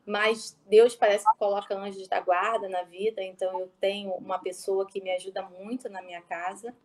mas 0.09 0.57
Deus 0.65 0.95
parece 0.95 1.23
que 1.23 1.37
coloca 1.37 1.77
anjos 1.77 2.07
da 2.07 2.19
guarda 2.19 2.67
na 2.67 2.81
vida, 2.81 3.21
então 3.21 3.59
eu 3.59 3.71
tenho 3.79 4.11
uma 4.13 4.39
pessoa 4.39 4.87
que 4.87 4.99
me 4.99 5.11
ajuda 5.11 5.43
muito 5.43 5.87
na 5.87 6.01
minha 6.01 6.19
casa. 6.23 6.75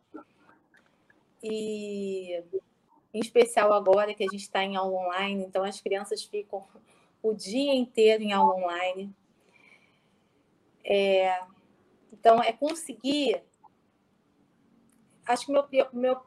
E 1.43 2.45
em 3.15 3.21
especial 3.21 3.73
agora 3.73 4.13
que 4.13 4.25
a 4.25 4.29
gente 4.31 4.43
está 4.43 4.63
em 4.63 4.77
aula 4.77 4.93
online, 4.93 5.43
então 5.43 5.65
as 5.65 5.81
crianças 5.81 6.23
ficam 6.23 6.67
o 7.23 7.33
dia 7.33 7.75
inteiro 7.75 8.23
em 8.23 8.35
aula 8.35 8.57
online. 8.57 9.11
É, 10.85 11.41
então, 12.13 12.43
é 12.43 12.53
conseguir 12.53 13.43
acho 15.25 15.47
que 15.47 15.53
meu, 15.53 15.67
meu, 15.95 16.21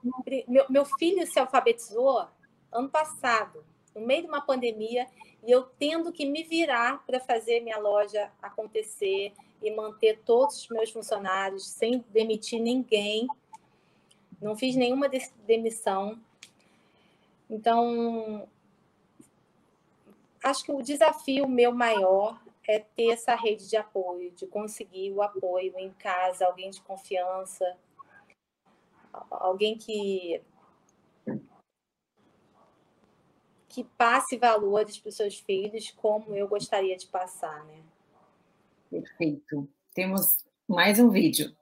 meu, 0.47 0.65
meu 0.67 0.85
filho 0.97 1.27
se 1.27 1.37
alfabetizou 1.37 2.27
ano 2.71 2.89
passado, 2.89 3.63
no 3.97 4.05
meio 4.05 4.21
de 4.21 4.27
uma 4.27 4.41
pandemia, 4.41 5.07
e 5.43 5.51
eu 5.51 5.63
tendo 5.63 6.11
que 6.11 6.25
me 6.25 6.43
virar 6.43 7.03
para 7.05 7.19
fazer 7.19 7.61
minha 7.61 7.79
loja 7.79 8.31
acontecer 8.41 9.33
e 9.61 9.71
manter 9.71 10.19
todos 10.25 10.61
os 10.61 10.69
meus 10.69 10.91
funcionários 10.91 11.67
sem 11.67 12.05
demitir 12.09 12.61
ninguém. 12.61 13.27
Não 14.41 14.55
fiz 14.55 14.75
nenhuma 14.75 15.09
demissão. 15.45 16.19
Então, 17.49 18.47
acho 20.43 20.63
que 20.65 20.71
o 20.71 20.81
desafio 20.81 21.47
meu 21.47 21.71
maior 21.71 22.39
é 22.67 22.79
ter 22.79 23.13
essa 23.13 23.33
rede 23.33 23.69
de 23.69 23.77
apoio, 23.77 24.31
de 24.31 24.45
conseguir 24.45 25.11
o 25.11 25.21
apoio 25.21 25.73
em 25.77 25.91
casa, 25.93 26.45
alguém 26.45 26.69
de 26.69 26.81
confiança, 26.81 27.77
alguém 29.31 29.77
que 29.77 30.41
que 33.77 33.83
passe 33.95 34.37
valores 34.37 34.97
para 34.97 35.09
os 35.09 35.15
seus 35.15 35.37
filhos 35.37 35.93
como 35.95 36.33
eu 36.33 36.47
gostaria 36.47 36.97
de 36.97 37.05
passar, 37.05 37.63
né? 37.65 37.75
Perfeito. 38.89 39.69
Temos 39.93 40.43
mais 40.67 40.97
um 40.97 41.11
vídeo. 41.11 41.55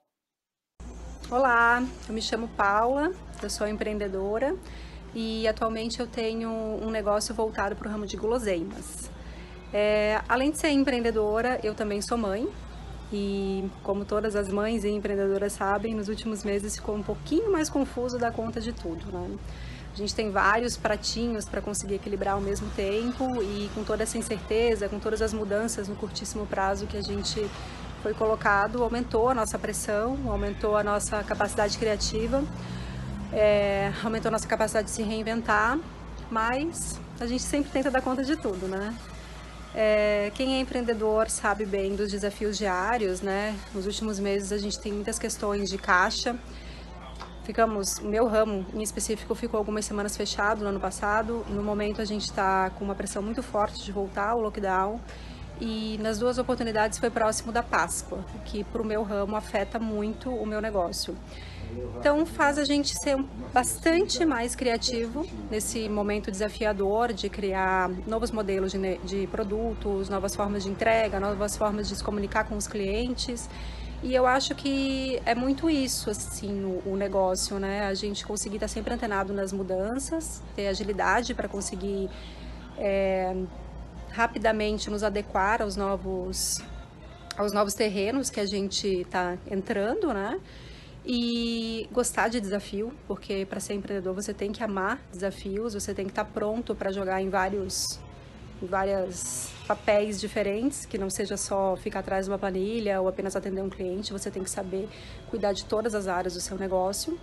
Olá, 1.30 1.82
eu 2.08 2.14
me 2.14 2.22
chamo 2.22 2.48
Paula, 2.56 3.12
eu 3.42 3.50
sou 3.50 3.68
empreendedora 3.68 4.56
e 5.14 5.46
atualmente 5.46 6.00
eu 6.00 6.06
tenho 6.06 6.48
um 6.48 6.88
negócio 6.88 7.34
voltado 7.34 7.76
para 7.76 7.86
o 7.86 7.90
ramo 7.90 8.06
de 8.06 8.16
guloseimas. 8.16 9.10
É, 9.70 10.22
além 10.26 10.50
de 10.50 10.56
ser 10.56 10.70
empreendedora, 10.70 11.60
eu 11.62 11.74
também 11.74 12.00
sou 12.00 12.16
mãe 12.16 12.48
e, 13.12 13.68
como 13.82 14.06
todas 14.06 14.34
as 14.34 14.48
mães 14.48 14.84
e 14.84 14.88
empreendedoras 14.88 15.52
sabem, 15.52 15.94
nos 15.94 16.08
últimos 16.08 16.44
meses 16.44 16.76
ficou 16.76 16.94
um 16.94 17.02
pouquinho 17.02 17.52
mais 17.52 17.68
confuso 17.68 18.18
dar 18.18 18.32
conta 18.32 18.58
de 18.58 18.72
tudo, 18.72 19.12
né? 19.12 19.38
A 19.96 19.98
gente 19.98 20.14
tem 20.14 20.30
vários 20.30 20.76
pratinhos 20.76 21.46
para 21.46 21.62
conseguir 21.62 21.94
equilibrar 21.94 22.34
ao 22.34 22.40
mesmo 22.40 22.68
tempo 22.76 23.42
e 23.42 23.70
com 23.74 23.82
toda 23.82 24.02
essa 24.02 24.18
incerteza, 24.18 24.90
com 24.90 24.98
todas 24.98 25.22
as 25.22 25.32
mudanças 25.32 25.88
no 25.88 25.96
curtíssimo 25.96 26.44
prazo 26.46 26.86
que 26.86 26.98
a 26.98 27.02
gente 27.02 27.48
foi 28.02 28.12
colocado, 28.12 28.82
aumentou 28.82 29.30
a 29.30 29.34
nossa 29.34 29.58
pressão, 29.58 30.18
aumentou 30.28 30.76
a 30.76 30.84
nossa 30.84 31.24
capacidade 31.24 31.78
criativa, 31.78 32.44
é, 33.32 33.90
aumentou 34.04 34.28
a 34.28 34.32
nossa 34.32 34.46
capacidade 34.46 34.88
de 34.88 34.92
se 34.92 35.02
reinventar, 35.02 35.78
mas 36.30 37.00
a 37.18 37.26
gente 37.26 37.42
sempre 37.42 37.70
tenta 37.70 37.90
dar 37.90 38.02
conta 38.02 38.22
de 38.22 38.36
tudo, 38.36 38.68
né? 38.68 38.94
É, 39.74 40.30
quem 40.34 40.56
é 40.56 40.60
empreendedor 40.60 41.30
sabe 41.30 41.64
bem 41.64 41.96
dos 41.96 42.10
desafios 42.10 42.58
diários, 42.58 43.22
né? 43.22 43.56
Nos 43.74 43.86
últimos 43.86 44.20
meses 44.20 44.52
a 44.52 44.58
gente 44.58 44.78
tem 44.78 44.92
muitas 44.92 45.18
questões 45.18 45.70
de 45.70 45.78
caixa, 45.78 46.36
Ficamos, 47.46 47.98
o 47.98 48.08
meu 48.08 48.26
ramo 48.26 48.66
em 48.74 48.82
específico 48.82 49.32
ficou 49.32 49.58
algumas 49.58 49.84
semanas 49.84 50.16
fechado 50.16 50.64
no 50.64 50.68
ano 50.70 50.80
passado. 50.80 51.46
No 51.48 51.62
momento 51.62 52.02
a 52.02 52.04
gente 52.04 52.24
está 52.24 52.70
com 52.70 52.84
uma 52.84 52.94
pressão 52.96 53.22
muito 53.22 53.40
forte 53.40 53.84
de 53.84 53.92
voltar 53.92 54.30
ao 54.30 54.40
lockdown. 54.40 55.00
E 55.60 55.96
nas 56.02 56.18
duas 56.18 56.38
oportunidades 56.38 56.98
foi 56.98 57.08
próximo 57.08 57.52
da 57.52 57.62
Páscoa, 57.62 58.18
que 58.44 58.64
para 58.64 58.82
o 58.82 58.84
meu 58.84 59.04
ramo 59.04 59.36
afeta 59.36 59.78
muito 59.78 60.28
o 60.28 60.44
meu 60.44 60.60
negócio. 60.60 61.16
Então 62.00 62.26
faz 62.26 62.58
a 62.58 62.64
gente 62.64 62.98
ser 62.98 63.16
bastante 63.54 64.24
mais 64.24 64.56
criativo 64.56 65.24
nesse 65.48 65.88
momento 65.88 66.32
desafiador 66.32 67.12
de 67.12 67.28
criar 67.28 67.88
novos 68.08 68.32
modelos 68.32 68.72
de, 68.72 68.98
de 69.04 69.28
produtos, 69.28 70.08
novas 70.08 70.34
formas 70.34 70.64
de 70.64 70.68
entrega, 70.68 71.20
novas 71.20 71.56
formas 71.56 71.88
de 71.88 71.94
se 71.94 72.02
comunicar 72.02 72.48
com 72.48 72.56
os 72.56 72.66
clientes 72.66 73.48
e 74.02 74.14
eu 74.14 74.26
acho 74.26 74.54
que 74.54 75.20
é 75.24 75.34
muito 75.34 75.70
isso, 75.70 76.10
assim, 76.10 76.64
o, 76.64 76.92
o 76.92 76.96
negócio, 76.96 77.58
né? 77.58 77.86
A 77.86 77.94
gente 77.94 78.26
conseguir 78.26 78.56
estar 78.56 78.68
sempre 78.68 78.92
antenado 78.92 79.32
nas 79.32 79.52
mudanças, 79.52 80.42
ter 80.54 80.68
agilidade 80.68 81.34
para 81.34 81.48
conseguir 81.48 82.10
é, 82.78 83.34
rapidamente 84.10 84.90
nos 84.90 85.02
adequar 85.02 85.62
aos 85.62 85.76
novos, 85.76 86.60
aos 87.36 87.52
novos 87.52 87.74
terrenos 87.74 88.30
que 88.30 88.40
a 88.40 88.46
gente 88.46 88.86
está 88.86 89.36
entrando, 89.50 90.12
né? 90.12 90.40
E 91.04 91.88
gostar 91.92 92.28
de 92.28 92.40
desafio, 92.40 92.92
porque 93.06 93.46
para 93.46 93.60
ser 93.60 93.74
empreendedor 93.74 94.14
você 94.14 94.34
tem 94.34 94.52
que 94.52 94.62
amar 94.62 95.00
desafios, 95.12 95.74
você 95.74 95.94
tem 95.94 96.04
que 96.04 96.12
estar 96.12 96.24
pronto 96.24 96.74
para 96.74 96.90
jogar 96.92 97.22
em 97.22 97.30
vários 97.30 98.00
vários 98.62 99.50
papéis 99.66 100.20
diferentes, 100.20 100.86
que 100.86 100.96
não 100.96 101.10
seja 101.10 101.36
só 101.36 101.76
ficar 101.76 102.00
atrás 102.00 102.26
de 102.26 102.30
uma 102.30 102.38
planilha 102.38 103.00
ou 103.00 103.08
apenas 103.08 103.36
atender 103.36 103.60
um 103.62 103.68
cliente, 103.68 104.12
você 104.12 104.30
tem 104.30 104.42
que 104.42 104.50
saber 104.50 104.88
cuidar 105.28 105.52
de 105.52 105.64
todas 105.64 105.94
as 105.94 106.06
áreas 106.06 106.34
do 106.34 106.40
seu 106.40 106.56
negócio. 106.56 107.18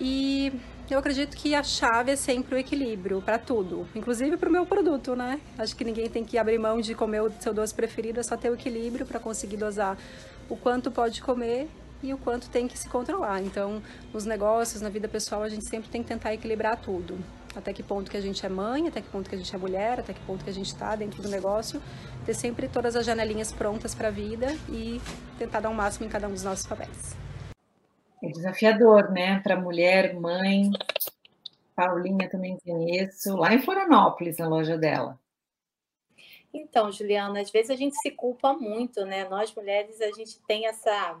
E 0.00 0.52
eu 0.88 0.98
acredito 0.98 1.36
que 1.36 1.54
a 1.54 1.62
chave 1.62 2.12
é 2.12 2.16
sempre 2.16 2.54
o 2.54 2.58
equilíbrio 2.58 3.20
para 3.20 3.38
tudo, 3.38 3.88
inclusive 3.94 4.36
para 4.36 4.48
o 4.48 4.52
meu 4.52 4.64
produto, 4.64 5.16
né? 5.16 5.40
Acho 5.58 5.74
que 5.74 5.84
ninguém 5.84 6.08
tem 6.08 6.24
que 6.24 6.38
abrir 6.38 6.58
mão 6.58 6.80
de 6.80 6.94
comer 6.94 7.22
o 7.22 7.32
seu 7.40 7.52
doce 7.52 7.74
preferido, 7.74 8.20
é 8.20 8.22
só 8.22 8.36
ter 8.36 8.50
o 8.50 8.54
equilíbrio 8.54 9.04
para 9.04 9.18
conseguir 9.18 9.56
dosar 9.56 9.98
o 10.48 10.56
quanto 10.56 10.90
pode 10.90 11.20
comer 11.20 11.68
e 12.00 12.14
o 12.14 12.18
quanto 12.18 12.48
tem 12.48 12.68
que 12.68 12.78
se 12.78 12.88
controlar. 12.88 13.42
Então, 13.42 13.82
nos 14.14 14.24
negócios, 14.24 14.80
na 14.80 14.88
vida 14.88 15.08
pessoal, 15.08 15.42
a 15.42 15.48
gente 15.48 15.64
sempre 15.64 15.90
tem 15.90 16.00
que 16.00 16.08
tentar 16.08 16.32
equilibrar 16.32 16.76
tudo 16.80 17.18
até 17.58 17.72
que 17.72 17.82
ponto 17.82 18.10
que 18.10 18.16
a 18.16 18.20
gente 18.20 18.44
é 18.46 18.48
mãe, 18.48 18.86
até 18.86 19.00
que 19.00 19.08
ponto 19.08 19.28
que 19.28 19.34
a 19.34 19.38
gente 19.38 19.54
é 19.54 19.58
mulher, 19.58 19.98
até 19.98 20.12
que 20.12 20.20
ponto 20.20 20.44
que 20.44 20.50
a 20.50 20.54
gente 20.54 20.68
está 20.68 20.94
dentro 20.94 21.20
do 21.20 21.28
negócio, 21.28 21.82
ter 22.24 22.32
sempre 22.32 22.68
todas 22.68 22.94
as 22.94 23.04
janelinhas 23.04 23.50
prontas 23.50 23.94
para 23.94 24.08
a 24.08 24.10
vida 24.12 24.46
e 24.68 25.00
tentar 25.38 25.60
dar 25.60 25.68
o 25.68 25.72
um 25.72 25.74
máximo 25.74 26.06
em 26.06 26.08
cada 26.08 26.28
um 26.28 26.32
dos 26.32 26.44
nossos 26.44 26.66
papéis. 26.66 27.16
É 28.22 28.28
desafiador, 28.28 29.10
né? 29.10 29.40
Para 29.40 29.60
mulher, 29.60 30.14
mãe. 30.14 30.70
Paulinha 31.74 32.28
também 32.28 32.58
conheço, 32.64 33.36
lá 33.36 33.52
em 33.52 33.60
Florianópolis, 33.60 34.38
na 34.38 34.48
loja 34.48 34.76
dela. 34.76 35.18
Então, 36.52 36.90
Juliana, 36.90 37.40
às 37.40 37.50
vezes 37.50 37.70
a 37.70 37.76
gente 37.76 37.96
se 37.96 38.10
culpa 38.10 38.52
muito, 38.52 39.04
né? 39.04 39.28
Nós 39.28 39.54
mulheres, 39.54 40.00
a 40.00 40.10
gente 40.12 40.40
tem 40.46 40.66
essa 40.66 41.18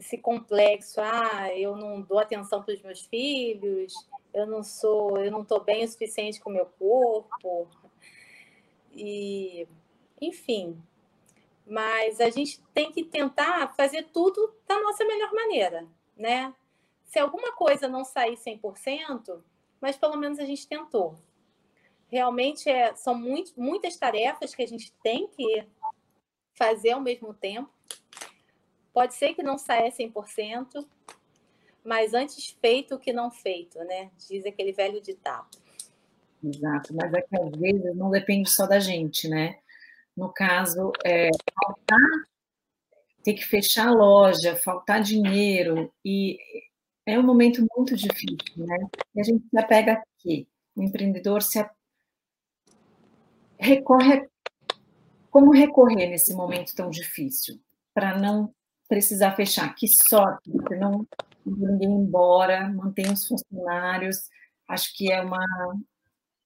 esse 0.00 0.16
complexo, 0.16 0.98
ah, 0.98 1.54
eu 1.54 1.76
não 1.76 2.00
dou 2.00 2.18
atenção 2.18 2.62
para 2.62 2.72
os 2.72 2.80
meus 2.80 3.02
filhos, 3.02 3.92
eu 4.32 4.46
não 4.46 4.62
sou, 4.62 5.18
eu 5.18 5.30
não 5.30 5.42
estou 5.42 5.62
bem 5.62 5.84
o 5.84 5.88
suficiente 5.88 6.40
com 6.40 6.48
o 6.48 6.52
meu 6.54 6.64
corpo. 6.64 7.68
E, 8.94 9.68
enfim, 10.18 10.82
mas 11.66 12.18
a 12.18 12.30
gente 12.30 12.62
tem 12.72 12.90
que 12.90 13.04
tentar 13.04 13.74
fazer 13.76 14.04
tudo 14.10 14.54
da 14.66 14.80
nossa 14.80 15.04
melhor 15.04 15.34
maneira, 15.34 15.86
né? 16.16 16.54
Se 17.04 17.18
alguma 17.18 17.52
coisa 17.52 17.86
não 17.86 18.02
sair 18.02 18.36
100%, 18.36 19.42
mas 19.82 19.98
pelo 19.98 20.16
menos 20.16 20.38
a 20.38 20.46
gente 20.46 20.66
tentou. 20.66 21.14
Realmente 22.08 22.70
é, 22.70 22.94
são 22.94 23.14
muito, 23.14 23.52
muitas 23.60 23.98
tarefas 23.98 24.54
que 24.54 24.62
a 24.62 24.66
gente 24.66 24.92
tem 25.02 25.28
que 25.28 25.66
fazer 26.54 26.92
ao 26.92 27.00
mesmo 27.02 27.34
tempo. 27.34 27.70
Pode 28.92 29.14
ser 29.14 29.34
que 29.34 29.42
não 29.42 29.56
saia 29.56 29.90
100%, 29.90 30.86
mas 31.84 32.12
antes 32.12 32.56
feito 32.60 32.98
que 32.98 33.12
não 33.12 33.30
feito, 33.30 33.78
né? 33.78 34.10
Diz 34.28 34.44
aquele 34.44 34.72
velho 34.72 35.00
ditado. 35.00 35.48
Exato, 36.42 36.94
mas 36.94 37.12
é 37.12 37.20
que 37.20 37.36
às 37.36 37.50
vezes 37.50 37.96
não 37.96 38.10
depende 38.10 38.48
só 38.50 38.66
da 38.66 38.80
gente, 38.80 39.28
né? 39.28 39.58
No 40.16 40.32
caso, 40.32 40.92
é, 41.04 41.28
faltar, 41.54 41.98
ter 43.22 43.34
que 43.34 43.44
fechar 43.44 43.88
a 43.88 43.92
loja, 43.92 44.56
faltar 44.56 45.02
dinheiro, 45.02 45.92
e 46.04 46.38
é 47.06 47.18
um 47.18 47.22
momento 47.22 47.64
muito 47.76 47.94
difícil, 47.94 48.66
né? 48.66 48.76
E 49.14 49.20
a 49.20 49.24
gente 49.24 49.44
se 49.48 49.58
apega 49.58 49.94
a 49.94 50.02
quê? 50.18 50.46
O 50.74 50.82
empreendedor 50.82 51.42
se 51.42 51.58
a... 51.58 51.70
recorre 53.58 54.28
como 55.30 55.52
recorrer 55.52 56.08
nesse 56.08 56.34
momento 56.34 56.74
tão 56.74 56.90
difícil 56.90 57.60
para 57.94 58.18
não 58.18 58.52
precisar 58.90 59.36
fechar? 59.36 59.72
Que 59.76 59.86
sorte, 59.86 60.50
você 60.50 60.76
não 60.76 61.06
ninguém 61.46 61.88
embora, 61.88 62.68
mantém 62.68 63.10
os 63.10 63.26
funcionários. 63.26 64.28
Acho 64.68 64.94
que 64.96 65.10
é 65.10 65.22
uma, 65.22 65.44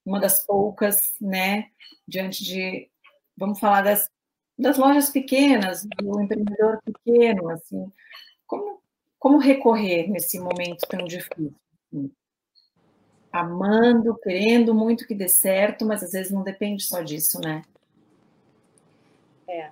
uma 0.05 0.19
das 0.19 0.45
poucas, 0.45 1.15
né, 1.19 1.69
diante 2.07 2.43
de, 2.43 2.89
vamos 3.35 3.59
falar 3.59 3.81
das, 3.81 4.09
das 4.57 4.77
lojas 4.77 5.09
pequenas, 5.09 5.85
do 5.97 6.21
empreendedor 6.21 6.79
pequeno, 6.83 7.49
assim, 7.49 7.91
como, 8.45 8.79
como 9.19 9.37
recorrer 9.39 10.07
nesse 10.07 10.39
momento 10.39 10.87
tão 10.87 11.03
difícil? 11.03 11.55
Assim? 11.91 12.11
Amando, 13.31 14.15
querendo 14.19 14.73
muito 14.73 15.05
que 15.05 15.15
dê 15.15 15.27
certo, 15.27 15.85
mas 15.85 16.01
às 16.03 16.11
vezes 16.11 16.31
não 16.31 16.43
depende 16.43 16.83
só 16.83 17.01
disso, 17.01 17.39
né? 17.41 17.63
É. 19.47 19.71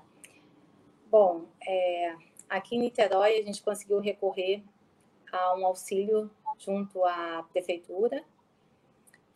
Bom, 1.09 1.45
é, 1.65 2.15
aqui 2.53 2.75
em 2.75 2.79
Niterói 2.81 3.39
a 3.39 3.41
gente 3.41 3.63
conseguiu 3.63 3.99
recorrer 3.99 4.63
a 5.31 5.55
um 5.55 5.65
auxílio 5.65 6.29
junto 6.59 7.03
à 7.03 7.43
prefeitura. 7.51 8.23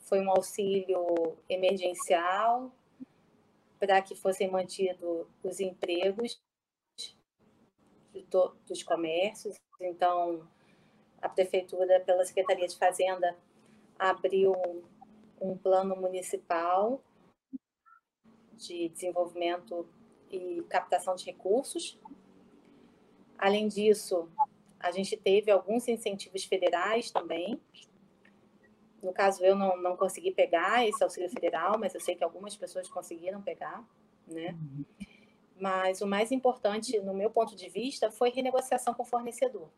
Foi 0.02 0.22
um 0.22 0.30
auxílio 0.30 1.36
emergencial 1.50 2.72
para 3.80 4.00
que 4.04 4.16
fossem 4.16 4.50
mantidos 4.52 5.26
os 5.44 5.60
empregos 5.60 6.40
dos 8.68 8.84
comércios. 8.84 9.56
Então, 9.82 10.48
a 11.20 11.28
prefeitura, 11.28 12.00
pela 12.02 12.24
Secretaria 12.24 12.68
de 12.68 12.78
Fazenda, 12.78 13.36
abriu 13.98 14.54
um 15.42 15.58
plano 15.58 15.96
municipal 15.96 17.02
de 18.54 18.90
desenvolvimento 18.90 19.88
e 20.30 20.62
captação 20.70 21.16
de 21.16 21.26
recursos. 21.26 22.00
Além 23.38 23.68
disso, 23.68 24.30
a 24.80 24.92
gente 24.92 25.16
teve 25.16 25.52
alguns 25.52 25.88
incentivos 25.88 26.44
federais 26.44 27.12
também. 27.12 27.60
No 29.02 29.14
caso, 29.14 29.44
eu 29.44 29.56
não, 29.56 29.78
não 29.78 29.96
consegui 29.96 30.32
pegar 30.32 30.88
esse 30.88 31.04
auxílio 31.04 31.30
federal, 31.30 31.78
mas 31.78 31.94
eu 31.94 32.02
sei 32.02 32.16
que 32.16 32.24
algumas 32.24 32.56
pessoas 32.56 32.88
conseguiram 32.90 33.42
pegar, 33.42 33.88
né? 34.28 34.52
Uhum. 34.52 34.86
Mas 35.60 36.02
o 36.02 36.08
mais 36.08 36.32
importante, 36.32 37.00
no 37.00 37.14
meu 37.14 37.30
ponto 37.30 37.56
de 37.56 37.70
vista, 37.70 38.12
foi 38.12 38.30
renegociação 38.30 38.94
com 38.94 39.04
o 39.04 39.06
fornecedor. 39.06 39.70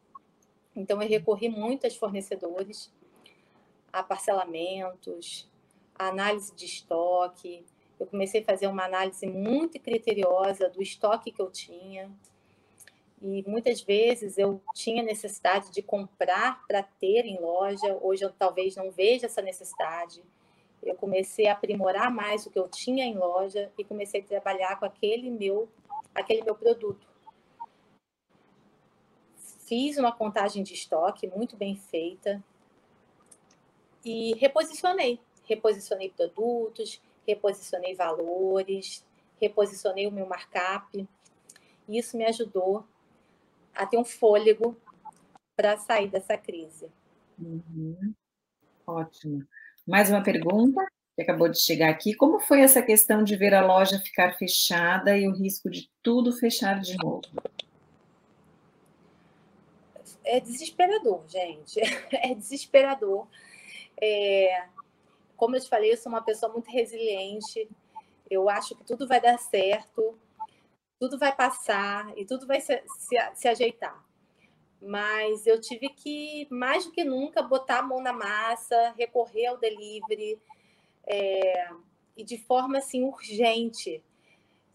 Então, 0.76 1.02
eu 1.02 1.08
recorri 1.08 1.50
muito 1.50 1.86
aos 1.86 1.96
fornecedores, 1.96 2.94
a 3.92 4.04
parcelamentos, 4.04 5.50
a 5.96 6.08
análise 6.08 6.54
de 6.56 6.66
estoque. 6.66 7.66
Eu 8.00 8.08
comecei 8.08 8.42
a 8.42 8.46
fazer 8.46 8.68
uma 8.68 8.86
análise 8.86 9.26
muito 9.28 9.80
criteriosa 9.80 10.70
do 10.70 10.82
estoque 10.82 11.32
que 11.32 11.42
eu 11.42 11.52
tinha. 11.52 12.12
E 13.22 13.44
muitas 13.48 13.82
vezes 13.82 14.38
eu 14.38 14.62
tinha 14.74 15.04
necessidade 15.04 15.72
de 15.72 15.82
comprar 15.82 16.66
para 16.68 16.84
ter 16.84 17.26
em 17.26 17.40
loja. 17.40 17.98
Hoje 18.02 18.24
eu 18.24 18.32
talvez 18.32 18.76
não 18.76 18.92
veja 18.92 19.26
essa 19.26 19.42
necessidade. 19.42 20.24
Eu 20.82 20.96
comecei 20.96 21.48
a 21.48 21.54
aprimorar 21.54 22.10
mais 22.10 22.46
o 22.46 22.50
que 22.50 22.58
eu 22.58 22.70
tinha 22.70 23.06
em 23.06 23.18
loja 23.18 23.72
e 23.78 23.84
comecei 23.84 24.22
a 24.22 24.26
trabalhar 24.26 24.80
com 24.80 24.86
aquele 24.86 25.30
meu, 25.30 25.68
aquele 26.16 26.44
meu 26.44 26.56
produto. 26.56 27.06
Fiz 29.68 29.98
uma 29.98 30.12
contagem 30.12 30.64
de 30.64 30.74
estoque 30.74 31.28
muito 31.28 31.58
bem 31.58 31.76
feita, 31.76 32.42
e 34.04 34.34
reposicionei. 34.36 35.20
Reposicionei 35.44 36.10
produtos, 36.10 37.02
reposicionei 37.28 37.96
valores, 37.96 39.06
reposicionei 39.40 40.08
o 40.08 40.12
meu 40.12 40.26
markup. 40.26 41.08
Isso 41.88 42.18
me 42.18 42.26
ajudou 42.26 42.86
a 43.74 43.86
ter 43.86 43.98
um 43.98 44.06
fôlego 44.06 44.78
para 45.56 45.78
sair 45.78 46.10
dessa 46.10 46.38
crise. 46.38 46.90
Uhum. 47.38 48.14
Ótimo. 48.86 49.46
Mais 49.88 50.10
uma 50.10 50.24
pergunta 50.24 50.86
que 51.16 51.22
acabou 51.22 51.50
de 51.50 51.60
chegar 51.60 51.90
aqui. 51.90 52.14
Como 52.14 52.40
foi 52.40 52.62
essa 52.62 52.82
questão 52.82 53.24
de 53.24 53.36
ver 53.36 53.54
a 53.54 53.66
loja 53.66 54.00
ficar 54.00 54.38
fechada 54.38 55.18
e 55.18 55.28
o 55.28 55.34
risco 55.34 55.70
de 55.70 55.90
tudo 56.02 56.32
fechar 56.32 56.80
de 56.80 56.96
novo? 56.98 57.22
É 60.24 60.40
desesperador, 60.40 61.24
gente. 61.28 61.80
É 62.12 62.34
desesperador. 62.34 63.28
É, 64.02 64.66
como 65.36 65.56
eu 65.56 65.62
te 65.62 65.70
falei, 65.70 65.92
eu 65.92 65.98
sou 65.98 66.12
uma 66.12 66.22
pessoa 66.22 66.52
muito 66.52 66.70
resiliente. 66.70 67.70
Eu 68.30 68.50
acho 68.50 68.76
que 68.76 68.84
tudo 68.84 69.08
vai 69.08 69.20
dar 69.20 69.38
certo, 69.40 70.18
tudo 71.00 71.18
vai 71.18 71.36
passar 71.36 72.12
e 72.18 72.26
tudo 72.26 72.46
vai 72.46 72.60
se, 72.60 72.84
se, 72.88 73.16
se 73.34 73.48
ajeitar. 73.48 74.04
Mas 74.82 75.46
eu 75.46 75.60
tive 75.60 75.90
que, 75.90 76.48
mais 76.50 76.86
do 76.86 76.92
que 76.92 77.04
nunca, 77.04 77.42
botar 77.42 77.80
a 77.80 77.84
mão 77.84 78.02
na 78.02 78.14
massa, 78.14 78.94
recorrer 78.98 79.48
ao 79.48 79.58
delivery, 79.58 80.40
é, 81.06 81.70
e 82.16 82.24
de 82.24 82.38
forma 82.38 82.78
assim 82.78 83.04
urgente. 83.04 84.04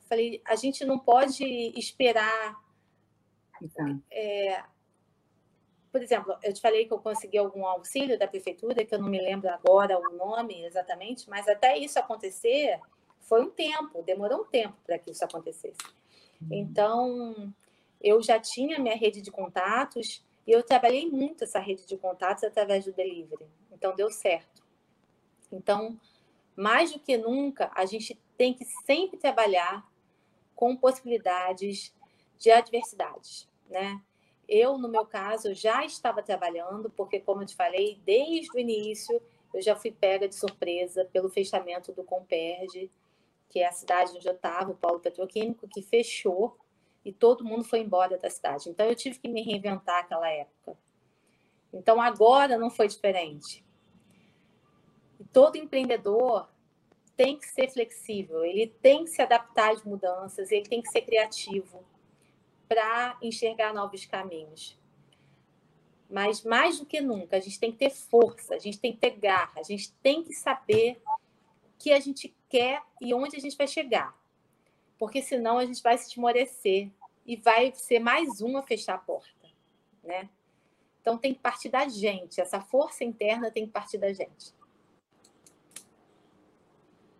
Falei, 0.09 0.43
a 0.45 0.57
gente 0.57 0.85
não 0.85 0.99
pode 0.99 1.45
esperar 1.79 2.62
é, 4.11 4.62
por 5.95 6.03
exemplo, 6.03 6.37
eu 6.43 6.53
te 6.53 6.61
falei 6.61 6.87
que 6.87 6.93
eu 6.93 6.99
consegui 6.99 7.39
algum 7.39 7.64
auxílio 7.64 8.18
da 8.18 8.27
prefeitura, 8.27 8.85
que 8.85 8.95
eu 8.95 8.99
não 8.99 9.09
me 9.09 9.20
lembro 9.20 9.49
agora 9.49 9.97
o 9.97 10.16
nome 10.16 10.64
exatamente, 10.64 11.31
mas 11.31 11.47
até 11.47 11.79
isso 11.79 11.99
acontecer 11.99 12.81
foi 13.20 13.43
um 13.43 13.51
tempo, 13.51 14.03
demorou 14.03 14.41
um 14.41 14.45
tempo 14.45 14.77
para 14.85 14.99
que 14.99 15.12
isso 15.12 15.25
acontecesse. 15.25 15.79
Uhum. 16.41 16.49
Então, 16.51 17.55
eu 18.01 18.22
já 18.22 18.39
tinha 18.39 18.78
minha 18.78 18.97
rede 18.97 19.20
de 19.20 19.30
contatos 19.30 20.24
e 20.47 20.53
eu 20.53 20.62
trabalhei 20.62 21.09
muito 21.11 21.45
essa 21.45 21.59
rede 21.59 21.87
de 21.87 21.97
contatos 21.97 22.45
através 22.45 22.85
do 22.85 22.93
delivery. 22.93 23.47
Então, 23.72 23.95
deu 23.95 24.11
certo. 24.11 24.62
Então, 25.51 25.99
mais 26.57 26.93
do 26.93 26.99
que 26.99 27.16
nunca, 27.16 27.70
a 27.74 27.85
gente 27.87 28.18
tem 28.37 28.53
que 28.53 28.64
sempre 28.85 29.18
trabalhar 29.18 29.89
com 30.55 30.76
possibilidades 30.76 31.95
de 32.39 32.51
adversidades, 32.51 33.49
né? 33.68 34.01
Eu, 34.47 34.76
no 34.76 34.89
meu 34.89 35.07
caso, 35.07 35.55
já 35.55 35.85
estava 35.85 36.22
trabalhando, 36.22 36.91
porque, 36.91 37.18
como 37.18 37.43
eu 37.43 37.47
te 37.47 37.57
falei, 37.57 37.99
desde 38.05 38.55
o 38.55 38.59
início 38.59 39.20
eu 39.55 39.62
já 39.62 39.76
fui 39.76 39.93
pega 39.93 40.28
de 40.28 40.35
surpresa 40.35 41.09
pelo 41.12 41.30
fechamento 41.30 41.93
do 41.93 42.03
Comperge, 42.03 42.91
que 43.55 43.61
é 43.61 43.68
a 43.68 43.72
cidade 43.72 44.11
onde 44.16 44.26
eu 44.26 44.34
estava, 44.34 44.72
o 44.72 44.74
polo 44.74 44.98
petroquímico, 44.98 45.68
que 45.68 45.80
fechou 45.80 46.59
e 47.05 47.12
todo 47.12 47.44
mundo 47.44 47.62
foi 47.62 47.78
embora 47.78 48.18
da 48.18 48.28
cidade. 48.28 48.68
Então, 48.68 48.84
eu 48.84 48.96
tive 48.96 49.16
que 49.20 49.28
me 49.28 49.42
reinventar 49.42 50.00
aquela 50.00 50.28
época. 50.28 50.76
Então, 51.72 52.00
agora 52.00 52.59
não 52.59 52.68
foi 52.68 52.88
diferente. 52.88 53.64
Todo 55.32 55.55
empreendedor 55.55 56.48
tem 57.16 57.38
que 57.38 57.46
ser 57.46 57.70
flexível, 57.70 58.44
ele 58.44 58.66
tem 58.66 59.05
que 59.05 59.11
se 59.11 59.22
adaptar 59.22 59.70
às 59.70 59.84
mudanças, 59.84 60.50
ele 60.50 60.68
tem 60.68 60.82
que 60.82 60.88
ser 60.88 61.02
criativo 61.02 61.84
para 62.66 63.16
enxergar 63.22 63.72
novos 63.72 64.05
caminhos. 64.05 64.76
Mas 66.11 66.42
mais 66.42 66.80
do 66.80 66.86
que 66.86 67.00
nunca, 67.00 67.36
a 67.36 67.40
gente 67.40 67.61
tem 67.61 67.70
que 67.70 67.78
ter 67.78 67.90
força, 67.90 68.57
a 68.57 68.59
gente 68.59 68.80
tem 68.80 68.92
que 68.92 68.98
ter 68.98 69.11
garra, 69.11 69.61
a 69.61 69.62
gente 69.62 69.92
tem 70.02 70.24
que 70.24 70.34
saber 70.34 71.00
que 71.79 71.93
a 71.93 72.01
gente 72.01 72.35
quer 72.49 72.83
e 73.01 73.12
onde 73.14 73.37
a 73.37 73.41
gente 73.41 73.57
vai 73.57 73.66
chegar. 73.66 74.14
Porque 74.99 75.20
senão 75.20 75.59
a 75.59 75.66
gente 75.66 75.83
vai 75.83 75.99
se 75.99 76.09
esmorecer 76.09 76.91
e 77.27 77.37
vai 77.37 77.72
ser 77.75 77.99
mais 77.99 78.41
um 78.41 78.57
a 78.57 78.62
fechar 78.62 78.95
a 78.95 78.99
porta, 78.99 79.49
né? 80.03 80.29
Então 81.01 81.18
tem 81.18 81.35
que 81.35 81.41
partir 81.41 81.68
da 81.68 81.87
gente, 81.89 82.41
essa 82.41 82.61
força 82.61 83.05
interna 83.05 83.51
tem 83.51 83.66
que 83.66 83.72
partir 83.72 83.99
da 83.99 84.12
gente. 84.12 84.55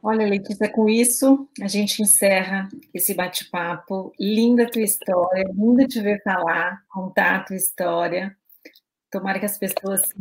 Olha, 0.03 0.27
Letícia, 0.27 0.71
com 0.71 0.87
isso 0.87 1.49
a 1.63 1.67
gente 1.67 2.03
encerra 2.03 2.69
esse 2.93 3.15
bate-papo. 3.15 4.13
Linda 4.21 4.71
tua 4.71 4.83
história, 4.83 5.45
linda 5.55 5.89
te 5.89 5.99
ver 5.99 6.23
falar, 6.23 6.85
contar 6.89 7.37
a 7.37 7.45
tua 7.45 7.57
história. 7.57 8.37
Tomara 9.11 9.39
que 9.39 9.47
as 9.47 9.57
pessoas 9.57 10.03
se, 10.07 10.15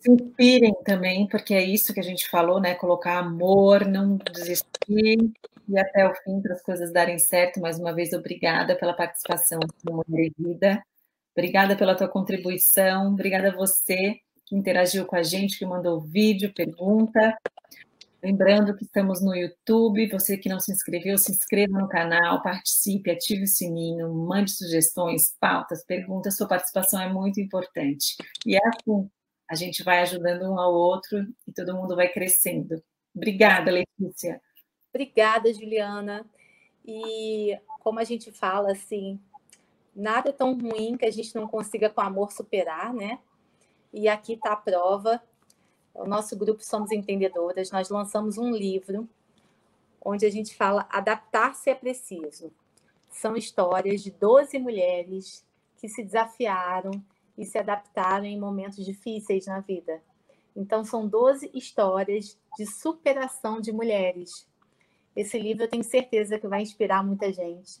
se 0.00 0.10
inspirem 0.10 0.74
também, 0.84 1.26
porque 1.28 1.54
é 1.54 1.62
isso 1.62 1.92
que 1.92 2.00
a 2.00 2.04
gente 2.04 2.28
falou, 2.28 2.60
né? 2.60 2.74
Colocar 2.74 3.18
amor, 3.18 3.86
não 3.86 4.16
desistir 4.16 5.32
e 5.68 5.78
até 5.78 6.08
o 6.08 6.14
fim 6.14 6.40
para 6.40 6.54
as 6.54 6.62
coisas 6.62 6.92
darem 6.92 7.18
certo. 7.18 7.60
Mais 7.60 7.78
uma 7.78 7.92
vez, 7.92 8.12
obrigada 8.12 8.76
pela 8.76 8.94
participação 8.94 9.60
no 9.84 10.04
Mulher 10.08 10.30
Vida. 10.38 10.82
Obrigada 11.36 11.76
pela 11.76 11.94
tua 11.94 12.08
contribuição. 12.08 13.12
Obrigada 13.12 13.48
a 13.48 13.54
você 13.54 14.18
que 14.46 14.56
interagiu 14.56 15.04
com 15.04 15.14
a 15.14 15.22
gente, 15.22 15.58
que 15.58 15.66
mandou 15.66 16.00
vídeo, 16.00 16.52
pergunta. 16.54 17.36
Lembrando 18.22 18.74
que 18.74 18.84
estamos 18.84 19.22
no 19.22 19.34
YouTube, 19.34 20.08
você 20.08 20.36
que 20.36 20.48
não 20.48 20.58
se 20.58 20.72
inscreveu, 20.72 21.16
se 21.16 21.30
inscreva 21.30 21.78
no 21.78 21.88
canal, 21.88 22.42
participe, 22.42 23.10
ative 23.10 23.44
o 23.44 23.46
sininho, 23.46 24.12
mande 24.12 24.50
sugestões, 24.50 25.36
pautas, 25.38 25.84
perguntas, 25.84 26.36
sua 26.36 26.48
participação 26.48 27.00
é 27.00 27.12
muito 27.12 27.40
importante. 27.40 28.16
E 28.44 28.56
é 28.56 28.60
assim, 28.66 29.08
a 29.48 29.54
gente 29.54 29.82
vai 29.82 30.00
ajudando 30.00 30.42
um 30.42 30.58
ao 30.58 30.74
outro 30.74 31.26
e 31.46 31.52
todo 31.52 31.74
mundo 31.74 31.96
vai 31.96 32.08
crescendo. 32.08 32.82
Obrigada, 33.14 33.70
Letícia. 33.70 34.40
Obrigada, 34.92 35.52
Juliana. 35.52 36.26
E 36.84 37.58
como 37.80 37.98
a 37.98 38.04
gente 38.04 38.30
fala 38.30 38.72
assim, 38.72 39.18
nada 39.94 40.28
é 40.28 40.32
tão 40.32 40.56
ruim 40.58 40.96
que 40.96 41.06
a 41.06 41.10
gente 41.10 41.34
não 41.34 41.48
consiga 41.48 41.88
com 41.88 42.00
amor 42.00 42.30
superar, 42.30 42.92
né? 42.92 43.18
E 43.92 44.06
aqui 44.06 44.34
está 44.34 44.52
a 44.52 44.56
prova. 44.56 45.22
O 45.94 46.04
nosso 46.06 46.36
grupo 46.36 46.62
Somos 46.62 46.92
Entendedoras, 46.92 47.70
nós 47.70 47.88
lançamos 47.88 48.38
um 48.38 48.50
livro 48.50 49.08
onde 50.04 50.24
a 50.24 50.30
gente 50.30 50.54
fala 50.54 50.86
Adaptar-se 50.90 51.70
é 51.70 51.74
preciso. 51.74 52.52
São 53.10 53.36
histórias 53.36 54.02
de 54.02 54.10
12 54.10 54.58
mulheres 54.58 55.44
que 55.78 55.88
se 55.88 56.04
desafiaram 56.04 56.92
e 57.38 57.46
se 57.46 57.56
adaptaram 57.56 58.26
em 58.26 58.38
momentos 58.38 58.84
difíceis 58.84 59.46
na 59.46 59.60
vida. 59.60 60.02
Então, 60.54 60.84
são 60.84 61.06
12 61.06 61.50
histórias 61.54 62.36
de 62.58 62.66
superação 62.66 63.60
de 63.60 63.72
mulheres. 63.72 64.46
Esse 65.14 65.38
livro 65.38 65.62
eu 65.62 65.68
tenho 65.68 65.84
certeza 65.84 66.38
que 66.38 66.48
vai 66.48 66.62
inspirar 66.62 67.04
muita 67.04 67.32
gente. 67.32 67.80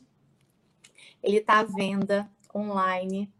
Ele 1.20 1.38
está 1.38 1.58
à 1.58 1.64
venda 1.64 2.30
online 2.54 3.30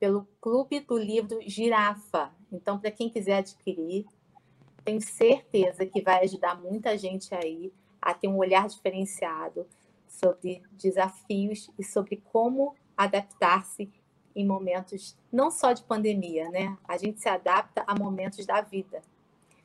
pelo 0.00 0.26
Clube 0.40 0.80
do 0.80 0.98
Livro 0.98 1.38
Girafa. 1.46 2.32
Então, 2.50 2.78
para 2.78 2.90
quem 2.90 3.08
quiser 3.08 3.38
adquirir, 3.38 4.04
tenho 4.84 5.00
certeza 5.00 5.86
que 5.86 6.02
vai 6.02 6.24
ajudar 6.24 6.60
muita 6.60 6.98
gente 6.98 7.32
aí 7.34 7.72
a 8.02 8.14
ter 8.14 8.26
um 8.26 8.36
olhar 8.36 8.66
diferenciado 8.68 9.66
sobre 10.08 10.62
desafios 10.72 11.70
e 11.78 11.84
sobre 11.84 12.16
como 12.32 12.74
adaptar-se 12.96 13.88
em 14.38 14.46
momentos 14.46 15.18
não 15.32 15.50
só 15.50 15.72
de 15.72 15.82
pandemia, 15.82 16.48
né? 16.50 16.78
A 16.86 16.96
gente 16.96 17.20
se 17.20 17.28
adapta 17.28 17.82
a 17.86 17.98
momentos 17.98 18.46
da 18.46 18.60
vida. 18.60 19.02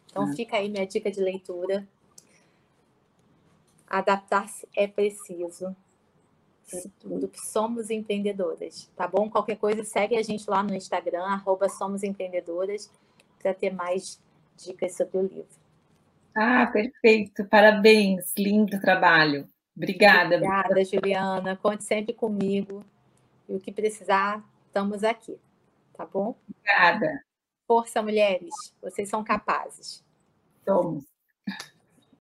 Então, 0.10 0.28
é. 0.30 0.36
fica 0.36 0.58
aí 0.58 0.68
minha 0.68 0.88
dica 0.88 1.12
de 1.12 1.22
leitura. 1.22 1.88
Adaptar-se 3.88 4.68
é 4.76 4.88
preciso. 4.88 5.76
Tudo. 7.00 7.30
Somos 7.36 7.92
empreendedoras, 7.92 8.90
tá 8.96 9.08
bom? 9.08 9.30
Qualquer 9.30 9.58
coisa, 9.58 9.84
segue 9.84 10.18
a 10.18 10.24
gente 10.24 10.50
lá 10.50 10.64
no 10.64 10.74
Instagram, 10.74 11.24
arroba 11.24 11.70
Somos 11.70 12.02
Empreendedoras, 12.02 12.90
para 13.40 13.54
ter 13.54 13.72
mais 13.72 14.20
dicas 14.58 14.98
sobre 14.98 15.18
o 15.20 15.22
livro. 15.22 15.64
Ah, 16.36 16.66
perfeito. 16.66 17.46
Parabéns. 17.46 18.34
Lindo 18.36 18.80
trabalho. 18.80 19.48
Obrigada. 19.78 20.38
Obrigada, 20.38 20.84
Juliana. 20.84 21.56
Conte 21.58 21.84
sempre 21.84 22.14
comigo. 22.14 22.84
E 23.48 23.54
o 23.54 23.60
que 23.60 23.72
precisar, 23.72 24.44
estamos 24.74 25.04
aqui. 25.04 25.40
Tá 25.94 26.04
bom? 26.04 26.36
Obrigada. 26.50 27.24
Força, 27.68 28.02
mulheres. 28.02 28.52
Vocês 28.82 29.08
são 29.08 29.24
capazes. 29.24 30.04
Somos. 30.66 31.06